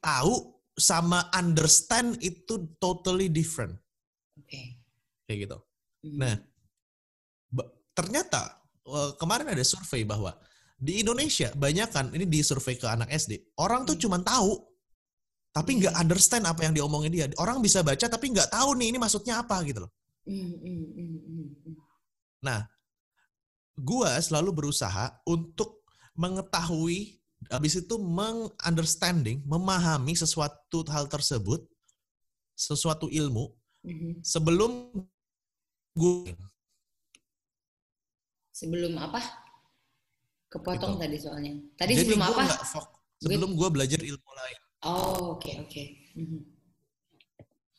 Tahu 0.00 0.54
sama 0.76 1.26
understand 1.32 2.20
itu 2.20 2.76
totally 2.76 3.32
different 3.32 3.74
Oke. 4.36 4.76
kayak 5.24 5.38
gitu. 5.48 5.58
Hmm. 6.04 6.18
Nah, 6.20 6.34
ternyata 7.96 8.60
eh, 8.84 9.10
kemarin 9.16 9.48
ada 9.48 9.64
survei 9.64 10.04
bahwa 10.04 10.36
di 10.76 11.00
Indonesia 11.00 11.48
banyak 11.56 11.88
kan 11.88 12.12
ini 12.12 12.28
di 12.28 12.44
survei 12.44 12.76
ke 12.76 12.84
anak 12.84 13.08
SD 13.08 13.56
orang 13.56 13.88
tuh 13.88 13.96
cuman 13.96 14.20
tahu 14.20 14.60
tapi 15.56 15.80
nggak 15.80 15.96
understand 15.96 16.44
apa 16.44 16.68
yang 16.68 16.76
diomongin 16.76 17.08
dia 17.08 17.26
orang 17.40 17.64
bisa 17.64 17.80
baca 17.80 18.04
tapi 18.04 18.28
nggak 18.28 18.52
tahu 18.52 18.76
nih 18.76 18.92
ini 18.92 19.00
maksudnya 19.00 19.40
apa 19.40 19.64
gitu 19.64 19.88
loh 19.88 19.92
Mm, 20.26 20.58
mm, 20.58 20.86
mm, 20.90 21.18
mm, 21.22 21.48
mm. 21.70 21.76
nah 22.42 22.66
gua 23.76 24.16
selalu 24.18 24.50
berusaha 24.52 25.20
untuk 25.24 25.84
mengetahui 26.16 27.20
habis 27.52 27.76
itu 27.76 27.94
mengunderstanding 27.96 29.44
memahami 29.44 30.16
sesuatu 30.16 30.80
hal 30.88 31.06
tersebut 31.06 31.60
sesuatu 32.56 33.06
ilmu 33.06 33.52
Mhm. 33.84 34.24
sebelum 34.24 34.90
gue 35.94 36.32
Sebelum 38.50 38.96
apa? 38.96 39.20
Kepotong 40.48 40.96
Gitu. 40.96 41.02
tadi 41.04 41.16
soalnya. 41.20 41.52
Tadi 41.76 41.92
jadi 41.92 42.16
sebelum 42.16 42.22
apa? 42.24 42.64
fok- 42.64 42.96
sebelum 43.20 43.50
gue 43.52 43.68
belajar 43.68 44.00
ilmu 44.00 44.30
lain 44.32 44.58
Oh, 44.80 45.36
oke 45.36 45.50
oke. 45.60 45.82
Mhm. 46.16 46.40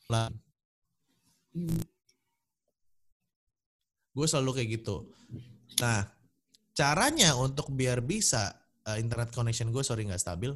lah 0.08 0.30
Mhm. 1.52 1.82
gue 4.14 4.26
selalu 4.26 4.50
kayak 4.54 4.70
gitu 4.78 4.96
nah 5.80 6.06
caranya 6.74 7.34
untuk 7.38 7.70
biar 7.74 8.02
bisa 8.02 8.54
uh, 8.86 8.98
internet 8.98 9.34
connection 9.34 9.70
gue 9.74 9.82
sorry 9.82 10.06
nggak 10.06 10.22
stabil 10.22 10.54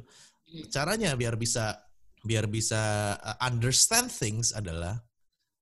caranya 0.69 1.17
biar 1.17 1.35
bisa 1.35 1.79
biar 2.23 2.47
bisa 2.47 3.13
uh, 3.19 3.37
understand 3.43 4.07
things 4.07 4.55
adalah 4.55 4.95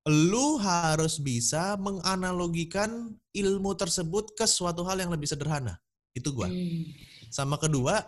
lu 0.09 0.57
harus 0.57 1.22
bisa 1.22 1.78
menganalogikan 1.78 3.14
ilmu 3.38 3.78
tersebut 3.78 4.34
ke 4.34 4.49
suatu 4.49 4.82
hal 4.82 4.97
yang 4.97 5.14
lebih 5.14 5.30
sederhana. 5.30 5.78
Itu 6.12 6.34
gue 6.34 6.49
Hmm. 6.49 6.89
sama 7.30 7.55
kedua 7.62 8.01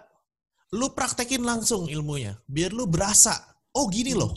lu 0.74 0.89
praktekin 0.91 1.45
langsung 1.45 1.86
ilmunya 1.86 2.34
biar 2.49 2.74
lu 2.74 2.89
berasa 2.89 3.38
oh 3.78 3.86
gini 3.89 4.18
loh. 4.18 4.34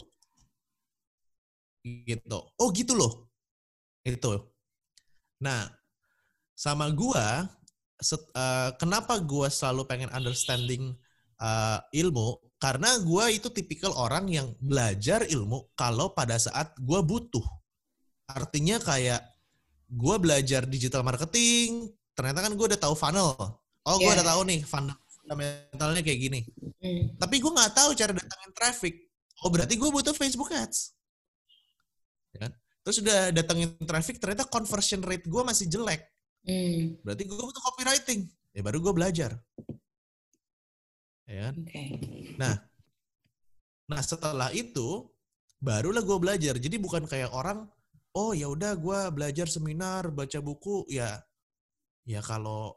Gitu. 1.81 2.39
Oh 2.61 2.69
gitu 2.73 2.93
loh. 2.93 3.29
Itu 4.05 4.53
nah 5.37 5.69
sama 6.57 6.89
gua 6.89 7.45
set- 8.01 8.33
eh, 8.33 8.73
kenapa 8.81 9.21
gua 9.21 9.45
selalu 9.47 9.85
pengen 9.85 10.09
understanding 10.09 10.97
eh, 11.37 11.79
ilmu 11.93 12.41
karena 12.57 12.97
gua 13.05 13.29
itu 13.29 13.53
tipikal 13.53 13.93
orang 13.93 14.25
yang 14.25 14.47
belajar 14.57 15.21
ilmu 15.23 15.69
kalau 15.77 16.09
pada 16.11 16.41
saat 16.41 16.73
gua 16.81 17.05
butuh 17.05 17.45
artinya 18.25 18.81
kayak 18.81 19.21
gua 19.87 20.17
belajar 20.17 20.65
digital 20.65 21.05
marketing 21.05 21.93
ternyata 22.17 22.41
kan 22.41 22.57
gua 22.57 22.73
udah 22.73 22.81
tahu 22.81 22.97
funnel 22.97 23.37
oh 23.85 23.95
gua 23.95 24.09
Yeah. 24.09 24.15
udah 24.17 24.27
tahu 24.33 24.41
nih 24.49 24.59
fund- 24.65 24.97
fundamentalnya 25.13 26.01
kayak 26.01 26.19
gini 26.19 26.41
Hmm. 26.77 27.09
tapi 27.17 27.41
gue 27.41 27.49
nggak 27.49 27.73
tahu 27.73 27.89
cara 27.97 28.13
datangin 28.13 28.51
traffic. 28.53 28.95
Oh 29.41 29.49
berarti 29.49 29.73
gue 29.75 29.89
butuh 29.89 30.13
Facebook 30.13 30.53
Ads. 30.53 30.93
Ya 32.31 32.47
kan? 32.47 32.51
Terus 32.85 32.97
udah 33.01 33.19
datangin 33.33 33.69
traffic, 33.81 34.21
ternyata 34.21 34.45
conversion 34.45 35.01
rate 35.01 35.25
gue 35.25 35.41
masih 35.41 35.65
jelek. 35.65 36.05
Hmm. 36.47 36.95
Berarti 37.03 37.23
gue 37.27 37.35
butuh 37.35 37.63
copywriting. 37.63 38.23
Ya 38.55 38.63
baru 38.63 38.79
gue 38.79 38.93
belajar. 38.95 39.35
Ya 41.27 41.51
kan? 41.51 41.55
Oke. 41.59 41.83
Nah 42.39 44.01
setelah 44.01 44.49
itu 44.55 45.11
barulah 45.59 45.99
gue 46.01 46.17
belajar. 46.17 46.55
Jadi 46.55 46.79
bukan 46.79 47.03
kayak 47.03 47.35
orang, 47.35 47.67
oh 48.15 48.31
ya 48.31 48.47
udah 48.47 48.79
gue 48.79 48.99
belajar 49.11 49.51
seminar, 49.51 50.07
baca 50.09 50.39
buku, 50.39 50.87
ya 50.87 51.19
ya 52.07 52.23
kalau 52.23 52.71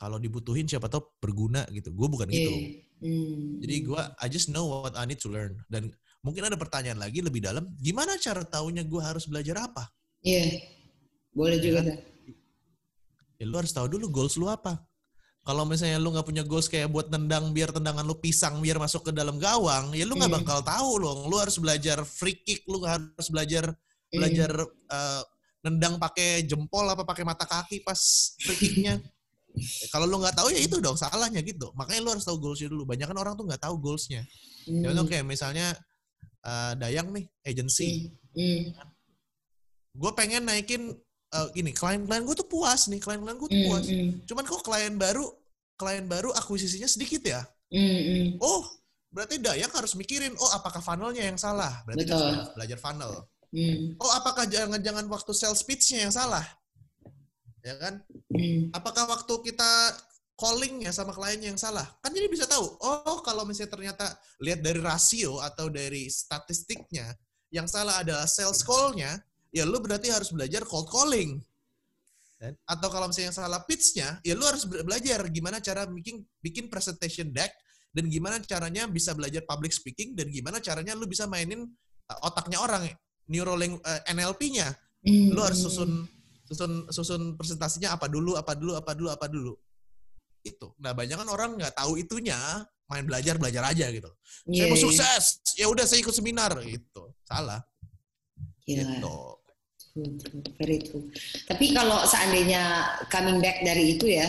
kalau 0.00 0.16
dibutuhin 0.16 0.64
siapa 0.64 0.88
tahu 0.88 1.04
berguna 1.20 1.68
gitu. 1.68 1.92
Gue 1.92 2.08
bukan 2.08 2.32
gitu. 2.32 2.48
Iya. 2.48 2.60
Hmm. 3.02 3.60
Jadi 3.60 3.74
gue 3.92 4.02
I 4.24 4.26
just 4.32 4.48
know 4.48 4.66
what 4.66 4.96
I 4.96 5.04
need 5.04 5.20
to 5.20 5.28
learn. 5.28 5.60
Dan 5.68 5.92
mungkin 6.24 6.48
ada 6.48 6.56
pertanyaan 6.56 7.02
lagi 7.02 7.20
lebih 7.20 7.44
dalam, 7.44 7.68
gimana 7.76 8.16
cara 8.16 8.40
taunya 8.46 8.86
gue 8.86 9.02
harus 9.02 9.28
belajar 9.28 9.68
apa? 9.68 9.90
Iya. 10.24 10.64
Boleh 11.34 11.58
juga 11.60 11.82
kan? 11.84 11.98
Ya 13.42 13.50
lu 13.50 13.58
harus 13.58 13.74
tahu 13.74 13.90
dulu 13.90 14.06
goals 14.06 14.38
lu 14.38 14.46
apa. 14.46 14.78
Kalau 15.42 15.66
misalnya 15.66 15.98
lu 15.98 16.14
nggak 16.14 16.22
punya 16.22 16.46
goals 16.46 16.70
kayak 16.70 16.86
buat 16.86 17.10
tendang 17.10 17.50
biar 17.50 17.74
tendangan 17.74 18.06
lu 18.06 18.14
pisang 18.14 18.62
biar 18.62 18.78
masuk 18.78 19.10
ke 19.10 19.12
dalam 19.12 19.42
gawang, 19.42 19.90
ya 19.90 20.06
lu 20.06 20.14
nggak 20.14 20.30
Hmm. 20.30 20.38
bakal 20.46 20.58
tahu 20.62 21.02
loh. 21.02 21.26
Lu 21.26 21.34
harus 21.34 21.58
belajar 21.58 22.06
free 22.06 22.38
kick, 22.38 22.62
lu 22.70 22.78
harus 22.86 23.26
belajar 23.26 23.74
Hmm. 23.74 24.14
belajar 24.22 24.50
eh, 24.70 25.22
nendang 25.66 25.98
pakai 25.98 26.46
jempol 26.46 26.86
apa 26.86 27.02
pakai 27.02 27.26
mata 27.26 27.42
kaki 27.42 27.82
pas 27.82 27.98
free 28.38 28.54
kicknya. 28.54 29.02
Ya, 29.02 29.58
Kalau 29.92 30.06
lu 30.06 30.22
nggak 30.22 30.38
tahu 30.38 30.54
ya 30.54 30.62
itu 30.62 30.78
dong 30.78 30.94
salahnya 30.94 31.42
gitu. 31.42 31.74
Makanya 31.74 32.00
lu 32.06 32.10
harus 32.14 32.22
tahu 32.22 32.38
goalsnya 32.38 32.70
dulu. 32.70 32.86
Banyak 32.86 33.10
kan 33.10 33.18
orang 33.18 33.34
tuh 33.34 33.42
nggak 33.50 33.62
tahu 33.66 33.74
goalsnya. 33.82 34.22
Hmm. 34.70 34.86
Contoh 34.86 35.10
kayak 35.10 35.26
misalnya 35.26 35.74
eh, 36.46 36.72
Dayang 36.78 37.10
nih 37.10 37.26
agency. 37.42 38.14
Hmm. 38.38 38.70
gue 39.92 40.08
pengen 40.16 40.48
naikin 40.48 40.88
eh, 41.32 41.48
gini 41.52 41.72
klien-klien 41.72 42.22
gue 42.22 42.36
tuh 42.36 42.46
puas 42.46 42.86
nih 42.86 43.00
klien-klien 43.00 43.36
gue 43.36 43.48
tuh 43.48 43.56
Hmm. 43.56 43.68
puas 43.68 43.84
Hmm. 43.88 44.10
cuman 44.24 44.44
kok 44.44 44.62
klien 44.62 44.94
baru 44.94 45.26
klien 45.74 46.04
baru 46.04 46.30
akuisisinya 46.32 46.86
sedikit 46.86 47.22
ya 47.24 47.40
Hmm. 47.72 47.80
Hmm. 47.80 48.26
oh 48.38 48.62
berarti 49.08 49.36
Dayak 49.36 49.72
harus 49.72 49.92
mikirin 49.92 50.32
oh 50.36 50.50
apakah 50.52 50.80
funnelnya 50.80 51.24
yang 51.24 51.36
salah 51.36 51.80
berarti 51.84 52.04
Betul. 52.04 52.20
harus 52.20 52.48
belajar 52.52 52.78
funnel 52.78 53.12
Hmm. 53.52 53.96
oh 54.00 54.10
apakah 54.12 54.48
jangan-jangan 54.48 55.04
waktu 55.08 55.32
sales 55.32 55.60
pitch-nya 55.60 56.04
yang 56.04 56.14
salah 56.14 56.44
ya 57.62 57.76
kan 57.78 58.00
Hmm. 58.32 58.72
apakah 58.72 59.04
waktu 59.06 59.34
kita 59.44 59.70
calling 60.34 60.82
ya 60.82 60.90
sama 60.90 61.12
kliennya 61.12 61.52
yang 61.54 61.60
salah 61.60 61.84
kan 62.00 62.10
jadi 62.10 62.26
bisa 62.26 62.48
tahu 62.48 62.64
oh 62.80 63.20
kalau 63.20 63.44
misalnya 63.44 63.70
ternyata 63.70 64.06
lihat 64.40 64.64
dari 64.64 64.80
rasio 64.80 65.38
atau 65.38 65.68
dari 65.68 66.08
statistiknya 66.08 67.12
yang 67.52 67.68
salah 67.68 68.00
adalah 68.00 68.24
sales 68.24 68.64
call-nya 68.64 69.20
ya 69.52 69.68
lu 69.68 69.78
berarti 69.78 70.08
harus 70.08 70.32
belajar 70.32 70.64
cold 70.64 70.88
calling. 70.88 71.38
Dan- 72.40 72.58
atau 72.66 72.88
kalau 72.90 73.06
misalnya 73.06 73.30
yang 73.30 73.38
salah 73.38 73.62
pitch-nya 73.62 74.18
ya 74.26 74.34
lu 74.34 74.42
harus 74.42 74.66
be- 74.66 74.82
belajar 74.82 75.22
gimana 75.30 75.62
cara 75.62 75.86
bikin 75.86 76.26
bikin 76.42 76.66
presentation 76.66 77.30
deck 77.30 77.54
dan 77.94 78.10
gimana 78.10 78.42
caranya 78.42 78.90
bisa 78.90 79.14
belajar 79.14 79.46
public 79.46 79.70
speaking 79.70 80.18
dan 80.18 80.26
gimana 80.26 80.58
caranya 80.58 80.96
lu 80.98 81.06
bisa 81.06 81.28
mainin 81.30 81.62
uh, 82.10 82.18
otaknya 82.26 82.58
orang 82.58 82.90
neuroling 83.30 83.78
uh, 83.86 84.00
NLP-nya 84.10 84.74
Hmm. 85.02 85.34
lu 85.34 85.42
harus 85.42 85.58
susun 85.58 86.06
susun 86.46 86.86
susun 86.94 87.34
presentasinya 87.34 87.90
apa 87.90 88.06
dulu 88.06 88.38
apa 88.38 88.54
dulu 88.54 88.78
apa 88.78 88.94
dulu 88.94 89.10
apa 89.10 89.26
dulu. 89.26 89.54
Itu 90.42 90.78
nah 90.78 90.94
banyak 90.94 91.18
kan 91.18 91.26
orang 91.26 91.58
nggak 91.58 91.74
tahu 91.74 91.98
itunya 91.98 92.38
main 92.86 93.02
belajar 93.02 93.34
belajar 93.34 93.66
aja 93.66 93.90
gitu. 93.90 94.06
Iya, 94.46 94.62
saya 94.62 94.70
mau 94.70 94.78
sukses 94.78 95.24
ya 95.58 95.66
udah 95.66 95.82
saya 95.90 96.06
ikut 96.06 96.14
seminar 96.14 96.54
gitu. 96.62 97.10
Salah. 97.26 97.66
Gila. 98.62 98.78
gitu 98.94 99.16
Very 100.56 100.80
true. 100.80 101.04
Tapi 101.44 101.76
kalau 101.76 102.00
seandainya 102.08 102.96
coming 103.12 103.44
back 103.44 103.60
dari 103.60 104.00
itu 104.00 104.08
ya, 104.08 104.24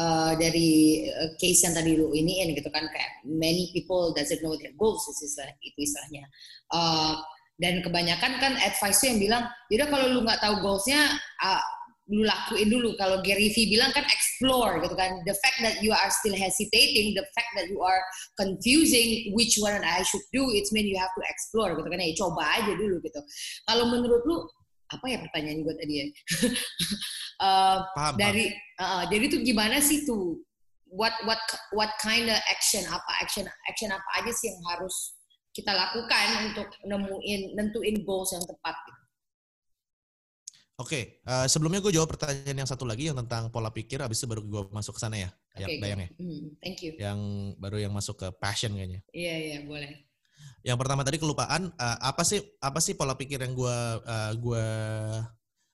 uh, 0.00 0.32
dari 0.40 1.04
uh, 1.04 1.36
case 1.36 1.68
yang 1.68 1.76
tadi 1.76 2.00
lu 2.00 2.16
iniin 2.16 2.56
gitu 2.56 2.72
kan, 2.72 2.88
kayak 2.88 3.20
many 3.28 3.68
people 3.76 4.16
doesn't 4.16 4.40
know 4.40 4.56
their 4.56 4.72
goals, 4.80 5.04
itu 5.12 5.28
istilah- 5.28 5.58
itu 5.60 5.78
istilahnya. 5.84 6.24
Uh, 6.72 7.20
dan 7.60 7.84
kebanyakan 7.84 8.40
kan 8.40 8.56
advice 8.56 9.04
tuh 9.04 9.12
yang 9.12 9.20
bilang, 9.20 9.44
yaudah 9.68 9.88
kalau 9.92 10.06
lu 10.08 10.24
nggak 10.24 10.40
tahu 10.40 10.54
goalsnya, 10.64 11.12
uh, 11.44 11.60
lu 12.10 12.24
lakuin 12.24 12.68
dulu. 12.72 12.96
Kalau 12.96 13.20
Gary 13.20 13.52
Vee 13.52 13.68
bilang 13.68 13.92
kan 13.92 14.04
explore 14.08 14.80
gitu 14.80 14.96
kan. 14.96 15.12
The 15.28 15.36
fact 15.38 15.60
that 15.60 15.84
you 15.84 15.94
are 15.94 16.10
still 16.10 16.34
hesitating, 16.34 17.14
the 17.14 17.24
fact 17.36 17.52
that 17.54 17.68
you 17.68 17.78
are 17.84 18.00
confusing 18.40 19.32
which 19.36 19.60
one 19.60 19.76
I 19.80 20.02
should 20.02 20.24
do, 20.34 20.50
it's 20.50 20.72
mean 20.72 20.88
you 20.88 20.98
have 20.98 21.12
to 21.14 21.22
explore 21.24 21.76
gitu 21.78 21.88
kan. 21.88 22.00
Ya 22.00 22.12
coba 22.16 22.42
aja 22.58 22.72
dulu 22.74 22.98
gitu. 23.00 23.20
Kalau 23.68 23.92
menurut 23.92 24.24
lu 24.26 24.36
apa 24.92 25.04
ya 25.08 25.18
pertanyaan 25.24 25.64
gue 25.64 25.74
tadi 25.76 25.94
ya? 25.98 26.06
Eh, 27.42 27.78
paham 27.98 28.14
dari 28.14 28.54
uh, 28.78 29.02
jadi 29.10 29.26
tuh 29.26 29.42
gimana 29.42 29.82
sih 29.82 30.06
tuh? 30.06 30.38
What 30.86 31.10
what 31.26 31.42
what 31.74 31.90
kind 31.98 32.30
of 32.30 32.38
action 32.46 32.86
apa 32.86 33.10
action 33.18 33.42
action 33.66 33.90
apa 33.90 34.08
aja 34.22 34.30
sih 34.30 34.46
yang 34.46 34.62
harus 34.70 35.16
kita 35.50 35.74
lakukan 35.74 36.26
untuk 36.46 36.68
nemuin 36.86 37.56
nentuin 37.58 38.04
goals 38.06 38.30
yang 38.30 38.44
tepat 38.46 38.76
gitu. 38.86 39.00
oke 40.78 41.00
eh, 41.18 41.46
sebelumnya 41.48 41.80
gue 41.82 41.92
jawab 41.92 42.14
pertanyaan 42.14 42.62
yang 42.64 42.70
satu 42.70 42.84
lagi 42.84 43.10
yang 43.10 43.18
tentang 43.18 43.50
pola 43.50 43.68
pikir 43.68 44.00
habis 44.00 44.20
itu 44.22 44.26
baru 44.28 44.42
gue 44.44 44.62
masuk 44.70 44.96
ke 44.96 45.00
sana 45.02 45.16
ya 45.18 45.30
yang 45.58 45.68
Oke, 45.68 45.80
dayang 45.82 46.00
go. 46.00 46.04
ya 46.04 46.10
Hmm, 46.16 46.42
thank 46.62 46.78
you. 46.80 46.92
yang 46.96 47.18
baru 47.58 47.76
yang 47.82 47.92
masuk 47.92 48.16
ke 48.16 48.28
passion 48.38 48.72
kayaknya 48.72 49.00
Iya 49.10 49.34
iya 49.36 49.58
boleh. 49.66 49.90
Yang 50.62 50.78
pertama 50.78 51.02
tadi 51.02 51.18
kelupaan 51.18 51.70
eh, 51.74 51.98
apa 52.00 52.22
sih 52.22 52.38
apa 52.62 52.78
sih 52.78 52.94
pola 52.94 53.18
pikir 53.18 53.42
yang 53.42 53.54
gue 53.54 53.76
uh, 54.02 54.32
gue 54.38 54.66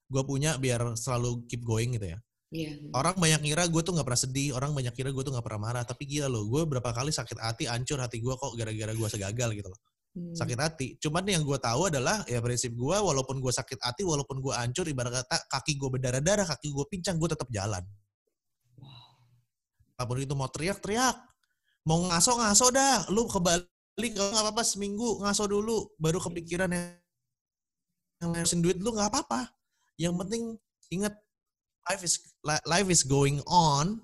gue 0.09 0.23
punya 0.25 0.57
biar 0.57 0.97
selalu 0.97 1.45
keep 1.47 1.62
going 1.64 1.95
gitu 1.97 2.16
ya 2.16 2.21
Iya. 2.49 2.81
orang 2.97 3.12
banyak 3.21 3.45
ngira 3.45 3.69
gue 3.69 3.83
tuh 3.85 3.93
nggak 3.93 4.09
pernah 4.09 4.23
sedih 4.25 4.57
orang 4.57 4.73
banyak 4.73 4.97
kira 4.97 5.12
gue 5.12 5.21
tuh 5.21 5.37
nggak 5.37 5.45
pernah 5.45 5.69
marah 5.69 5.85
tapi 5.85 6.09
gila 6.09 6.33
loh 6.33 6.49
gue 6.49 6.64
berapa 6.64 6.97
kali 6.97 7.12
sakit 7.12 7.37
hati 7.37 7.69
hancur 7.69 8.01
hati 8.01 8.25
gue 8.25 8.33
kok 8.33 8.57
gara-gara 8.57 8.97
gue 8.97 9.09
segagal 9.12 9.53
gitu 9.53 9.69
loh 9.69 9.77
Hmm. 10.19 10.35
sakit 10.35 10.59
hati. 10.59 10.89
Cuman 10.99 11.23
yang 11.29 11.45
gue 11.47 11.59
tahu 11.61 11.93
adalah 11.93 12.25
ya 12.27 12.43
prinsip 12.43 12.75
gue 12.75 12.97
walaupun 12.97 13.39
gue 13.39 13.53
sakit 13.55 13.79
hati, 13.79 14.03
walaupun 14.03 14.43
gue 14.43 14.51
hancur, 14.51 14.89
ibarat 14.91 15.23
kata 15.23 15.37
kaki 15.47 15.79
gue 15.79 15.89
berdarah-darah, 15.95 16.47
kaki 16.49 16.75
gue 16.75 16.85
pincang, 16.91 17.21
gue 17.21 17.31
tetap 17.31 17.47
jalan. 17.53 17.85
Apa 19.99 20.07
pun 20.11 20.19
itu 20.19 20.35
mau 20.35 20.51
teriak-teriak, 20.51 21.16
mau 21.87 22.03
ngaso-ngaso 22.11 22.71
dah, 22.75 23.07
lu 23.14 23.31
ke 23.31 23.39
Bali 23.99 24.15
kalau 24.15 24.31
nggak 24.31 24.45
apa-apa 24.47 24.63
seminggu 24.63 25.19
ngaso 25.27 25.51
dulu, 25.51 25.91
baru 25.99 26.23
kepikiran 26.23 26.71
yang 26.71 26.87
yang 28.23 28.31
ngabisin 28.31 28.63
duit 28.63 28.79
lu 28.79 28.95
nggak 28.95 29.11
apa-apa. 29.11 29.51
Yang 29.99 30.15
penting 30.23 30.43
ingat 30.95 31.19
life 31.91 32.03
is 32.07 32.23
li- 32.47 32.65
life 32.71 32.87
is 32.95 33.03
going 33.03 33.43
on, 33.51 33.99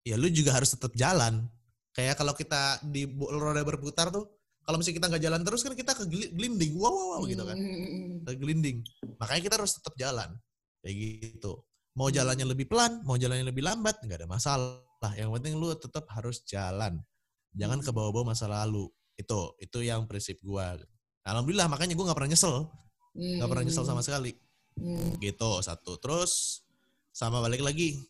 ya 0.00 0.16
lu 0.16 0.32
juga 0.32 0.56
harus 0.56 0.72
tetap 0.72 0.96
jalan. 0.96 1.44
Kayak 1.92 2.16
kalau 2.16 2.32
kita 2.32 2.80
di 2.88 3.04
roda 3.20 3.60
berputar 3.60 4.08
tuh, 4.08 4.24
kalau 4.64 4.80
misalnya 4.80 4.96
kita 5.04 5.06
nggak 5.12 5.24
jalan 5.28 5.40
terus 5.44 5.60
kan 5.60 5.76
kita 5.76 5.92
ke 5.92 6.08
gelinding, 6.08 6.80
wow 6.80 6.88
wow, 6.88 7.06
wow 7.20 7.20
gitu 7.28 7.44
kan, 7.44 7.56
Hmm. 7.60 8.24
ke 8.24 8.40
gelinding. 8.40 8.80
Makanya 9.20 9.42
kita 9.44 9.54
harus 9.60 9.76
tetap 9.76 9.92
jalan, 10.00 10.40
kayak 10.80 10.96
gitu. 11.20 11.60
Mau 12.00 12.08
jalannya 12.08 12.48
lebih 12.48 12.64
pelan, 12.64 13.04
mau 13.04 13.20
jalannya 13.20 13.44
lebih 13.44 13.60
lambat, 13.60 14.00
nggak 14.08 14.24
ada 14.24 14.28
masalah. 14.28 15.12
Yang 15.20 15.36
penting 15.36 15.52
lu 15.60 15.68
tetap 15.76 16.08
harus 16.16 16.40
jalan, 16.48 16.96
jangan 17.52 17.84
ke 17.84 17.92
bawah-bawah 17.92 18.32
masa 18.32 18.48
lalu. 18.48 18.88
Itu 19.14 19.54
itu 19.62 19.78
yang 19.82 20.06
prinsip 20.06 20.40
gua. 20.42 20.78
Alhamdulillah 21.24 21.70
makanya 21.70 21.94
gua 21.96 22.10
nggak 22.12 22.18
pernah 22.18 22.32
nyesel, 22.34 22.54
nggak 23.14 23.48
pernah 23.48 23.64
nyesel 23.64 23.84
sama 23.86 24.02
sekali. 24.04 24.32
Hmm. 24.74 25.14
gitu 25.22 25.62
satu. 25.62 26.02
Terus 26.02 26.62
sama 27.14 27.38
balik 27.38 27.62
lagi. 27.62 28.02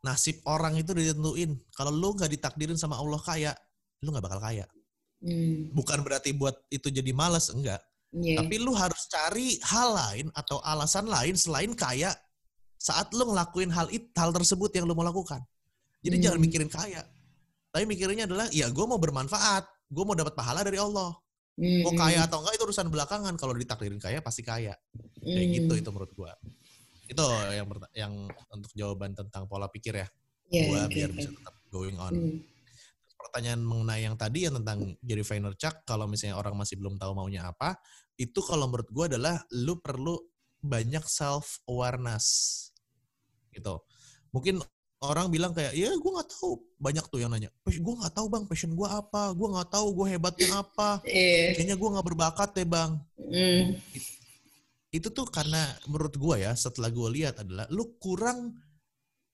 Nasib 0.00 0.40
orang 0.48 0.80
itu 0.80 0.96
ditentuin. 0.96 1.60
Kalau 1.76 1.92
lu 1.92 2.16
nggak 2.16 2.32
ditakdirin 2.32 2.80
sama 2.80 2.96
Allah 2.96 3.20
kaya 3.20 3.52
lu 4.00 4.12
nggak 4.12 4.24
bakal 4.24 4.40
kaya. 4.40 4.64
Hmm. 5.24 5.72
bukan 5.72 6.04
berarti 6.04 6.36
buat 6.36 6.52
itu 6.68 6.92
jadi 6.92 7.08
malas 7.16 7.48
enggak. 7.48 7.80
Iya. 8.14 8.38
tapi 8.38 8.62
lu 8.62 8.70
harus 8.78 9.10
cari 9.10 9.58
hal 9.58 9.90
lain 9.90 10.26
atau 10.38 10.62
alasan 10.62 11.10
lain 11.10 11.34
selain 11.34 11.74
kaya 11.74 12.14
saat 12.78 13.10
lu 13.10 13.26
ngelakuin 13.26 13.74
hal 13.74 13.90
it, 13.90 14.06
hal 14.14 14.30
tersebut 14.30 14.70
yang 14.70 14.86
lu 14.86 14.94
mau 14.94 15.02
lakukan. 15.02 15.42
Jadi 16.04 16.20
Hmm. 16.20 16.24
jangan 16.28 16.38
mikirin 16.38 16.70
kaya. 16.70 17.02
Tapi 17.74 17.84
mikirinnya 17.90 18.28
adalah 18.30 18.46
ya 18.54 18.70
gue 18.70 18.84
mau 18.86 19.00
bermanfaat 19.00 19.66
gue 19.94 20.04
mau 20.04 20.18
dapat 20.18 20.34
pahala 20.34 20.66
dari 20.66 20.82
Allah 20.82 21.14
Hmm. 21.54 21.86
mau 21.86 21.94
kaya 21.94 22.26
atau 22.26 22.42
enggak 22.42 22.58
itu 22.58 22.66
urusan 22.66 22.90
belakangan 22.90 23.38
kalau 23.38 23.54
ditakdirin 23.54 24.02
kaya 24.02 24.18
pasti 24.18 24.42
kaya 24.42 24.74
kayak 25.22 25.48
gitu 25.54 25.70
Hmm. 25.70 25.80
itu 25.86 25.88
menurut 25.94 26.10
gua 26.18 26.34
itu 27.06 27.22
yang 27.54 27.66
yang 27.94 28.12
untuk 28.50 28.74
jawaban 28.74 29.14
tentang 29.14 29.46
pola 29.46 29.70
pikir 29.70 30.02
ya 30.02 30.08
Iya, 30.50 30.66
gua 30.66 30.78
oke, 30.82 30.98
biar 30.98 31.10
oke. 31.14 31.18
bisa 31.22 31.30
tetap 31.30 31.54
going 31.70 31.94
on 32.02 32.10
Hmm. 32.10 32.42
pertanyaan 33.22 33.62
mengenai 33.62 34.02
yang 34.02 34.18
tadi 34.18 34.50
yang 34.50 34.58
tentang 34.58 34.98
Jerry 34.98 35.22
Vaynerchuk 35.22 35.86
kalau 35.86 36.10
misalnya 36.10 36.42
orang 36.42 36.58
masih 36.58 36.74
belum 36.74 36.98
tahu 36.98 37.14
maunya 37.14 37.46
apa 37.46 37.78
itu 38.18 38.42
kalau 38.42 38.66
menurut 38.66 38.90
gua 38.90 39.06
adalah 39.06 39.38
lu 39.54 39.78
perlu 39.78 40.18
banyak 40.58 41.06
self 41.06 41.62
awareness 41.70 42.26
gitu 43.54 43.78
mungkin 44.34 44.58
orang 45.02 45.26
bilang 45.32 45.50
kayak 45.50 45.74
ya 45.74 45.90
gue 45.90 46.10
nggak 46.14 46.30
tahu. 46.30 46.62
Banyak 46.78 47.04
tuh 47.10 47.18
yang 47.22 47.32
nanya 47.32 47.50
gue 47.64 47.94
nggak 47.98 48.14
tahu 48.14 48.26
bang 48.30 48.44
passion 48.46 48.72
gue 48.76 48.88
apa? 48.88 49.32
Gue 49.34 49.48
nggak 49.50 49.68
tahu 49.72 49.86
gue 49.96 50.06
hebatnya 50.14 50.48
apa? 50.62 51.00
Iya. 51.08 51.56
kayaknya 51.58 51.76
gue 51.78 51.88
nggak 51.94 52.06
berbakat 52.06 52.48
deh 52.54 52.68
bang. 52.68 52.90
Hmm. 53.18 53.74
itu 54.94 55.10
tuh 55.10 55.26
karena 55.26 55.74
menurut 55.90 56.14
gua 56.14 56.38
ya 56.38 56.54
setelah 56.54 56.86
gua 56.86 57.10
lihat 57.10 57.42
adalah 57.42 57.66
lu 57.74 57.98
kurang 57.98 58.54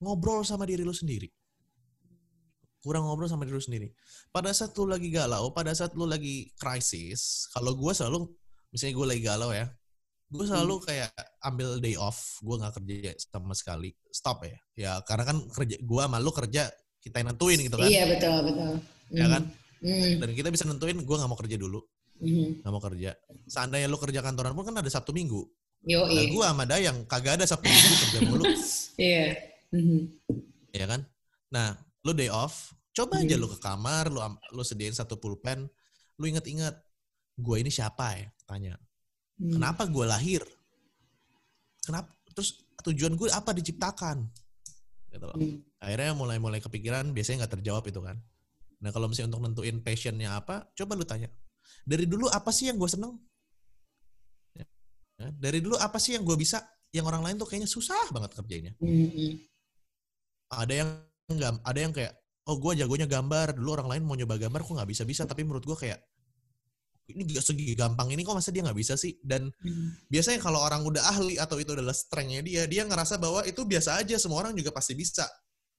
ngobrol 0.01 0.41
sama 0.41 0.65
diri 0.65 0.81
lu 0.81 0.89
sendiri. 0.89 1.29
Kurang 2.81 3.05
ngobrol 3.05 3.29
sama 3.29 3.45
diri 3.45 3.61
lu 3.61 3.61
sendiri. 3.61 3.87
Pada 4.33 4.49
saat 4.57 4.73
lu 4.73 4.89
lagi 4.89 5.13
galau 5.13 5.53
pada 5.53 5.69
saat 5.77 5.93
lu 5.93 6.09
lagi 6.09 6.49
krisis 6.57 7.45
kalau 7.53 7.77
gua 7.77 7.93
selalu 7.93 8.25
misalnya 8.73 8.93
gua 8.97 9.07
lagi 9.13 9.21
galau 9.21 9.53
ya 9.53 9.69
gue 10.31 10.45
selalu 10.47 10.75
kayak 10.81 11.11
ambil 11.43 11.77
day 11.77 11.99
off 11.99 12.39
gue 12.39 12.55
nggak 12.55 12.73
kerja 12.79 13.11
sama 13.19 13.51
sekali 13.51 13.91
stop 14.09 14.47
ya 14.47 14.57
ya 14.73 14.91
karena 15.03 15.23
kan 15.27 15.37
kerja 15.51 15.75
gua 15.83 16.07
sama 16.07 16.17
lu 16.17 16.31
kerja 16.31 16.71
kita 16.97 17.19
yang 17.19 17.35
nentuin 17.35 17.59
gitu 17.59 17.75
kan 17.75 17.85
Iya 17.85 18.03
betul 18.07 18.35
betul. 18.47 18.73
ya 19.11 19.27
kan 19.27 19.43
Hmm. 19.81 20.21
dan 20.21 20.29
kita 20.31 20.53
bisa 20.53 20.63
nentuin 20.63 20.93
gua 21.01 21.17
nggak 21.19 21.29
mau 21.29 21.39
kerja 21.39 21.57
dulu 21.57 21.81
Hmm. 22.21 22.61
nggak 22.61 22.69
mau 22.71 22.79
kerja 22.79 23.11
seandainya 23.45 23.89
lu 23.89 23.97
kerja 23.97 24.21
kantoran 24.21 24.53
pun 24.53 24.63
kan 24.63 24.77
ada 24.77 24.87
sabtu 24.87 25.11
minggu 25.11 25.41
Yo 25.81 26.05
Nah, 26.05 26.13
gue 26.21 26.43
sama 26.45 26.63
Dayang 26.63 27.09
kagak 27.09 27.41
ada 27.41 27.45
Sabtu 27.49 27.65
Minggu 27.65 27.93
kerja 28.05 28.19
mulu, 28.21 28.43
Iya. 29.01 29.33
Hmm. 29.73 30.13
ya 30.69 30.85
kan? 30.85 31.01
Nah, 31.49 31.73
lu 32.05 32.13
day 32.13 32.29
off, 32.29 32.69
coba 32.93 33.17
aja 33.17 33.33
Hmm. 33.33 33.41
lu 33.41 33.47
ke 33.49 33.57
kamar, 33.57 34.13
lu 34.13 34.21
am- 34.21 34.37
lu 34.53 34.61
sediain 34.61 34.93
satu 34.93 35.17
pulpen, 35.17 35.65
lu 36.21 36.29
inget-inget, 36.29 36.77
gue 37.33 37.55
ini 37.57 37.73
siapa 37.73 38.13
ya? 38.13 38.29
Tanya, 38.45 38.77
Hmm. 39.41 39.57
kenapa 39.57 39.89
gue 39.89 40.05
lahir? 40.05 40.45
Kenapa? 41.81 42.13
Terus 42.37 42.61
tujuan 42.85 43.17
gue 43.17 43.33
apa 43.33 43.57
diciptakan? 43.57 44.21
Gitu 45.09 45.25
loh. 45.25 45.33
Hmm. 45.33 45.65
Akhirnya 45.81 46.13
mulai-mulai 46.13 46.61
kepikiran, 46.61 47.09
biasanya 47.09 47.45
nggak 47.45 47.57
terjawab 47.57 47.89
itu 47.89 47.97
kan. 48.05 48.21
Nah, 48.85 48.89
kalau 48.93 49.09
misalnya 49.09 49.33
untuk 49.33 49.49
nentuin 49.49 49.81
passionnya 49.81 50.37
apa, 50.37 50.69
coba 50.77 50.93
lu 50.93 51.05
tanya. 51.05 51.29
Dari 51.81 52.05
dulu 52.05 52.29
apa 52.29 52.53
sih 52.53 52.69
yang 52.69 52.77
gue 52.77 52.89
seneng? 52.89 53.17
Ya, 54.53 54.65
Dari 55.33 55.57
dulu 55.61 55.77
apa 55.81 55.97
sih 55.97 56.13
yang 56.13 56.21
gue 56.21 56.37
bisa? 56.37 56.61
Yang 56.93 57.05
orang 57.09 57.23
lain 57.25 57.35
tuh 57.41 57.49
kayaknya 57.49 57.69
susah 57.69 58.13
banget 58.13 58.37
kerjainnya. 58.37 58.73
Hmm. 58.77 59.41
ada 60.51 60.73
yang 60.75 60.89
enggak 61.31 61.63
ada 61.63 61.79
yang 61.79 61.93
kayak 61.95 62.11
oh 62.51 62.59
gue 62.59 62.83
jagonya 62.83 63.07
gambar 63.07 63.55
dulu 63.55 63.79
orang 63.79 63.87
lain 63.95 64.03
mau 64.03 64.19
nyoba 64.19 64.35
gambar 64.35 64.67
kok 64.67 64.75
nggak 64.75 64.89
bisa 64.91 65.03
bisa 65.07 65.23
tapi 65.23 65.47
menurut 65.47 65.63
gue 65.63 65.77
kayak 65.79 66.03
ini 67.11 67.23
gak 67.29 67.43
segi 67.43 67.75
gampang 67.75 68.09
ini 68.09 68.21
kok 68.21 68.33
masa 68.33 68.49
dia 68.49 68.63
nggak 68.63 68.75
bisa 68.75 68.93
sih 68.95 69.15
dan 69.21 69.51
Hmm. 69.61 69.93
biasanya 70.07 70.39
kalau 70.39 70.59
orang 70.59 70.81
udah 70.81 71.03
ahli 71.07 71.35
atau 71.35 71.59
itu 71.59 71.71
adalah 71.71 71.91
strengthnya 71.91 72.41
dia 72.41 72.61
dia 72.65 72.83
ngerasa 72.83 73.15
bahwa 73.17 73.43
itu 73.43 73.61
biasa 73.61 73.99
aja 73.99 74.15
semua 74.15 74.41
orang 74.41 74.53
juga 74.53 74.71
pasti 74.71 74.95
bisa 74.95 75.27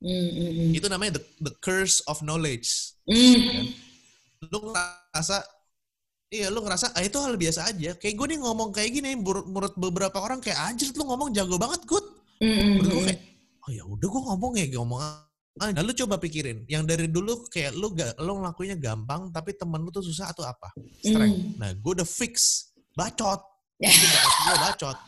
Hmm. 0.02 0.30
Hmm. 0.34 0.70
itu 0.74 0.86
namanya 0.90 1.18
the, 1.18 1.22
the 1.40 1.52
curse 1.58 2.02
of 2.06 2.20
knowledge 2.20 2.94
Hmm. 3.06 3.70
lu 4.46 4.58
ngerasa 4.70 5.42
iya 6.28 6.48
lu 6.48 6.62
ngerasa 6.62 6.90
ah 6.92 7.02
itu 7.02 7.18
hal 7.18 7.34
biasa 7.36 7.70
aja 7.70 7.94
kayak 7.94 8.14
gue 8.14 8.26
nih 8.34 8.38
ngomong 8.40 8.72
kayak 8.72 8.90
gini 8.90 9.14
menurut, 9.14 9.74
beberapa 9.76 10.18
orang 10.18 10.40
kayak 10.40 10.58
anjir 10.58 10.90
lu 10.96 11.06
ngomong 11.06 11.30
jago 11.30 11.54
banget 11.56 11.82
good 11.84 12.02
Hmm. 12.42 12.82
menurut 12.82 12.90
gue 12.90 13.04
kayak 13.14 13.20
oh 13.62 13.70
ya 13.70 13.82
udah 13.86 14.08
gue 14.10 14.22
ngomong 14.26 14.52
ya 14.58 14.66
ngomong 14.74 14.98
aja. 15.60 15.72
Nah, 15.76 15.82
lu 15.84 15.92
coba 15.92 16.16
pikirin 16.16 16.64
yang 16.70 16.88
dari 16.88 17.10
dulu 17.10 17.44
kayak 17.52 17.76
lu 17.76 17.92
gak 17.92 18.16
lu 18.22 18.40
ngelakuinnya 18.40 18.78
gampang 18.80 19.28
tapi 19.28 19.52
temen 19.52 19.80
lu 19.84 19.92
tuh 19.92 20.04
susah 20.04 20.32
atau 20.32 20.46
apa? 20.46 20.72
Strength. 21.04 21.60
Nah 21.60 21.70
gue 21.76 21.92
udah 22.00 22.08
fix. 22.08 22.68
Bacot. 22.92 23.40
Gue 23.82 24.56
bacot 24.62 24.98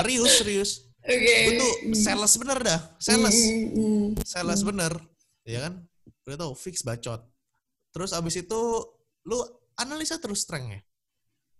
serius 0.00 0.32
serius. 0.42 0.70
Oke. 1.04 1.34
gue 1.52 1.54
tuh 1.60 1.72
sales 1.92 2.34
bener 2.40 2.58
dah 2.64 2.80
sales. 2.96 3.36
Hmm. 3.76 4.16
sales 4.24 4.60
bener 4.64 4.92
ya 5.44 5.68
kan? 5.68 5.84
Udah 6.24 6.36
tau 6.40 6.52
fix 6.56 6.80
bacot. 6.80 7.20
Terus 7.92 8.10
abis 8.16 8.40
itu 8.40 8.60
lu 9.28 9.38
analisa 9.78 10.16
terus 10.18 10.42
strengthnya. 10.42 10.82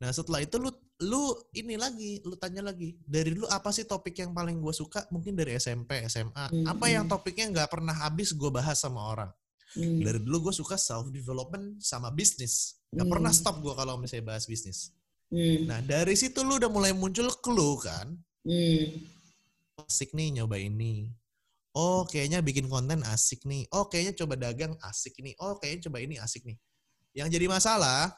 Nah 0.01 0.11
setelah 0.11 0.43
itu 0.43 0.57
lu 0.59 0.72
lu 1.03 1.34
ini 1.51 1.74
lagi 1.74 2.22
lu 2.22 2.38
tanya 2.38 2.62
lagi 2.62 2.95
dari 3.03 3.34
dulu 3.34 3.51
apa 3.51 3.74
sih 3.74 3.82
topik 3.82 4.14
yang 4.14 4.30
paling 4.30 4.62
gue 4.62 4.70
suka 4.70 5.03
mungkin 5.11 5.34
dari 5.34 5.59
SMP 5.59 6.07
SMA 6.07 6.47
Hmm, 6.55 6.70
apa 6.70 6.86
yang 6.86 7.11
topiknya 7.11 7.51
nggak 7.51 7.70
pernah 7.74 7.90
habis 7.90 8.30
gue 8.30 8.51
bahas 8.51 8.78
sama 8.78 9.03
orang 9.03 9.30
Hmm. 9.74 9.99
dari 10.07 10.22
dulu 10.22 10.49
gue 10.51 10.55
suka 10.55 10.78
self 10.78 11.11
development 11.11 11.82
sama 11.82 12.14
bisnis 12.14 12.78
nggak 12.95 13.03
Hmm. 13.03 13.14
pernah 13.18 13.32
stop 13.34 13.59
gue 13.59 13.74
kalau 13.74 13.99
misalnya 13.99 14.30
bahas 14.30 14.47
bisnis 14.47 14.95
Hmm. 15.34 15.66
nah 15.66 15.82
dari 15.82 16.14
situ 16.14 16.47
lu 16.47 16.62
udah 16.62 16.70
mulai 16.70 16.95
muncul 16.95 17.26
clue 17.42 17.82
kan 17.82 18.14
Hmm. 18.47 18.86
asik 19.82 20.14
nih 20.14 20.38
nyoba 20.40 20.61
ini. 20.61 21.11
Oh, 21.74 22.07
kayaknya 22.07 22.38
bikin 22.38 22.70
konten 22.70 23.03
asik 23.03 23.42
nih. 23.42 23.66
Oh, 23.74 23.90
kayaknya 23.90 24.14
coba 24.22 24.38
dagang 24.38 24.78
asik 24.86 25.18
nih. 25.18 25.34
Oh, 25.42 25.59
kayaknya 25.59 25.90
coba 25.90 25.99
ini 25.99 26.22
asik 26.22 26.47
nih. 26.47 26.55
Yang 27.18 27.34
jadi 27.34 27.47
masalah, 27.51 28.14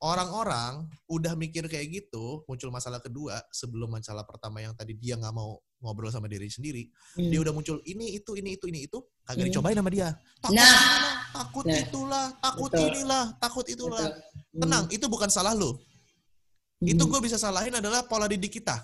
orang-orang 0.00 0.84
udah 1.08 1.32
mikir 1.32 1.64
kayak 1.66 1.88
gitu, 1.88 2.44
muncul 2.44 2.68
masalah 2.68 3.00
kedua 3.00 3.40
sebelum 3.48 3.88
masalah 3.88 4.28
pertama 4.28 4.60
yang 4.60 4.76
tadi 4.76 4.92
dia 4.92 5.16
nggak 5.16 5.32
mau 5.32 5.56
ngobrol 5.80 6.12
sama 6.12 6.28
diri 6.28 6.48
sendiri. 6.48 6.88
Hmm. 7.16 7.32
Dia 7.32 7.40
udah 7.40 7.52
muncul 7.52 7.80
ini 7.84 8.16
itu 8.16 8.36
ini 8.36 8.56
itu 8.60 8.68
ini 8.68 8.84
itu, 8.84 9.00
kagak 9.24 9.44
Hmm. 9.44 9.48
dicobain 9.52 9.76
sama 9.76 9.90
dia. 9.92 10.08
Takut 10.40 10.56
Nah. 10.56 10.68
inilah, 10.68 11.12
takut 11.32 11.64
Nah. 11.64 11.78
itulah, 11.80 12.26
takut 12.40 12.70
Betul. 12.72 12.86
inilah, 12.92 13.24
takut 13.40 13.66
itulah. 13.68 14.06
Betul. 14.08 14.60
Tenang, 14.60 14.84
itu 14.92 15.06
bukan 15.08 15.30
salah 15.32 15.52
lu. 15.56 15.72
Hmm. 15.72 16.86
Itu 16.92 17.02
gue 17.08 17.20
bisa 17.24 17.40
salahin 17.40 17.72
adalah 17.72 18.04
pola 18.04 18.28
didik 18.28 18.60
kita. 18.60 18.76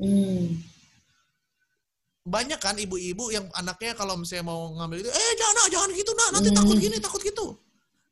Hmm. 0.00 0.56
banyak 2.20 2.60
kan 2.60 2.76
ibu-ibu 2.76 3.32
yang 3.32 3.48
anaknya 3.56 3.96
kalau 3.96 4.14
misalnya 4.14 4.44
mau 4.46 4.70
ngambil 4.76 5.02
itu, 5.02 5.10
eh 5.10 5.32
jangan 5.34 5.66
jangan 5.72 5.88
gitu 5.96 6.12
nak, 6.14 6.28
nanti 6.36 6.48
Hmm. 6.52 6.58
takut 6.62 6.76
gini, 6.78 6.96
takut 7.00 7.20
gitu. 7.24 7.46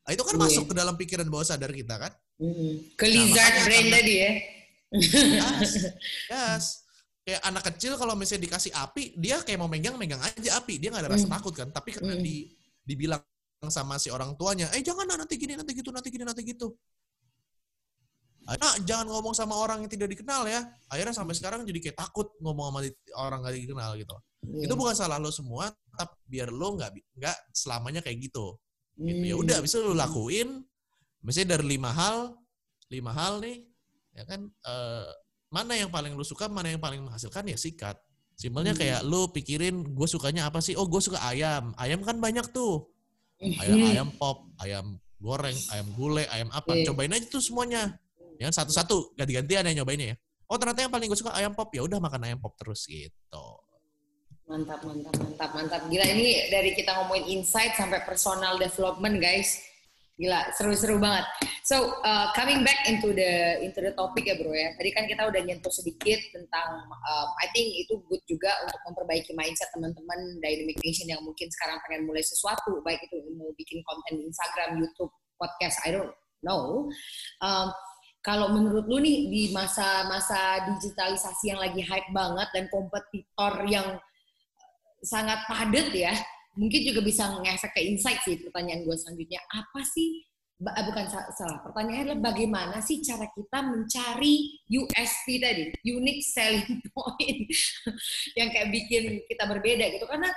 Nah, 0.09 0.17
itu 0.17 0.25
kan 0.25 0.33
Iya. 0.33 0.41
masuk 0.41 0.65
ke 0.65 0.73
dalam 0.73 0.97
pikiran 0.97 1.29
bawah 1.29 1.45
sadar 1.45 1.69
kita 1.69 2.01
kan. 2.01 2.09
Hmm. 2.41 2.81
Ke 2.97 3.05
lizard 3.05 3.29
makanya 3.29 3.61
brain 3.69 3.87
tadi 3.93 4.13
ya. 4.17 4.31
Yes, 4.89 5.71
yes. 6.33 6.65
Kayak 7.21 7.41
anak 7.45 7.63
kecil 7.69 7.93
kalau 7.93 8.17
misalnya 8.17 8.49
dikasih 8.49 8.73
api, 8.73 9.13
dia 9.21 9.37
kayak 9.45 9.61
mau 9.61 9.69
megang, 9.69 9.93
megang 10.01 10.17
aja 10.17 10.57
api. 10.57 10.81
Dia 10.81 10.89
nggak 10.89 11.05
ada 11.05 11.13
rasa 11.13 11.29
Hmm. 11.29 11.35
takut 11.37 11.53
kan. 11.53 11.69
Tapi 11.69 11.93
karena 11.93 12.17
Hmm. 12.17 12.25
di, 12.25 12.49
dibilang 12.81 13.21
sama 13.69 14.01
si 14.01 14.09
orang 14.09 14.33
tuanya, 14.33 14.65
eh 14.73 14.81
jangan 14.81 15.05
nanti 15.05 15.37
gini, 15.37 15.53
nanti 15.53 15.77
gitu, 15.77 15.93
nanti 15.93 16.09
gini, 16.09 16.25
nanti 16.25 16.41
gitu. 16.41 16.73
ah, 18.49 18.81
jangan 18.81 19.05
ngomong 19.13 19.37
sama 19.37 19.53
orang 19.53 19.85
yang 19.85 19.91
tidak 19.93 20.09
dikenal 20.09 20.49
ya. 20.49 20.65
Akhirnya 20.89 21.13
sampai 21.13 21.37
sekarang 21.37 21.69
jadi 21.69 21.85
kayak 21.85 22.01
takut 22.01 22.33
ngomong 22.41 22.73
sama 22.73 22.81
orang 23.21 23.45
gak 23.45 23.53
dikenal 23.61 23.93
gitu. 23.93 24.17
Iya. 24.41 24.65
Itu 24.65 24.73
bukan 24.73 24.97
salah 24.97 25.21
lo 25.21 25.29
semua, 25.29 25.69
tapi 25.93 26.17
biar 26.25 26.49
lo 26.49 26.73
nggak 26.73 26.89
nggak 27.13 27.37
selamanya 27.53 28.01
kayak 28.01 28.25
gitu. 28.25 28.57
Gitu. 28.99 29.23
Ya 29.25 29.35
Hmm. 29.35 29.43
udah, 29.43 29.57
bisa 29.63 29.79
lo 29.79 29.95
lakuin. 29.95 30.61
Misalnya 31.19 31.55
dari 31.57 31.75
lima 31.75 31.91
hal, 31.91 32.35
lima 32.87 33.11
hal 33.11 33.39
nih, 33.39 33.63
ya 34.13 34.23
kan. 34.23 34.45
eh, 34.47 35.07
mana 35.49 35.73
yang 35.73 35.89
paling 35.89 36.13
lo 36.13 36.21
suka, 36.21 36.45
mana 36.45 36.69
yang 36.69 36.79
paling 36.79 37.01
menghasilkan 37.01 37.47
ya 37.47 37.57
sikat. 37.57 37.97
Simpelnya 38.35 38.71
Hmm. 38.71 38.79
kayak 38.79 39.01
lo 39.03 39.27
pikirin, 39.29 39.83
gue 39.83 40.07
sukanya 40.07 40.47
apa 40.47 40.59
sih? 40.59 40.77
Oh, 40.77 40.87
gue 40.87 41.01
suka 41.01 41.19
ayam. 41.25 41.75
Ayam 41.75 41.99
kan 42.05 42.19
banyak 42.19 42.53
tuh. 42.53 42.87
Hmm. 43.39 43.55
Ayam 43.59 43.77
ayam 43.83 44.07
pop, 44.15 44.47
ayam 44.59 44.95
goreng, 45.19 45.57
ayam 45.71 45.87
gulai, 45.95 46.23
ayam 46.31 46.47
apa. 46.51 46.71
Iya. 46.71 46.91
Cobain 46.91 47.11
aja 47.11 47.27
tuh 47.27 47.43
semuanya. 47.43 47.99
Ya 48.39 48.47
kan, 48.47 48.63
satu-satu, 48.63 49.15
ganti-gantian 49.19 49.67
yang 49.67 49.83
nyobainnya 49.83 50.15
ya. 50.15 50.17
Oh 50.47 50.55
ternyata 50.55 50.81
yang 50.81 50.93
paling 50.93 51.11
gue 51.11 51.19
suka 51.19 51.35
ayam 51.35 51.51
pop, 51.51 51.67
ya 51.75 51.83
udah 51.83 51.99
makan 51.99 52.23
ayam 52.25 52.39
pop 52.39 52.55
terus 52.55 52.87
gitu. 52.87 53.45
Mantap, 54.49 54.81
mantap, 54.81 55.13
mantap, 55.21 55.49
mantap. 55.53 55.81
Gila 55.93 56.05
ini 56.09 56.49
dari 56.49 56.73
kita 56.73 56.97
ngomongin 56.97 57.37
insight 57.37 57.77
sampai 57.77 58.01
personal 58.01 58.57
development, 58.57 59.21
guys. 59.21 59.61
Gila, 60.17 60.49
seru-seru 60.57 60.97
banget. 60.97 61.21
So, 61.61 62.01
uh, 62.01 62.33
coming 62.33 62.65
back 62.65 62.81
into 62.89 63.13
the 63.13 63.61
into 63.61 63.77
the 63.77 63.93
topic 63.93 64.25
ya, 64.25 64.33
bro 64.41 64.49
ya. 64.49 64.73
Tadi 64.73 64.89
kan 64.89 65.05
kita 65.05 65.29
udah 65.29 65.37
nyentuh 65.45 65.69
sedikit 65.69 66.17
tentang, 66.33 66.81
uh, 66.81 67.27
I 67.45 67.47
think 67.53 67.77
itu 67.77 68.01
good 68.09 68.25
juga 68.25 68.49
untuk 68.65 68.81
memperbaiki 68.89 69.37
mindset 69.37 69.69
teman-teman 69.69 70.41
Dynamic 70.41 70.81
Nation 70.81 71.05
yang 71.13 71.21
mungkin 71.21 71.45
sekarang 71.53 71.77
pengen 71.85 72.09
mulai 72.09 72.25
sesuatu, 72.25 72.81
baik 72.81 73.05
itu 73.05 73.21
mau 73.37 73.53
bikin 73.53 73.85
konten 73.85 74.17
di 74.17 74.33
Instagram, 74.33 74.81
YouTube, 74.81 75.13
podcast, 75.37 75.77
I 75.85 75.93
don't 75.93 76.09
know. 76.41 76.89
Um, 77.45 77.69
kalau 78.25 78.49
menurut 78.49 78.89
lu 78.89 78.97
nih 78.97 79.29
di 79.29 79.43
masa-masa 79.53 80.73
digitalisasi 80.73 81.53
yang 81.53 81.61
lagi 81.61 81.85
hype 81.85 82.09
banget 82.11 82.49
dan 82.51 82.65
kompetitor 82.67 83.53
yang 83.69 83.87
sangat 85.03 85.45
padat 85.47 85.89
ya, 85.93 86.13
mungkin 86.59 86.81
juga 86.83 86.99
bisa 87.05 87.29
ngefek 87.39 87.71
ke 87.71 87.81
insight 87.87 88.19
sih 88.25 88.35
pertanyaan 88.43 88.83
gue 88.83 88.95
selanjutnya. 88.97 89.39
Apa 89.53 89.81
sih, 89.85 90.23
eh, 90.59 90.83
bukan 90.83 91.05
sa- 91.07 91.31
salah, 91.35 91.59
pertanyaannya 91.63 92.03
adalah 92.11 92.21
bagaimana 92.33 92.77
sih 92.83 92.99
cara 92.99 93.27
kita 93.31 93.59
mencari 93.63 94.59
USP 94.67 95.39
tadi, 95.39 95.71
unique 95.87 96.25
selling 96.25 96.83
point, 96.95 97.47
yang 98.35 98.49
kayak 98.51 98.69
bikin 98.73 99.23
kita 99.29 99.43
berbeda 99.47 99.85
gitu. 99.95 100.05
Karena 100.09 100.29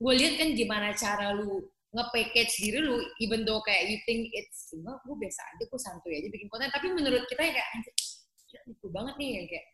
gue 0.00 0.12
lihat 0.16 0.34
kan 0.40 0.48
gimana 0.52 0.88
cara 0.96 1.32
lu 1.32 1.64
nge-package 1.90 2.54
diri 2.62 2.80
lu, 2.86 3.02
even 3.18 3.42
though 3.42 3.58
kayak 3.66 3.90
you 3.90 3.98
think 4.06 4.30
it's, 4.30 4.70
enggak, 4.70 4.94
gue 5.02 5.16
biasa 5.18 5.40
aja, 5.42 5.62
gue 5.66 5.80
santuy 5.82 6.14
aja 6.22 6.28
bikin 6.30 6.46
konten, 6.46 6.70
tapi 6.70 6.86
menurut 6.94 7.26
kita 7.26 7.42
ya 7.42 7.52
kayak, 7.58 7.68
anjir, 7.74 7.94
banget 8.94 9.14
nih, 9.18 9.30
yang 9.42 9.46
kayak, 9.50 9.66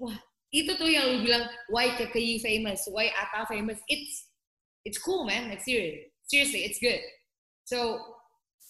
wah, 0.00 0.16
itu 0.50 0.70
tuh 0.74 0.90
yang 0.90 1.06
lu 1.06 1.18
bilang, 1.22 1.46
why 1.70 1.94
KKI 1.94 2.42
famous, 2.42 2.82
why 2.90 3.06
Ata 3.10 3.46
famous, 3.46 3.78
it's, 3.86 4.26
it's 4.82 4.98
cool 4.98 5.22
man, 5.22 5.46
like 5.46 5.62
serious, 5.62 6.10
seriously, 6.26 6.66
it's 6.66 6.82
good. 6.82 6.98
So, 7.64 8.02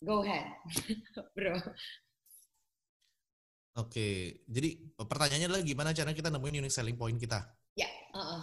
go 0.04 0.20
ahead, 0.20 0.44
bro. 1.36 1.56
Oke, 3.78 4.42
jadi 4.44 4.76
pertanyaannya 4.98 5.46
adalah 5.46 5.62
gimana 5.64 5.96
cara 5.96 6.10
kita 6.12 6.28
nemuin 6.28 6.60
unique 6.60 6.74
selling 6.74 6.98
point 6.98 7.16
kita? 7.16 7.38
Ya, 7.78 7.88
uh-uh. 8.12 8.42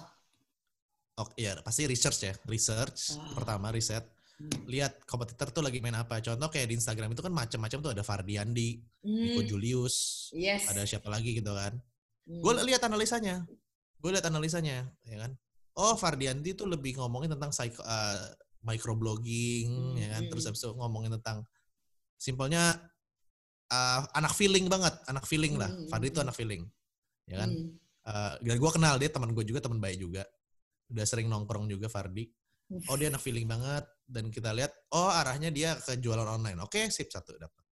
Oke, 1.17 1.33
ya 1.37 1.57
pasti 1.61 1.83
research 1.85 2.19
ya, 2.25 2.33
research 2.47 3.17
Ah. 3.17 3.35
pertama 3.37 3.69
riset. 3.69 4.05
Hmm. 4.37 4.69
Lihat 4.69 5.01
kompetitor 5.09 5.49
tuh 5.49 5.65
lagi 5.65 5.81
main 5.81 5.97
apa. 5.97 6.21
Contoh 6.21 6.45
kayak 6.47 6.69
di 6.69 6.77
Instagram 6.77 7.11
itu 7.11 7.25
kan 7.25 7.33
macam-macam 7.33 7.79
tuh 7.81 7.91
ada 7.91 8.05
Fardiandi, 8.05 8.77
Nico 9.03 9.41
Hmm, 9.41 9.49
Julius, 9.49 10.29
yes. 10.33 10.69
ada 10.69 10.85
siapa 10.85 11.09
lagi 11.09 11.37
gitu 11.37 11.49
kan. 11.53 11.73
Hmm. 12.27 12.41
Gue 12.43 12.53
lihat 12.67 12.83
analisanya, 12.83 13.47
gue 14.03 14.11
lihat 14.11 14.27
analisanya, 14.27 14.91
ya 15.07 15.17
kan. 15.23 15.31
Oh 15.77 15.95
Fardiandi 15.95 16.57
tuh 16.57 16.67
lebih 16.67 16.99
ngomongin 16.99 17.31
tentang 17.31 17.55
psycho, 17.55 17.79
uh, 17.81 18.27
microblogging, 18.67 19.71
Hmm, 19.71 19.95
ya 19.95 20.07
kan. 20.19 20.21
Terus 20.27 20.43
hmm. 20.43 20.49
habis 20.51 20.61
itu 20.61 20.69
ngomongin 20.75 21.11
tentang 21.15 21.47
simpelnya 22.19 22.75
uh, 23.71 24.01
anak 24.11 24.35
feeling 24.35 24.67
banget, 24.67 24.93
anak 25.07 25.23
feeling 25.23 25.55
lah. 25.55 25.71
Hmm, 25.71 25.87
Fardi 25.87 26.11
itu 26.11 26.19
hmm. 26.19 26.27
anak 26.27 26.35
feeling, 26.35 26.63
ya 27.25 27.47
kan. 27.47 27.49
Hmm. 27.55 27.79
Eh, 28.07 28.33
dan 28.39 28.55
gue 28.55 28.71
kenal 28.71 28.95
dia 28.95 29.11
teman 29.11 29.35
gue 29.35 29.43
juga 29.43 29.59
teman 29.59 29.83
baik 29.83 29.99
juga 29.99 30.23
udah 30.87 31.03
sering 31.03 31.27
nongkrong 31.27 31.67
juga 31.67 31.91
Fardi 31.91 32.23
oh 32.87 32.95
dia 32.95 33.11
anak 33.11 33.19
feeling 33.19 33.43
banget 33.43 33.83
dan 34.07 34.31
kita 34.31 34.55
lihat 34.55 34.71
oh 34.95 35.11
arahnya 35.11 35.51
dia 35.51 35.75
ke 35.75 35.99
jualan 35.99 36.23
online 36.23 36.55
oke 36.63 36.87
sip 36.87 37.11
satu 37.11 37.35
dapat 37.35 37.66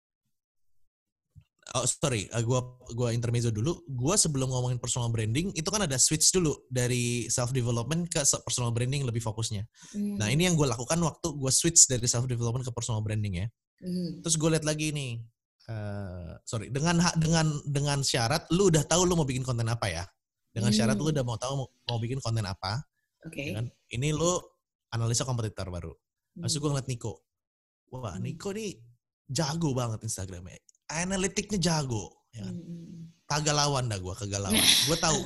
oh 1.73 1.89
sorry 1.89 2.29
uh, 2.37 2.45
gue 2.45 2.61
gua 2.93 3.09
intermezzo 3.17 3.49
dulu 3.49 3.81
gue 3.89 4.15
sebelum 4.21 4.53
ngomongin 4.53 4.77
personal 4.77 5.09
branding 5.09 5.49
itu 5.57 5.65
kan 5.73 5.81
ada 5.89 5.97
switch 5.97 6.29
dulu 6.29 6.53
dari 6.69 7.25
self 7.33 7.57
development 7.57 8.12
ke 8.12 8.21
personal 8.45 8.69
branding 8.71 9.09
lebih 9.09 9.25
fokusnya 9.25 9.65
Hmm. 9.97 10.21
nah 10.21 10.29
ini 10.29 10.45
yang 10.45 10.55
gue 10.61 10.69
lakukan 10.69 10.99
waktu 11.01 11.29
gue 11.33 11.53
switch 11.55 11.89
dari 11.89 12.05
self 12.05 12.29
development 12.29 12.69
ke 12.69 12.73
personal 12.75 13.01
branding 13.01 13.45
ya 13.45 13.49
Hmm. 13.81 14.21
terus 14.21 14.37
gue 14.37 14.49
lihat 14.49 14.65
lagi 14.65 14.93
nih 14.93 15.21
eh, 15.69 16.33
sorry 16.45 16.69
dengan 16.69 17.01
dengan 17.17 17.49
dengan 17.65 17.99
syarat 18.05 18.49
lu 18.53 18.69
udah 18.69 18.85
tahu 18.85 19.09
lu 19.09 19.17
mau 19.17 19.25
bikin 19.25 19.45
konten 19.45 19.65
apa 19.69 19.89
ya 19.89 20.05
dengan 20.53 20.71
syarat 20.71 20.95
lu 21.01 21.11
udah 21.11 21.25
mau 21.27 21.37
tahu 21.41 21.53
mau, 21.65 21.69
mau 21.89 21.99
bikin 21.99 22.21
konten 22.21 22.45
apa 22.47 22.85
Oke. 23.25 23.41
ya 23.51 23.61
kan 23.61 23.67
ini 23.93 24.12
lu 24.12 24.37
analisa 24.95 25.27
kompetitor 25.27 25.67
baru. 25.75 25.91
Lalu 26.39 26.51
gue 26.55 26.71
ngeliat 26.71 26.89
Niko 26.93 27.12
wah 27.91 28.15
Hmm. 28.15 28.23
Niko 28.27 28.51
nih 28.55 28.79
jago 29.31 29.71
banget 29.75 30.03
Instagramnya 30.07 30.59
analitiknya 30.87 31.59
jago 31.59 32.28
ya 32.30 32.45
kan? 32.45 32.55
Hmm. 32.55 33.09
kagak 33.24 33.57
lawan 33.57 33.89
dah 33.89 33.99
gue 33.99 34.14
kagak 34.14 34.43
lawan 34.43 34.59
gue 34.61 34.97
tahu 34.99 35.18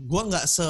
gue 0.00 0.22
nggak 0.32 0.44
se 0.44 0.66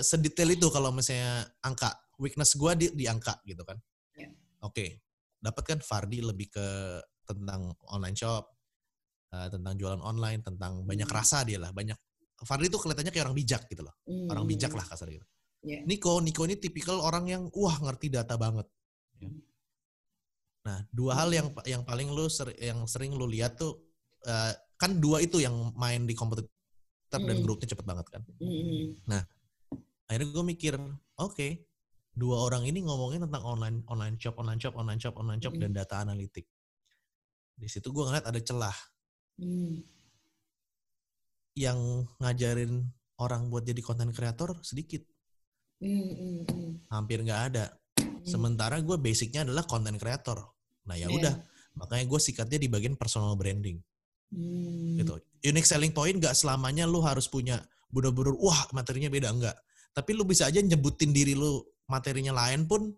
sedetail 0.00 0.50
itu 0.50 0.68
kalau 0.68 0.88
misalnya 0.88 1.44
angka 1.60 1.92
weakness 2.16 2.54
gue 2.54 2.70
di, 2.74 2.86
di 2.92 3.04
angka 3.04 3.40
gitu 3.44 3.62
kan 3.62 3.76
Ya. 4.14 4.30
oke 4.62 5.02
dapat 5.36 5.64
kan 5.66 5.78
Fardi 5.80 6.22
lebih 6.22 6.48
ke 6.48 6.66
tentang 7.24 7.74
online 7.90 8.14
shop 8.14 8.46
eh, 9.30 9.48
tentang 9.50 9.74
jualan 9.74 10.00
online 10.00 10.40
tentang 10.40 10.84
banyak 10.84 11.08
Hmm. 11.08 11.18
rasa 11.18 11.42
dia 11.42 11.58
lah 11.58 11.74
banyak 11.74 11.96
Fardi 12.44 12.68
tuh 12.68 12.80
kelihatannya 12.80 13.10
kayak 13.10 13.24
orang 13.26 13.36
bijak 13.36 13.62
gitu 13.66 13.82
loh 13.82 13.94
Hmm. 14.06 14.28
orang 14.30 14.44
bijak 14.44 14.72
lah 14.72 14.84
kasar 14.84 15.08
gitu 15.08 15.24
Ya. 15.64 15.80
Niko 15.80 16.20
Niko 16.20 16.44
ini 16.44 16.60
tipikal 16.60 17.00
orang 17.00 17.24
yang 17.24 17.42
wah 17.56 17.80
ngerti 17.80 18.12
data 18.12 18.36
banget 18.36 18.68
Ya. 19.16 19.28
Nah 20.64 20.80
dua 20.88 21.12
hal 21.20 21.28
yang 21.28 21.48
yang 21.68 21.84
paling 21.84 22.08
lu 22.08 22.24
ser- 22.26 22.56
yang 22.56 22.88
sering 22.88 23.12
lu 23.12 23.28
lihat 23.28 23.60
tuh 23.60 23.84
eh, 24.24 24.52
kan 24.80 24.96
dua 24.96 25.20
itu 25.20 25.36
yang 25.38 25.52
main 25.76 26.08
di 26.08 26.16
kompetitor 26.16 26.48
dan 27.12 27.20
Hmm. 27.30 27.44
grupnya 27.44 27.68
cepet 27.70 27.84
banget 27.84 28.06
kan 28.10 28.22
Hmm. 28.40 28.96
akhirnya 30.08 30.28
gue 30.32 30.44
mikir 30.44 30.74
oke 31.20 31.48
dua 32.14 32.36
orang 32.42 32.64
ini 32.64 32.80
ngomongin 32.82 33.22
tentang 33.28 33.44
online 33.44 33.84
online 33.86 34.16
shop 34.16 34.40
online 34.40 34.58
shop 34.58 34.74
online 34.74 34.98
shop 34.98 35.14
online 35.14 35.38
shop 35.38 35.54
Mm. 35.54 35.62
dan 35.62 35.70
data 35.74 35.94
analitik 36.00 36.46
di 37.54 37.68
situ 37.68 37.90
gue 37.90 38.02
ngeliat 38.02 38.24
ada 38.24 38.40
celah 38.40 38.74
Hmm. 39.38 39.82
yang 41.54 41.78
ngajarin 42.18 42.82
orang 43.18 43.46
buat 43.50 43.62
jadi 43.62 43.78
konten 43.82 44.10
kreator 44.10 44.58
sedikit 44.62 45.02
Hmm. 45.82 46.14
Hmm. 46.14 46.40
Hmm. 46.48 46.72
hampir 46.88 47.20
nggak 47.20 47.42
ada 47.52 47.64
sementara 48.24 48.78
gue 48.80 48.96
basicnya 48.96 49.42
adalah 49.44 49.66
konten 49.66 49.98
kreator 49.98 50.53
nah 50.84 50.94
ya 50.94 51.08
Iya. 51.08 51.16
udah 51.16 51.34
makanya 51.74 52.04
gue 52.06 52.20
sikatnya 52.20 52.58
di 52.60 52.68
bagian 52.68 52.94
personal 52.94 53.34
branding 53.34 53.80
Hmm. 54.34 54.98
gitu 54.98 55.14
unique 55.46 55.68
selling 55.68 55.94
point 55.94 56.18
gak 56.18 56.34
selamanya 56.34 56.84
lu 56.84 56.98
harus 56.98 57.30
punya 57.30 57.62
bener-bener 57.86 58.34
wah 58.34 58.66
materinya 58.74 59.06
beda 59.06 59.30
enggak 59.30 59.54
tapi 59.94 60.10
lu 60.10 60.26
bisa 60.26 60.50
aja 60.50 60.58
nyebutin 60.58 61.14
diri 61.14 61.38
lu 61.38 61.62
materinya 61.86 62.34
lain 62.34 62.66
pun 62.66 62.90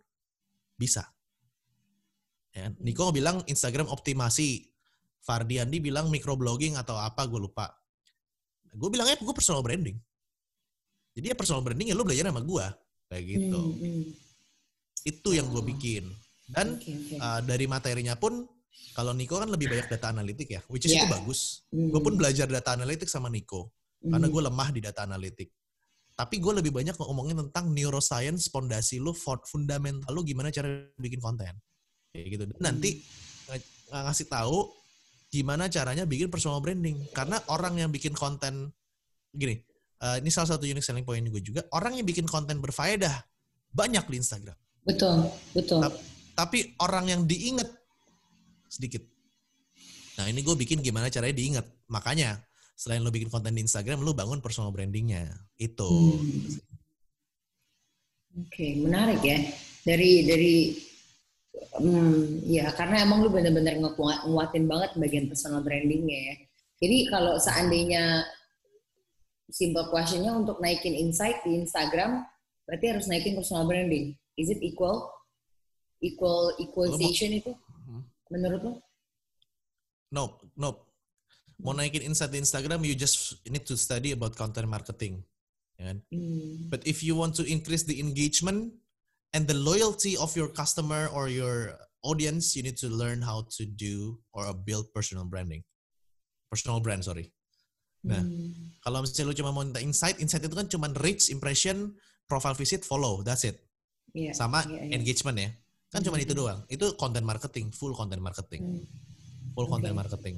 bisa 0.75 1.05
ya. 2.53 2.69
kan? 2.69 2.73
Niko 2.81 3.13
bilang 3.13 3.45
Instagram 3.45 3.93
optimasi 3.93 4.65
Fardiandi 5.21 5.83
bilang 5.83 6.09
microblogging 6.09 6.79
atau 6.79 6.97
apa 6.97 7.27
gue 7.29 7.37
lupa 7.37 7.69
gue 8.73 8.89
bilangnya 8.89 9.21
gue 9.21 9.35
personal 9.37 9.61
branding 9.61 9.97
jadi 11.13 11.33
ya 11.33 11.37
personal 11.37 11.61
branding 11.61 11.93
ya 11.93 11.97
lu 11.97 12.05
belajar 12.05 12.29
sama 12.29 12.41
gue 12.41 12.67
kayak 13.13 13.25
gitu 13.29 13.61
Hmm. 13.61 13.77
Hmm. 13.77 14.05
itu 15.05 15.29
yang 15.37 15.53
gue 15.53 15.61
Oh. 15.61 15.67
bikin 15.67 16.05
dan 16.47 16.79
Oke, 16.79 16.95
oke. 16.95 17.15
uh, 17.19 17.41
dari 17.43 17.67
materinya 17.67 18.15
pun 18.15 18.47
kalau 18.93 19.13
Niko 19.13 19.37
kan 19.37 19.51
lebih 19.51 19.69
banyak 19.69 19.91
data 19.91 20.09
analitik 20.09 20.49
ya 20.49 20.61
which 20.71 20.87
is 20.87 20.95
Iya. 20.95 21.05
itu 21.05 21.13
bagus 21.13 21.67
Hmm. 21.69 21.91
gue 21.91 22.01
pun 22.01 22.15
belajar 22.15 22.47
data 22.47 22.73
analitik 22.73 23.07
sama 23.07 23.27
Niko 23.27 23.71
karena 24.07 24.29
gue 24.29 24.43
lemah 24.45 24.69
di 24.71 24.79
data 24.79 25.03
analitik. 25.03 25.51
Tapi 26.15 26.39
gue 26.39 26.53
lebih 26.63 26.71
banyak 26.71 26.95
ngomongin 26.95 27.37
tentang 27.45 27.69
neuroscience, 27.69 28.49
fondasi 28.49 28.97
lu, 28.97 29.11
fundamental 29.13 30.09
lu 30.15 30.23
gimana 30.23 30.49
cara 30.49 30.87
bikin 30.97 31.19
konten. 31.19 31.51
Kayak 32.15 32.27
gitu. 32.31 32.45
Dan 32.55 32.57
nanti 32.63 33.03
ng- 33.51 33.61
ng- 33.91 34.05
ngasih 34.07 34.31
tahu 34.31 34.71
gimana 35.29 35.67
caranya 35.67 36.07
bikin 36.07 36.31
personal 36.31 36.63
branding. 36.63 37.03
Karena 37.13 37.37
orang 37.51 37.77
yang 37.77 37.91
bikin 37.91 38.15
konten 38.15 38.71
gini, 39.29 39.59
eh, 39.99 40.17
ini 40.23 40.31
salah 40.31 40.55
satu 40.55 40.65
unique 40.65 40.87
selling 40.87 41.05
point 41.05 41.21
gue 41.21 41.43
juga. 41.43 41.67
Orang 41.75 41.99
yang 41.99 42.07
bikin 42.07 42.25
konten 42.25 42.63
berfaedah 42.63 43.27
banyak 43.75 44.07
di 44.07 44.17
Instagram. 44.17 44.57
betul, 44.87 45.19
betul. 45.51 45.83
Tapi 46.37 46.77
orang 46.85 47.09
yang 47.09 47.23
diinget 47.25 47.67
sedikit. 48.69 49.01
Nah 50.21 50.29
ini 50.29 50.45
gue 50.45 50.53
bikin 50.53 50.85
gimana 50.85 51.09
caranya 51.09 51.37
diinget. 51.37 51.67
makanya 51.87 52.43
selain 52.77 53.01
lu 53.01 53.15
bikin 53.15 53.33
konten 53.33 53.57
di 53.57 53.65
Instagram, 53.65 54.05
lu 54.05 54.13
bangun 54.13 54.45
personal 54.45 54.69
brandingnya. 54.69 55.33
Itu. 55.57 56.21
Hmm. 56.21 56.61
Oke, 58.45 58.77
menarik 58.85 59.25
ya. 59.25 59.41
Dari 59.81 60.29
dari 60.29 60.55
hmm, 61.81 62.45
ya 62.45 62.69
karena 62.77 63.01
emang 63.01 63.25
lu 63.25 63.33
bener-bener 63.33 63.81
nguatin 63.81 64.69
banget 64.69 64.93
bagian 65.01 65.27
personal 65.33 65.65
brandingnya 65.65 66.19
ya. 66.21 66.35
Jadi 66.85 67.09
kalau 67.09 67.41
seandainya 67.41 68.29
simple 69.49 69.89
questionnya 69.89 70.37
untuk 70.37 70.61
naikin 70.61 70.93
insight 70.93 71.41
di 71.49 71.57
Instagram, 71.57 72.21
berarti 72.69 72.87
harus 72.93 73.09
naikin 73.09 73.33
personal 73.33 73.65
branding. 73.65 74.13
Is 74.37 74.53
it 74.53 74.61
equal? 74.61 75.16
Equal 76.05 76.53
equalization 76.61 77.33
itu 77.33 77.53
Hmm. 77.87 78.03
menurut 78.29 78.61
lo? 78.61 78.73
Nope, 80.13 80.51
nope. 80.55 80.81
Mau 81.57 81.73
naikin 81.73 82.05
insight 82.05 82.31
di 82.31 82.39
Instagram, 82.39 82.85
you 82.85 82.93
just 82.93 83.41
need 83.49 83.65
to 83.65 83.79
study 83.81 84.13
about 84.13 84.37
content 84.37 84.69
marketing. 84.69 85.25
Ya 85.81 85.93
kan? 85.93 85.99
Hmm. 86.13 86.69
But 86.69 86.85
if 86.85 87.01
you 87.01 87.17
want 87.17 87.33
to 87.41 87.45
increase 87.49 87.89
the 87.89 87.97
engagement 87.97 88.77
and 89.33 89.49
the 89.49 89.57
loyalty 89.57 90.15
of 90.17 90.37
your 90.37 90.53
customer 90.53 91.09
or 91.09 91.33
your 91.33 91.77
audience, 92.05 92.55
you 92.55 92.63
need 92.63 92.77
to 92.77 92.93
learn 92.93 93.25
how 93.25 93.49
to 93.57 93.65
do 93.65 94.21
or 94.37 94.53
build 94.53 94.93
personal 94.93 95.25
branding. 95.25 95.65
Personal 96.53 96.79
brand, 96.79 97.03
sorry. 97.03 97.33
Nah, 98.07 98.23
Hmm. 98.23 98.77
kalau 98.87 99.03
misalnya 99.03 99.33
lu 99.33 99.35
cuma 99.35 99.51
mau 99.51 99.65
minta 99.67 99.83
insight, 99.83 100.21
insight 100.23 100.45
itu 100.45 100.55
kan 100.55 100.71
cuma 100.71 100.87
reach, 101.03 101.33
impression, 101.33 101.97
profile 102.31 102.55
visit, 102.55 102.87
follow, 102.87 103.25
that's 103.27 103.43
it. 103.43 103.59
Iya, 104.15 104.31
Sama 104.33 104.63
iya, 104.71 104.87
iya. 104.87 104.93
engagement 104.95 105.37
ya. 105.41 105.51
Kan 105.91 106.01
cuma 106.03 106.19
itu 106.19 106.35
doang. 106.35 106.63
Itu 106.67 106.99
content 106.99 107.25
marketing, 107.25 107.71
full 107.73 107.95
content 107.95 108.21
marketing. 108.21 108.63
Hmm. 108.63 108.85
Full 109.57 109.67
content 109.71 109.95
Oke. 109.97 110.01
marketing. 110.05 110.37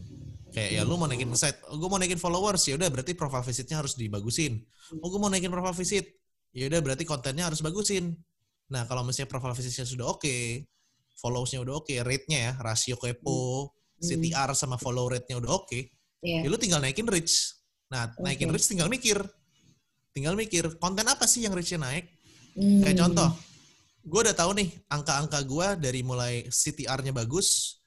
Kayak 0.49 0.71
ya 0.81 0.83
lu 0.87 0.97
mau 0.97 1.05
naikin 1.05 1.29
oh, 1.29 1.77
gue 1.77 1.89
mau 1.91 2.01
naikin 2.01 2.21
followers, 2.21 2.63
ya 2.65 2.81
udah 2.81 2.89
berarti 2.89 3.13
profile 3.13 3.45
visitnya 3.45 3.77
harus 3.85 3.99
dibagusin. 3.99 4.65
Oh 5.05 5.13
gue 5.13 5.21
mau 5.21 5.29
naikin 5.29 5.53
profile 5.53 5.77
visit, 5.77 6.09
ya 6.57 6.71
udah 6.73 6.81
berarti 6.81 7.05
kontennya 7.05 7.53
harus 7.53 7.61
bagusin. 7.61 8.17
Nah 8.73 8.89
kalau 8.89 9.05
misalnya 9.05 9.29
profile 9.29 9.53
visitnya 9.53 9.85
sudah 9.85 10.09
oke, 10.09 10.65
followersnya 11.21 11.61
udah 11.61 11.85
oke, 11.85 11.93
rate-nya 12.01 12.39
ya, 12.39 12.53
rasio 12.65 12.97
kepo, 12.97 13.77
CTR 14.01 14.57
sama 14.57 14.81
follow 14.81 15.11
rate-nya 15.11 15.37
udah 15.37 15.53
oke, 15.53 15.79
Iya. 16.23 16.47
ya 16.47 16.49
lu 16.51 16.59
tinggal 16.59 16.83
naikin 16.83 17.07
reach. 17.07 17.55
Nah 17.93 18.11
naikin 18.19 18.51
Oke. 18.51 18.59
reach 18.59 18.67
tinggal 18.67 18.91
mikir, 18.91 19.19
tinggal 20.11 20.35
mikir 20.35 20.67
konten 20.83 21.07
apa 21.07 21.25
sih 21.31 21.47
yang 21.47 21.55
reach-nya 21.55 21.79
naik? 21.79 22.11
Hmm. 22.59 22.83
Kayak 22.83 23.07
contoh, 23.07 23.31
gue 24.09 24.21
udah 24.25 24.37
tahu 24.37 24.57
nih 24.57 24.69
angka-angka 24.89 25.39
gue 25.45 25.67
dari 25.85 26.01
mulai 26.01 26.49
CTR-nya 26.49 27.13
bagus, 27.13 27.79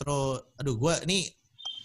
terus, 0.00 0.40
aduh 0.56 0.74
gue 0.74 0.94
ini 1.04 1.28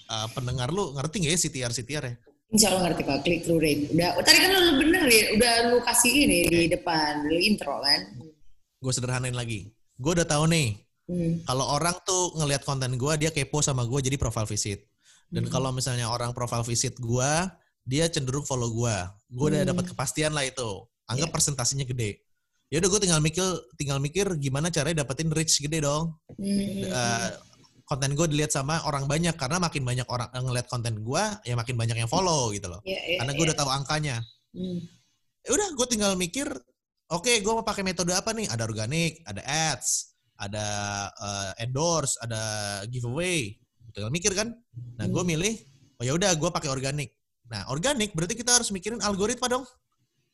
uh, 0.08 0.32
pendengar 0.32 0.72
lu 0.72 0.96
ngerti 0.96 1.28
gak 1.28 1.32
ya 1.36 1.40
CTR 1.40 1.72
CTR 1.76 2.04
ya? 2.08 2.16
Insya 2.52 2.68
Allah 2.72 2.92
ngerti 2.92 3.02
kok, 3.08 3.20
click 3.24 3.42
through 3.48 3.64
rate. 3.64 3.88
Udah, 3.96 4.20
tadi 4.24 4.38
kan 4.44 4.52
lu 4.52 4.76
bener 4.80 5.04
ya, 5.08 5.24
udah 5.40 5.54
lu 5.72 5.78
kasih 5.84 6.12
ini 6.28 6.38
di 6.52 6.62
depan, 6.68 7.24
lu 7.24 7.40
intro 7.40 7.80
kan. 7.80 8.00
Gue 8.80 8.92
sederhanain 8.92 9.36
lagi. 9.36 9.72
Gue 9.96 10.16
udah 10.16 10.28
tahu 10.28 10.48
nih, 10.48 10.80
Hmm. 11.12 11.44
kalau 11.44 11.68
orang 11.76 11.98
tuh 12.08 12.32
ngelihat 12.40 12.64
konten 12.64 12.96
gue, 12.96 13.14
dia 13.20 13.32
kepo 13.36 13.60
sama 13.60 13.84
gue 13.84 14.00
jadi 14.00 14.16
profile 14.16 14.48
visit. 14.48 14.88
Dan 15.28 15.48
Hmm. 15.48 15.52
kalau 15.52 15.72
misalnya 15.76 16.08
orang 16.08 16.32
profile 16.32 16.64
visit 16.64 16.96
gue, 17.00 17.32
dia 17.84 18.08
cenderung 18.08 18.48
follow 18.48 18.72
gue. 18.72 18.96
Gue 19.28 19.46
udah 19.52 19.64
Hmm. 19.64 19.72
dapat 19.76 19.92
kepastian 19.92 20.32
lah 20.32 20.48
itu. 20.48 20.88
Anggap 21.12 21.28
Iya. 21.32 21.36
persentasenya 21.36 21.84
gede. 21.84 22.24
Ya 22.72 22.80
udah 22.80 22.90
gue 22.90 23.02
tinggal 23.04 23.20
mikir, 23.20 23.44
tinggal 23.76 24.00
mikir 24.00 24.26
gimana 24.40 24.72
caranya 24.72 25.04
dapetin 25.04 25.28
reach 25.28 25.60
gede 25.60 25.84
dong. 25.84 26.16
Hmm. 26.40 26.88
Eh, 26.88 27.30
konten 27.84 28.16
gue 28.16 28.24
dilihat 28.32 28.56
sama 28.56 28.80
orang 28.88 29.04
banyak 29.12 29.36
karena 29.36 29.60
makin 29.60 29.84
banyak 29.84 30.08
orang 30.08 30.32
yang 30.32 30.48
ngeliat 30.48 30.72
konten 30.72 31.04
gue, 31.04 31.24
ya 31.44 31.54
makin 31.60 31.76
banyak 31.76 32.00
yang 32.00 32.08
follow 32.08 32.56
gitu 32.56 32.72
loh. 32.72 32.80
Ya, 32.88 32.96
ya, 33.04 33.20
Karena 33.20 33.32
gue 33.36 33.44
ya. 33.44 33.48
udah 33.52 33.58
tahu 33.60 33.70
angkanya. 33.70 34.16
Hmm. 34.52 34.80
ya 35.42 35.58
udah 35.58 35.68
gue 35.74 35.88
tinggal 35.90 36.14
mikir 36.20 36.46
oke 37.08 37.32
gue 37.40 37.54
mau 37.56 37.64
pakai 37.64 37.82
metode 37.82 38.12
apa 38.14 38.30
nih 38.30 38.46
ada 38.52 38.62
organik 38.62 39.24
ada 39.26 39.40
ads 39.42 40.12
ada 40.36 40.66
eh, 41.18 41.64
endorse 41.66 42.20
ada 42.22 42.42
giveaway 42.92 43.56
tinggal 43.90 44.12
mikir 44.12 44.36
kan 44.36 44.52
nah 45.00 45.08
gue 45.08 45.18
Hmm. 45.24 45.32
milih 45.32 45.56
oh 45.98 46.04
ya 46.04 46.14
udah 46.14 46.36
gue 46.36 46.50
pakai 46.52 46.68
organik 46.68 47.16
nah 47.48 47.64
organik 47.72 48.12
berarti 48.12 48.36
kita 48.38 48.60
harus 48.60 48.70
mikirin 48.70 49.00
algoritma 49.02 49.48
dong 49.50 49.64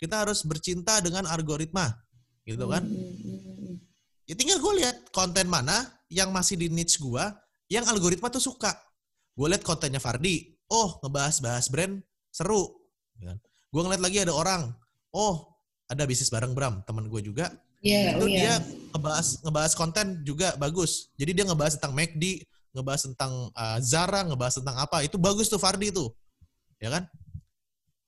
kita 0.02 0.28
harus 0.28 0.42
bercinta 0.44 0.98
dengan 1.00 1.24
algoritma 1.30 1.94
gitu 2.48 2.64
kan. 2.72 2.82
Hmm, 2.82 3.14
hmm, 3.20 3.40
hmm, 3.44 3.76
ya 4.24 4.34
tinggal 4.40 4.64
gue 4.64 4.74
lihat 4.80 5.12
konten 5.12 5.52
mana 5.52 5.84
yang 6.08 6.32
masih 6.32 6.56
di 6.56 6.72
niche 6.72 6.98
gue 7.04 7.24
yang 7.68 7.84
algoritma 7.84 8.32
tuh 8.32 8.40
suka. 8.40 8.72
Gue 9.36 9.52
lihat 9.52 9.68
kontennya 9.68 10.00
Fardi 10.00 10.56
oh 10.72 11.00
ngebahas-bahas 11.04 11.68
brand 11.68 12.00
seru 12.32 12.76
gue 13.68 13.82
ngeliat 13.82 14.04
lagi 14.04 14.18
ada 14.24 14.34
orang 14.36 14.72
oh 15.12 15.58
ada 15.88 16.04
bisnis 16.04 16.28
bareng 16.28 16.52
Bram 16.52 16.84
teman 16.84 17.08
gue 17.08 17.22
juga. 17.24 17.52
Iya, 17.80 18.18
itu 18.18 18.26
oh 18.26 18.28
iya. 18.28 18.40
dia 18.42 18.54
ngebahas 18.92 19.28
ngebahas 19.46 19.74
konten 19.78 20.06
juga 20.28 20.52
bagus. 20.60 21.14
Jadi 21.16 21.32
dia 21.32 21.46
ngebahas 21.48 21.80
tentang 21.80 21.96
McD 21.96 22.44
ngebahas 22.76 23.02
tentang 23.08 23.32
uh, 23.56 23.80
Zara 23.80 24.28
ngebahas 24.28 24.60
tentang 24.60 24.76
apa. 24.76 25.08
Itu 25.08 25.16
bagus 25.16 25.48
tuh 25.48 25.62
Fardi 25.62 25.94
tuh 25.94 26.12
ya 26.84 26.92
kan. 26.92 27.08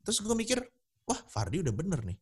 Terus 0.03 0.19
gue 0.19 0.35
mikir 0.35 0.59
wah 1.07 1.19
Fardi 1.31 1.63
udah 1.63 1.71
bener 1.71 2.03
nih 2.03 2.17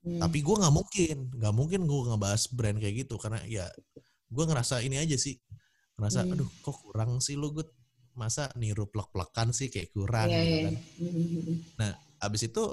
Hmm. 0.00 0.16
tapi 0.16 0.40
gue 0.40 0.56
nggak 0.56 0.72
mungkin 0.72 1.16
nggak 1.36 1.54
mungkin 1.54 1.80
gue 1.84 2.00
ngebahas 2.08 2.42
brand 2.56 2.80
kayak 2.80 3.04
gitu 3.04 3.20
karena 3.20 3.36
ya 3.44 3.68
gue 4.32 4.44
ngerasa 4.48 4.80
ini 4.80 4.96
aja 4.96 5.12
sih 5.20 5.36
ngerasa 6.00 6.24
Hmm. 6.24 6.32
aduh 6.40 6.48
kok 6.64 6.76
kurang 6.80 7.20
sih 7.20 7.36
lu 7.36 7.52
gue 7.52 7.68
masa 8.16 8.48
niru 8.56 8.88
plek-plekan 8.88 9.52
sih 9.52 9.68
kayak 9.68 9.92
kurang 9.92 10.32
Iya, 10.32 10.40
gitu 10.40 10.56
iya. 10.56 10.64
kan 10.64 10.74
Hmm, 10.96 11.12
hmm, 11.12 11.40
hmm. 11.76 11.94
abis 12.20 12.42
itu 12.48 12.64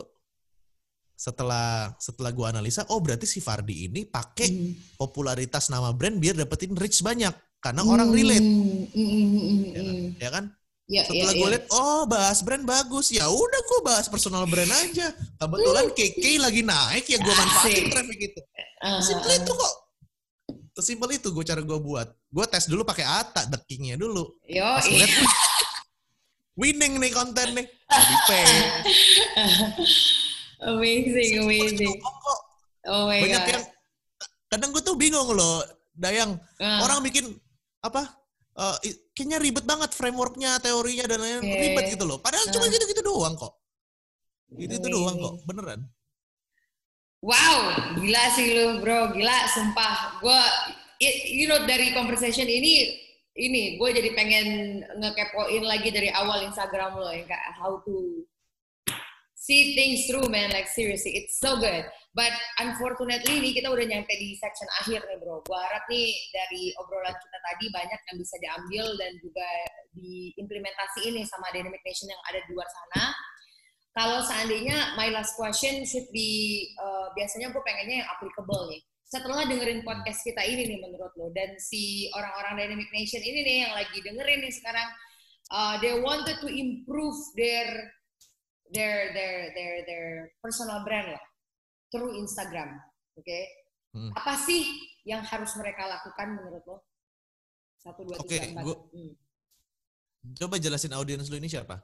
setelah 1.18 1.98
setelah 1.98 2.30
gue 2.30 2.46
analisa 2.46 2.86
oh 2.94 3.02
berarti 3.02 3.26
si 3.26 3.42
Fardi 3.42 3.90
ini 3.90 4.06
pakai 4.06 4.48
Hmm. 4.48 4.72
popularitas 4.96 5.68
nama 5.68 5.90
brand 5.92 6.22
biar 6.22 6.38
dapetin 6.38 6.78
reach 6.78 7.02
banyak 7.02 7.34
karena 7.58 7.82
orang 7.82 8.14
relate 8.14 8.40
Hmm, 8.40 8.86
hmm, 8.94 9.08
hmm, 9.10 9.28
hmm, 9.28 9.60
ya 9.68 9.82
kan? 9.82 9.84
hmm. 9.84 10.08
ya 10.22 10.30
kan 10.32 10.46
Ya, 10.88 11.04
setelah 11.04 11.36
ya, 11.36 11.40
gue 11.40 11.48
ya. 11.48 11.54
lihat 11.60 11.66
oh 11.68 12.08
bahas 12.08 12.40
brand 12.40 12.64
bagus 12.64 13.12
ya 13.12 13.28
udah 13.28 13.62
gue 13.68 13.80
bahas 13.84 14.08
personal 14.08 14.48
brand 14.48 14.72
aja 14.72 15.12
kebetulan 15.36 15.92
KK 15.92 16.24
lagi 16.40 16.64
naik 16.64 17.04
ya 17.12 17.20
gue 17.20 17.34
manfaatin 17.36 17.92
traffic 17.92 18.20
itu 18.32 18.40
Ah, 18.78 19.02
Simpel 19.02 19.42
itu 19.42 19.52
kok. 19.52 19.74
Sesimpel 20.78 21.18
itu 21.18 21.34
gue 21.34 21.42
cara 21.42 21.66
gue 21.66 21.80
buat. 21.82 22.06
Gue 22.30 22.46
tes 22.46 22.70
dulu 22.70 22.86
pakai 22.86 23.02
Ata, 23.02 23.50
deckingnya 23.50 23.98
dulu. 23.98 24.38
Yo, 24.46 24.62
Pas 24.62 24.86
iya. 24.86 25.10
wih, 25.10 25.34
winning 26.54 27.02
nih 27.02 27.10
konten 27.10 27.58
nih. 27.58 27.66
Amazing, 30.58 31.32
itu, 31.38 31.42
amazing. 31.42 31.94
kok. 31.98 32.40
Oh 32.90 33.06
my 33.10 33.22
Banyak 33.22 33.42
god. 33.42 33.52
yang, 33.54 33.64
kadang 34.50 34.70
gue 34.74 34.82
tuh 34.82 34.96
bingung 34.98 35.30
loh, 35.34 35.62
Dayang. 35.94 36.38
Ah, 36.58 36.86
Orang 36.86 37.02
bikin, 37.02 37.34
apa, 37.82 38.14
eh, 38.58 38.94
kayaknya 39.14 39.38
ribet 39.38 39.66
banget 39.70 39.94
frameworknya, 39.94 40.58
teorinya, 40.58 41.06
dan 41.06 41.20
lain-lain. 41.22 41.46
Oke. 41.46 41.62
Ribet 41.62 41.86
gitu 41.94 42.06
loh. 42.10 42.18
Padahal 42.18 42.50
cuma 42.50 42.66
Ah. 42.66 42.74
gitu-gitu 42.74 43.02
doang 43.06 43.36
kok. 43.38 43.54
Gitu-gitu 44.58 44.88
doang 44.90 45.18
kok, 45.20 45.36
beneran. 45.46 45.82
Wow, 47.22 47.74
gila 47.98 48.24
sih 48.38 48.54
lu 48.54 48.80
bro, 48.82 49.10
gila, 49.14 49.38
sumpah. 49.50 50.22
Gue, 50.22 50.40
you 51.34 51.50
know 51.50 51.66
dari 51.66 51.90
conversation 51.92 52.46
ini, 52.46 52.94
ini 53.34 53.78
gue 53.82 53.90
jadi 53.90 54.14
pengen 54.14 54.48
ngekepoin 55.02 55.66
lagi 55.66 55.90
dari 55.90 56.14
awal 56.14 56.46
Instagram 56.46 56.98
lo 56.98 57.10
yang 57.10 57.26
kayak 57.26 57.58
how 57.58 57.82
to 57.86 58.22
see 59.34 59.74
things 59.74 60.06
through 60.06 60.30
man, 60.30 60.54
like 60.54 60.70
seriously, 60.70 61.18
it's 61.18 61.42
so 61.42 61.58
good. 61.58 61.86
But 62.18 62.34
unfortunately 62.58 63.46
ini 63.46 63.54
kita 63.54 63.70
udah 63.70 63.86
nyampe 63.86 64.10
di 64.18 64.34
section 64.42 64.66
akhir 64.82 65.06
nih 65.06 65.22
bro. 65.22 65.46
Gue 65.46 65.60
harap 65.70 65.86
nih 65.86 66.18
dari 66.34 66.74
obrolan 66.82 67.14
kita 67.14 67.38
tadi 67.46 67.66
banyak 67.70 68.00
yang 68.10 68.18
bisa 68.18 68.36
diambil 68.42 68.86
dan 68.98 69.12
juga 69.22 69.46
diimplementasi 69.94 71.14
ini 71.14 71.22
sama 71.30 71.46
Dynamic 71.54 71.86
Nation 71.86 72.10
yang 72.10 72.22
ada 72.26 72.42
di 72.42 72.50
luar 72.58 72.66
sana 72.74 73.14
kalau 73.98 74.22
seandainya 74.22 74.94
my 74.94 75.10
last 75.10 75.34
question 75.34 75.82
should 75.82 76.06
be 76.14 76.70
uh, 76.78 77.10
biasanya 77.18 77.50
gue 77.50 77.62
pengennya 77.66 78.06
yang 78.06 78.10
applicable 78.14 78.70
nih. 78.70 78.82
Setelah 79.10 79.50
dengerin 79.50 79.82
podcast 79.82 80.22
kita 80.22 80.46
ini 80.46 80.70
nih 80.70 80.80
menurut 80.86 81.10
lo 81.18 81.34
dan 81.34 81.58
si 81.58 82.06
orang-orang 82.14 82.62
Dynamic 82.62 82.94
Nation 82.94 83.26
ini 83.26 83.40
nih 83.42 83.58
yang 83.66 83.74
lagi 83.74 83.98
dengerin 83.98 84.46
nih 84.46 84.54
sekarang 84.54 84.90
uh, 85.50 85.82
they 85.82 85.98
wanted 85.98 86.38
to 86.42 86.50
improve 86.50 87.18
their 87.34 87.94
their 88.70 89.14
their 89.18 89.38
their 89.58 89.74
their 89.90 90.08
personal 90.46 90.86
brand 90.86 91.18
lah 91.18 91.24
through 91.90 92.18
Instagram. 92.18 92.78
Oke. 93.16 93.40
Hmm. 93.92 94.12
Apa 94.14 94.36
sih 94.38 94.64
yang 95.04 95.24
harus 95.24 95.56
mereka 95.56 95.88
lakukan 95.88 96.38
menurut 96.38 96.64
lo? 96.68 96.78
Satu 97.80 98.04
dua 98.04 98.20
Oke, 98.20 98.36
tiga 98.36 98.52
empat. 98.52 98.64
gua- 98.66 98.84
Hmm. 98.92 99.14
Coba 100.36 100.56
jelasin 100.60 100.92
audiens 100.92 101.30
lu 101.32 101.40
ini 101.40 101.48
siapa? 101.48 101.80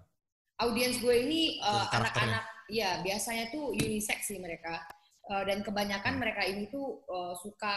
audiens 0.54 1.02
gue 1.02 1.16
ini 1.28 1.58
uh, 1.66 1.90
anak-anak 1.92 2.46
ya 2.70 3.02
biasanya 3.02 3.50
tuh 3.52 3.74
unisex 3.74 4.30
sih 4.32 4.40
mereka 4.40 4.80
Uh, 5.24 5.40
dan 5.48 5.64
kebanyakan 5.64 6.20
mereka 6.20 6.44
ini 6.44 6.68
tuh 6.68 7.00
uh, 7.08 7.32
suka 7.40 7.76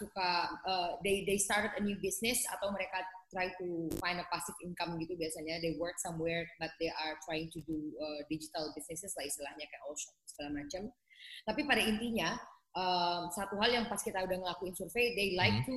suka 0.00 0.28
uh, 0.64 0.96
they 1.04 1.20
they 1.28 1.36
started 1.36 1.68
a 1.76 1.82
new 1.84 2.00
business 2.00 2.48
atau 2.48 2.72
mereka 2.72 2.96
try 3.28 3.52
to 3.60 3.92
find 4.00 4.16
a 4.16 4.24
passive 4.32 4.56
income 4.64 4.96
gitu 4.96 5.12
biasanya 5.12 5.60
they 5.60 5.76
work 5.76 5.92
somewhere 6.00 6.48
but 6.56 6.72
they 6.80 6.88
are 6.88 7.12
trying 7.28 7.44
to 7.52 7.60
do 7.68 7.76
uh, 8.00 8.24
digital 8.32 8.72
businesses 8.72 9.12
lah 9.12 9.24
istilahnya 9.28 9.68
kayak 9.68 9.84
all 9.84 9.92
shop 10.00 10.16
segala 10.24 10.64
macam 10.64 10.88
tapi 11.42 11.64
pada 11.64 11.80
intinya 11.80 12.34
um, 12.72 13.28
satu 13.28 13.58
hal 13.58 13.70
yang 13.72 13.86
pas 13.86 13.98
kita 13.98 14.20
udah 14.20 14.36
ngelakuin 14.38 14.74
survei 14.74 15.14
they 15.14 15.34
like 15.34 15.52
Hmm. 15.62 15.66
to 15.66 15.76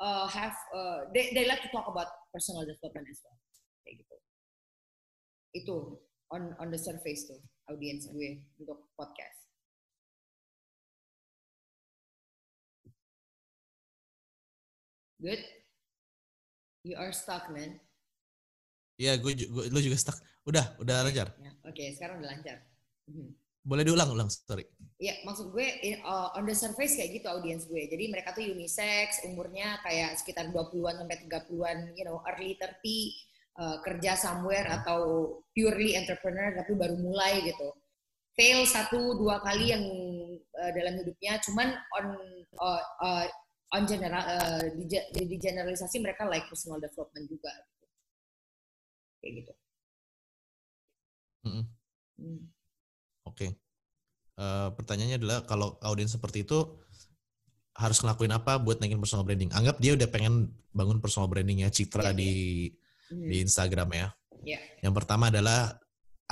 uh, 0.00 0.26
have 0.26 0.54
uh, 0.72 1.06
they, 1.12 1.30
they 1.30 1.44
like 1.44 1.60
to 1.60 1.70
talk 1.70 1.86
about 1.86 2.08
personal 2.30 2.62
development 2.62 3.06
as 3.06 3.20
well 3.22 3.36
kayak 3.82 4.02
gitu 4.02 4.16
itu 5.52 5.76
on 6.32 6.56
on 6.58 6.68
the 6.68 6.80
surface 6.80 7.28
tuh 7.28 7.38
audience 7.68 8.08
gue 8.08 8.40
untuk 8.58 8.88
podcast 8.94 9.38
good 15.20 15.38
you 16.82 16.96
are 16.98 17.12
stuck 17.14 17.46
man 17.50 17.78
Iya, 19.00 19.18
gue, 19.18 19.32
ju- 19.34 19.50
gue- 19.50 19.66
lu 19.72 19.80
juga 19.82 19.98
stuck. 19.98 20.14
Udah, 20.46 20.76
udah 20.78 21.02
lancar. 21.02 21.34
Ya, 21.42 21.50
oke 21.66 21.82
sekarang 21.96 22.22
udah 22.22 22.30
lancar 22.38 22.58
Mhm. 23.10 23.34
Boleh 23.62 23.86
diulang, 23.86 24.10
ulang. 24.10 24.26
Sorry. 24.26 24.66
Ya, 24.98 25.18
maksud 25.22 25.54
gue 25.54 25.66
in- 25.86 26.02
uh, 26.02 26.34
on 26.34 26.46
the 26.46 26.54
surface 26.54 26.98
kayak 26.98 27.22
gitu 27.22 27.26
audience 27.30 27.66
gue. 27.70 27.86
Jadi 27.86 28.10
mereka 28.10 28.34
tuh 28.34 28.42
unisex, 28.42 29.22
umurnya 29.26 29.78
kayak 29.86 30.18
sekitar 30.18 30.50
20-an 30.50 30.98
sampai 30.98 31.16
30-an, 31.26 31.78
you 31.94 32.02
know, 32.02 32.18
early 32.26 32.58
30, 32.58 32.74
uh, 33.58 33.76
kerja 33.86 34.18
somewhere 34.18 34.66
atau 34.66 35.00
purely 35.54 35.94
entrepreneur 35.94 36.54
tapi 36.58 36.72
baru 36.74 36.98
mulai 36.98 37.42
gitu. 37.46 37.70
Fail 38.32 38.64
satu 38.64 39.14
dua 39.20 39.44
kali 39.44 39.70
yang 39.70 39.84
uh, 40.56 40.70
dalam 40.72 40.96
hidupnya, 40.98 41.36
cuman 41.44 41.68
on 42.00 42.06
uh, 42.56 42.82
uh, 43.04 43.24
on 43.76 43.82
general 43.84 44.24
uh, 44.24 44.64
di, 44.72 44.88
di 45.12 45.36
generalisasi 45.36 46.00
mereka 46.00 46.24
like 46.26 46.48
personal 46.48 46.80
development 46.80 47.28
juga. 47.28 47.52
Gitu. 47.52 47.86
Kayak 49.20 49.32
gitu. 49.44 49.52
Mm-mm. 51.42 51.64
Hmm. 52.22 52.42
Oke. 53.32 53.48
Eh, 54.32 54.68
pertanyaannya 54.76 55.16
adalah 55.20 55.38
kalau 55.48 55.76
audiens 55.84 56.12
seperti 56.12 56.44
itu 56.44 56.58
harus 57.72 57.98
ngelakuin 58.04 58.32
apa 58.36 58.60
buat 58.60 58.80
naikin 58.80 59.00
personal 59.00 59.24
branding? 59.24 59.48
Anggap 59.52 59.80
dia 59.80 59.96
udah 59.96 60.08
pengen 60.08 60.52
bangun 60.72 61.00
personal 61.00 61.28
brandingnya 61.28 61.72
Citra 61.72 62.12
Iya, 62.12 62.16
di 62.16 62.30
Hmm. 63.12 63.28
di 63.28 63.36
Instagram 63.44 63.88
ya. 63.92 64.06
Iya. 64.40 64.58
Yang 64.88 64.94
pertama 64.96 65.28
adalah 65.28 65.76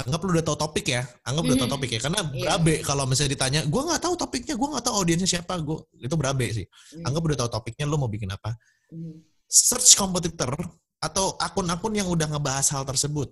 anggap 0.01 0.21
lu 0.25 0.33
udah 0.33 0.45
tahu 0.45 0.57
topik 0.57 0.87
ya, 0.89 1.05
anggap 1.29 1.45
udah 1.45 1.59
tahu 1.61 1.71
topik 1.77 1.91
ya. 1.93 2.01
Karena 2.01 2.21
Iya. 2.25 2.33
berabe 2.41 2.75
kalau 2.81 3.05
misalnya 3.05 3.33
ditanya, 3.37 3.61
gua 3.69 3.83
nggak 3.93 4.01
tahu 4.01 4.15
topiknya, 4.17 4.55
gua 4.57 4.69
nggak 4.77 4.85
tahu 4.89 4.95
audiensnya 4.97 5.29
siapa, 5.29 5.61
gua 5.61 5.85
itu 6.01 6.15
berabe 6.17 6.47
sih. 6.49 6.67
Hmm. 6.97 7.05
Anggap 7.13 7.21
udah 7.21 7.39
tahu 7.45 7.51
topiknya, 7.61 7.85
lu 7.85 8.01
mau 8.01 8.09
bikin 8.09 8.33
apa? 8.33 8.57
Hmm. 8.89 9.21
Search 9.45 9.93
kompetitor 10.01 10.57
atau 11.01 11.37
akun-akun 11.37 11.93
yang 11.93 12.09
udah 12.09 12.29
ngebahas 12.33 12.65
hal 12.73 12.85
tersebut. 12.89 13.29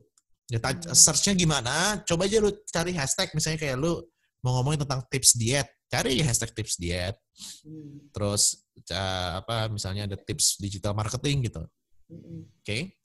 Ya, 0.48 0.58
Hmm. 0.64 0.96
searchnya 0.96 1.36
gimana? 1.36 2.00
Coba 2.08 2.24
aja 2.24 2.40
lu 2.40 2.48
cari 2.72 2.96
hashtag, 2.96 3.28
misalnya 3.36 3.60
kayak 3.60 3.76
lu 3.76 4.00
mau 4.40 4.56
ngomongin 4.58 4.80
tentang 4.88 5.04
tips 5.12 5.36
diet, 5.36 5.68
cari 5.92 6.24
hashtag 6.24 6.56
tips 6.56 6.80
diet. 6.80 7.16
Hmm. 7.64 8.08
Terus 8.08 8.64
apa 8.88 9.68
misalnya 9.68 10.08
ada 10.08 10.16
tips 10.16 10.56
digital 10.56 10.96
marketing 10.96 11.52
gitu. 11.52 11.62
Hmm. 12.08 12.48
Oke. 12.64 12.96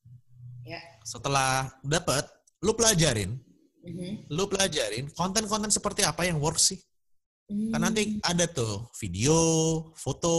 Ya. 0.64 0.80
Setelah 1.04 1.68
dapat, 1.84 2.24
lu 2.64 2.72
pelajarin, 2.72 3.36
Mhm. 3.84 4.32
lu 4.32 4.48
pelajarin 4.48 5.12
konten-konten 5.12 5.68
seperti 5.68 6.08
apa 6.08 6.24
yang 6.24 6.40
works 6.40 6.72
sih. 6.72 6.80
Kan 7.76 7.84
nanti 7.84 8.08
Hmm. 8.08 8.24
ada 8.24 8.48
tuh 8.48 8.88
video, 9.04 9.36
foto, 10.00 10.36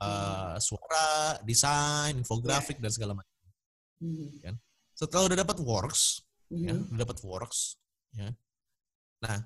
uh, 0.00 0.56
suara, 0.56 1.36
desain, 1.44 2.16
infografik 2.16 2.80
dan 2.80 2.88
segala 2.88 3.12
macam. 3.12 3.36
Mhm. 4.00 4.56
Setelah 4.94 5.26
udah 5.26 5.38
dapat 5.42 5.58
works, 5.58 6.22
ya, 6.48 6.70
Mhm. 6.70 6.94
udah 6.94 7.00
dapat 7.02 7.18
works, 7.26 7.76
ya. 8.14 8.30
Nah, 9.20 9.38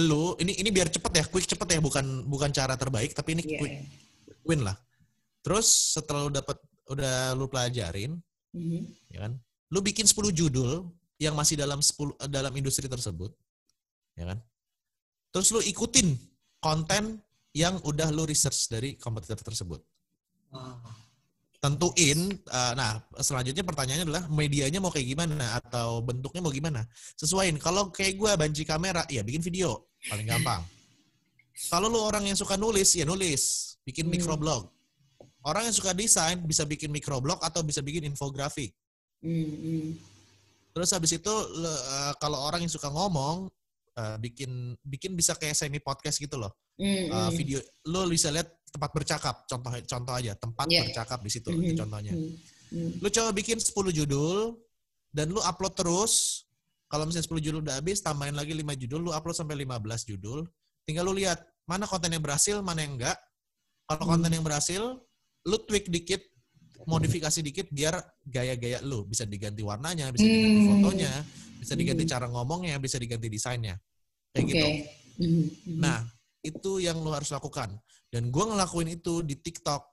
lu 0.00 0.32
ini 0.40 0.56
ini 0.56 0.68
biar 0.72 0.88
cepet 0.88 1.12
ya, 1.12 1.24
quick 1.28 1.44
cepet 1.44 1.68
ya, 1.68 1.80
bukan 1.84 2.24
bukan 2.24 2.48
cara 2.48 2.74
terbaik, 2.80 3.12
tapi 3.12 3.36
ini 3.36 3.42
Iya, 3.44 3.58
quick 3.60 3.74
iya. 3.76 3.84
win 4.48 4.60
lah. 4.64 4.76
Terus 5.44 5.96
setelah 5.96 6.26
lu 6.26 6.32
dapat 6.32 6.56
udah 6.88 7.36
lu 7.36 7.44
pelajarin, 7.46 8.16
Mhm. 8.56 9.12
ya 9.12 9.28
kan? 9.28 9.32
Lu 9.68 9.84
bikin 9.84 10.08
10 10.08 10.32
judul 10.32 10.88
yang 11.20 11.36
masih 11.36 11.60
dalam 11.60 11.84
10 11.84 12.16
eh, 12.16 12.30
dalam 12.30 12.52
industri 12.56 12.88
tersebut. 12.88 13.36
Ya 14.16 14.32
kan? 14.32 14.40
Terus 15.28 15.52
lu 15.52 15.60
ikutin 15.60 16.16
konten 16.58 17.20
yang 17.52 17.76
udah 17.84 18.08
lu 18.08 18.24
research 18.24 18.72
dari 18.72 18.96
kompetitor 18.96 19.36
tersebut. 19.36 19.84
Tentuin 21.58 22.30
eh, 22.38 22.72
nah, 22.78 23.02
selanjutnya 23.18 23.66
pertanyaannya 23.66 24.06
adalah 24.06 24.24
medianya 24.30 24.78
mau 24.78 24.94
kayak 24.94 25.10
gimana 25.10 25.58
atau 25.58 25.98
bentuknya 26.06 26.38
mau 26.38 26.54
gimana? 26.54 26.86
Sesuaiin. 27.18 27.58
Kalau 27.58 27.90
kayak 27.90 28.14
gua 28.14 28.38
banci 28.38 28.62
kamera, 28.62 29.02
ya 29.10 29.26
bikin 29.26 29.42
video, 29.42 29.90
paling 30.06 30.22
gampang. 30.22 30.62
Kalau 31.66 31.90
lu 31.90 31.98
orang 31.98 32.22
yang 32.30 32.38
suka 32.38 32.54
nulis, 32.54 32.94
ya 32.94 33.02
nulis, 33.02 33.74
bikin 33.82 34.06
Hmm. 34.06 34.14
microblog. 34.14 34.70
Orang 35.42 35.66
yang 35.66 35.74
suka 35.74 35.90
desain 35.90 36.38
bisa 36.46 36.62
bikin 36.62 36.94
microblog 36.94 37.42
atau 37.42 37.66
bisa 37.66 37.82
bikin 37.82 38.06
infografik. 38.06 38.70
Mhm. 39.18 39.98
Terus 40.70 40.94
habis 40.94 41.10
itu 41.10 41.34
eh, 41.58 42.12
kalau 42.22 42.38
orang 42.38 42.62
yang 42.62 42.70
suka 42.70 42.86
ngomong 42.86 43.50
eh, 43.98 44.14
bikin 44.22 44.78
bikin 44.86 45.18
bisa 45.18 45.34
kayak 45.34 45.58
semi 45.58 45.82
podcast 45.82 46.22
gitu 46.22 46.38
loh. 46.38 46.54
Eh, 46.78 47.10
Mhm. 47.10 47.34
video 47.34 47.58
lo 47.90 48.06
bisa 48.06 48.30
lihat 48.30 48.46
tempat 48.68 48.90
bercakap. 48.92 49.34
Contoh 49.48 49.70
contoh 49.84 50.14
aja 50.14 50.32
tempat 50.36 50.66
Yeah. 50.68 50.84
bercakap 50.86 51.18
di 51.24 51.30
situ 51.32 51.48
Mhm. 51.50 51.60
itu 51.60 51.72
contohnya. 51.80 52.12
Mhm. 52.14 52.30
Mhm. 52.68 52.90
Lu 53.00 53.08
coba 53.08 53.30
bikin 53.32 53.58
10 53.58 53.90
judul 53.90 54.56
dan 55.10 55.32
lu 55.32 55.40
upload 55.40 55.74
terus. 55.74 56.44
Kalau 56.88 57.04
misalnya 57.04 57.28
10 57.28 57.40
judul 57.44 57.60
udah 57.60 57.76
habis, 57.84 58.00
tambahin 58.00 58.32
lagi 58.32 58.56
5 58.56 58.72
judul, 58.72 59.04
lu 59.04 59.12
upload 59.12 59.36
sampai 59.36 59.60
15 59.60 60.08
judul. 60.08 60.48
Tinggal 60.88 61.04
lu 61.04 61.12
lihat 61.20 61.36
mana 61.68 61.84
konten 61.84 62.08
yang 62.08 62.24
berhasil, 62.24 62.64
mana 62.64 62.80
yang 62.80 62.96
enggak. 62.96 63.16
Kalau 63.84 64.08
Hmm. 64.08 64.12
konten 64.16 64.30
yang 64.32 64.44
berhasil, 64.44 64.82
lu 65.44 65.56
tweak 65.68 65.92
dikit, 65.92 66.24
modifikasi 66.88 67.44
dikit 67.44 67.68
biar 67.68 68.00
gaya-gaya 68.24 68.80
lu 68.80 69.04
bisa 69.04 69.28
diganti 69.28 69.60
warnanya, 69.60 70.08
bisa 70.08 70.24
diganti 70.24 70.60
Hmm. 70.64 70.68
fotonya, 70.80 71.12
bisa 71.60 71.74
diganti 71.76 72.04
Hmm. 72.08 72.12
cara 72.16 72.26
ngomongnya, 72.32 72.76
bisa 72.80 72.96
diganti 72.96 73.28
desainnya. 73.28 73.76
Kayak 74.32 74.44
Oke. 74.44 74.52
gitu. 74.52 74.68
Mhm. 75.18 75.28
Mhm. 75.28 75.80
Nah, 75.84 75.98
itu 76.40 76.70
yang 76.80 76.96
lu 77.04 77.10
harus 77.12 77.28
lakukan. 77.28 77.76
Dan 78.08 78.32
gua 78.32 78.56
ngelakuin 78.56 78.96
itu 78.96 79.20
di 79.20 79.36
TikTok. 79.36 79.84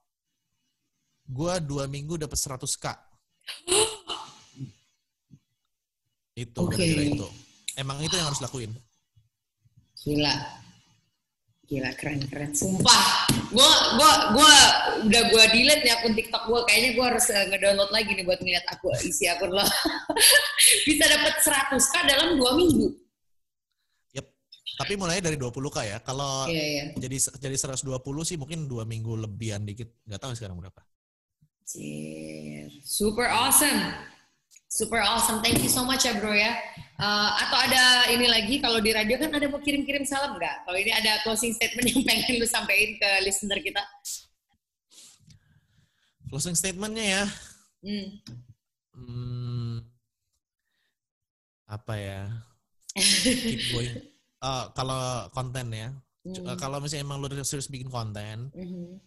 Gua 1.25 1.59
dua 1.59 1.89
minggu 1.91 2.15
dapat 2.15 2.39
100k. 2.39 2.85
itu 6.43 6.61
gara-gara 6.67 7.03
itu. 7.03 7.27
Emang 7.75 7.99
itu 7.99 8.15
yang 8.15 8.31
harus 8.31 8.39
lakuin. 8.39 8.71
Gila. 9.99 10.31
Gila 11.65 11.89
keren 11.97 12.21
keren. 12.29 12.53
Sumpah. 12.55 13.27
Gua 13.51 13.71
gua 13.99 14.11
gua 14.31 14.51
udah 15.03 15.21
gua 15.33 15.43
delete 15.51 15.83
nih 15.83 15.93
akun 15.97 16.15
TikTok 16.15 16.43
gua. 16.47 16.63
Kayaknya 16.69 16.89
gua 16.95 17.05
harus 17.11 17.27
uh, 17.33 17.43
ngedownload 17.51 17.91
lagi 17.91 18.15
nih 18.15 18.23
buat 18.23 18.39
ngeliat 18.39 18.65
aku 18.71 18.95
isi 19.03 19.27
akun 19.27 19.51
lo. 19.51 19.65
Bisa 20.87 21.03
dapat 21.09 21.35
100k 21.43 21.93
dalam 22.07 22.39
dua 22.39 22.55
minggu. 22.55 23.04
Tapi 24.75 24.93
mulai 24.99 25.23
dari 25.23 25.39
20k 25.39 25.77
ya. 25.87 25.97
Kalau 26.03 26.47
Iya 26.51 26.63
iya. 26.63 26.83
jadi 26.99 27.17
jadi 27.39 27.55
120 27.55 27.95
sih 28.27 28.35
mungkin 28.35 28.67
dua 28.67 28.83
minggu 28.83 29.15
lebihan 29.15 29.63
dikit. 29.63 29.87
Nggak 30.03 30.19
tahu 30.19 30.31
sekarang 30.35 30.59
berapa. 30.59 30.81
Anjir. 31.65 32.69
Super 32.85 33.27
awesome. 33.31 33.81
Super 34.69 34.99
awesome. 34.99 35.39
Thank 35.39 35.63
you 35.63 35.71
so 35.71 35.87
much 35.87 36.03
ya 36.03 36.19
bro 36.19 36.35
ya. 36.35 36.51
Uh, 36.99 37.31
atau 37.47 37.57
ada 37.57 38.11
ini 38.11 38.27
lagi 38.27 38.59
kalau 38.59 38.83
di 38.83 38.91
radio 38.91 39.15
kan 39.15 39.31
ada 39.31 39.47
mau 39.47 39.63
kirim-kirim 39.63 40.03
salam 40.03 40.35
nggak? 40.35 40.67
Kalau 40.67 40.77
ini 40.77 40.91
ada 40.91 41.23
closing 41.23 41.55
statement 41.55 41.87
yang 41.95 42.03
pengen 42.03 42.43
lu 42.43 42.47
sampaikan 42.47 42.91
ke 42.99 43.09
listener 43.23 43.59
kita. 43.63 43.79
Closing 46.27 46.59
statementnya 46.59 47.05
ya. 47.05 47.23
Hmm. 47.85 48.07
Hmm, 48.95 49.75
apa 51.67 51.93
ya? 51.99 52.21
Keep 53.23 53.63
going. 53.75 54.14
Eh, 54.45 54.65
kalau 54.77 55.25
konten 55.33 55.73
ya. 55.73 55.89
Hmm. 56.25 56.45
eh, 56.53 56.57
Kalau 56.57 56.77
misalnya 56.77 57.05
emang 57.05 57.17
lu 57.21 57.29
serius 57.41 57.69
bikin 57.69 57.89
konten, 57.89 58.49
Mhm. 58.53 59.01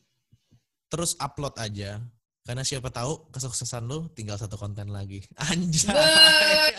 terus 0.91 1.15
upload 1.19 1.55
aja. 1.59 2.03
Karena 2.43 2.65
siapa 2.65 2.89
tahu 2.89 3.29
kesuksesan 3.29 3.85
lu 3.87 4.09
tinggal 4.17 4.41
satu 4.41 4.57
konten 4.57 4.89
lagi. 4.91 5.21
Anjay. 5.53 6.73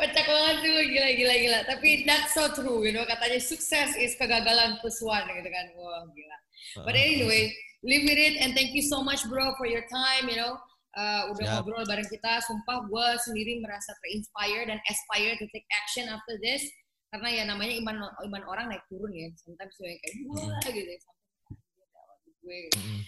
Kocak 0.00 0.26
banget 0.26 0.56
tuh, 0.64 0.80
gila, 0.88 1.10
gila, 1.12 1.34
gila. 1.36 1.58
Tapi 1.68 2.08
that's 2.08 2.32
so 2.32 2.48
true, 2.56 2.80
you 2.88 2.92
know. 2.92 3.04
Katanya 3.04 3.36
sukses 3.36 3.92
is 4.00 4.16
kegagalan 4.16 4.80
plus 4.80 4.96
one, 5.04 5.28
gitu 5.28 5.48
kan. 5.52 5.66
Wah, 5.76 6.08
gila. 6.08 6.36
But 6.88 6.96
anyway, 6.96 7.52
live 7.84 8.04
with 8.08 8.16
it 8.16 8.40
and 8.40 8.56
thank 8.56 8.72
you 8.72 8.80
so 8.80 9.04
much 9.04 9.20
bro 9.28 9.52
for 9.60 9.68
your 9.68 9.84
time, 9.92 10.32
you 10.32 10.40
know. 10.40 10.56
Uh, 10.90 11.30
udah 11.30 11.44
Siap. 11.46 11.54
ngobrol 11.62 11.86
bareng 11.86 12.08
kita. 12.10 12.42
Sumpah 12.42 12.86
gue 12.86 13.06
sendiri 13.22 13.62
merasa 13.62 13.94
terinspire 14.02 14.66
dan 14.66 14.78
aspire 14.90 15.38
to 15.38 15.46
take 15.54 15.66
action 15.70 16.10
after 16.10 16.34
this. 16.42 16.66
Karena 17.10 17.28
ya 17.30 17.42
namanya 17.46 17.74
iman 17.78 17.96
iman 18.26 18.42
orang 18.46 18.70
naik 18.70 18.82
turun 18.90 19.10
ya. 19.14 19.30
Sometimes 19.38 19.74
gue 19.78 19.90
kayak 19.98 20.14
gue 20.26 20.70
gitu. 20.74 20.94
Gue 22.42 22.58
Mm-mm. 22.74 23.00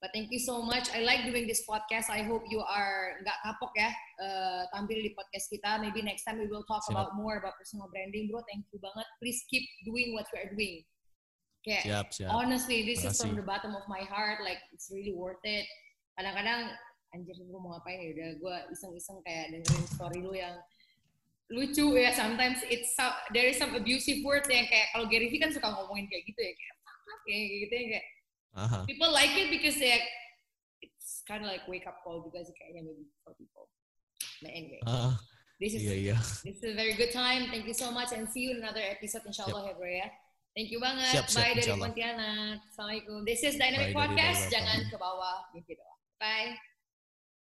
But 0.00 0.16
thank 0.16 0.32
you 0.32 0.40
so 0.40 0.64
much. 0.64 0.88
I 0.96 1.04
like 1.04 1.28
doing 1.28 1.44
this 1.44 1.60
podcast. 1.68 2.08
I 2.08 2.24
hope 2.24 2.48
you 2.48 2.64
are 2.64 3.20
nggak 3.20 3.36
kapok 3.44 3.72
ya 3.76 3.92
uh, 4.16 4.64
tampil 4.72 4.96
di 4.96 5.12
podcast 5.12 5.52
kita. 5.52 5.76
Maybe 5.76 6.00
next 6.00 6.24
time 6.24 6.40
we 6.40 6.48
will 6.48 6.64
talk 6.64 6.80
Siap. 6.88 6.96
about 6.96 7.12
more 7.20 7.36
about 7.36 7.60
personal 7.60 7.84
branding, 7.92 8.32
bro. 8.32 8.40
Thank 8.48 8.64
you 8.72 8.80
banget. 8.80 9.04
Please 9.20 9.44
keep 9.52 9.60
doing 9.84 10.16
what 10.16 10.24
you 10.32 10.40
are 10.40 10.48
doing. 10.56 10.88
Kayak 11.60 11.84
Siap, 11.84 12.06
siap. 12.16 12.30
honestly, 12.32 12.88
this 12.88 13.04
is 13.04 13.12
from 13.20 13.36
the 13.36 13.44
bottom 13.44 13.76
of 13.76 13.84
my 13.92 14.00
heart. 14.08 14.40
Like 14.40 14.64
it's 14.72 14.88
really 14.88 15.12
worth 15.12 15.44
it. 15.44 15.68
Kadang-kadang 16.16 16.72
anjir 17.10 17.34
gue 17.34 17.60
mau 17.60 17.74
ngapain 17.74 17.98
ya 17.98 18.08
udah 18.14 18.28
gue 18.38 18.56
iseng-iseng 18.74 19.18
kayak 19.26 19.50
dengerin 19.50 19.86
story 19.90 20.18
lu 20.22 20.30
yang 20.34 20.54
lucu 21.50 21.98
ya 21.98 22.14
sometimes 22.14 22.62
it's 22.70 22.94
some, 22.94 23.10
there 23.34 23.50
is 23.50 23.58
some 23.58 23.74
abusive 23.74 24.22
words 24.22 24.46
yang 24.46 24.62
kayak 24.70 24.86
kalau 24.94 25.10
Gary 25.10 25.26
Vee 25.26 25.42
kan 25.42 25.50
suka 25.50 25.66
ngomongin 25.66 26.06
kayak 26.06 26.22
gitu 26.30 26.38
ya 26.38 26.52
kayak 26.54 26.74
fuck 26.86 27.20
kayak 27.26 27.42
gitu 27.66 27.74
ya 27.74 27.84
kayak 27.90 28.06
Aha. 28.54 28.78
people 28.86 29.10
like 29.10 29.34
it 29.34 29.50
because 29.50 29.74
they 29.78 29.98
it's 30.82 31.26
kind 31.26 31.42
of 31.42 31.50
like 31.50 31.66
wake 31.66 31.86
up 31.90 31.98
call 32.06 32.22
juga 32.22 32.46
sih 32.46 32.54
kayaknya 32.54 32.86
maybe 32.86 33.06
for 33.26 33.34
people. 33.34 33.66
But 34.40 34.54
anyway, 34.54 34.80
Ah, 34.86 35.18
this 35.58 35.74
is 35.74 35.82
iya 35.86 36.14
iya. 36.14 36.18
this 36.46 36.62
is 36.62 36.66
a 36.66 36.74
very 36.78 36.94
good 36.94 37.10
time. 37.10 37.50
Thank 37.50 37.66
you 37.66 37.76
so 37.76 37.90
much 37.90 38.14
and 38.14 38.30
see 38.30 38.46
you 38.46 38.56
in 38.56 38.62
another 38.62 38.82
episode 38.82 39.26
inshallah 39.26 39.66
ya 39.70 39.74
bro 39.74 39.90
ya. 39.90 40.08
Thank 40.54 40.74
you 40.74 40.82
banget. 40.82 41.14
Siap, 41.14 41.26
siap, 41.30 41.38
Bye 41.38 41.50
dari 41.54 41.62
insyaallah. 41.62 41.86
Pontianak. 41.90 42.56
Assalamualaikum. 42.74 43.18
This 43.22 43.40
is 43.46 43.54
Dynamic 43.54 43.94
Bye 43.94 43.94
dari 43.94 43.98
Podcast. 43.98 44.40
Dynamic 44.40 44.54
Jangan 44.54 44.78
ke 44.90 44.96
bawah, 44.98 45.36
mimpi 45.54 45.72
doang. 45.78 45.98
Bye. 46.18 46.69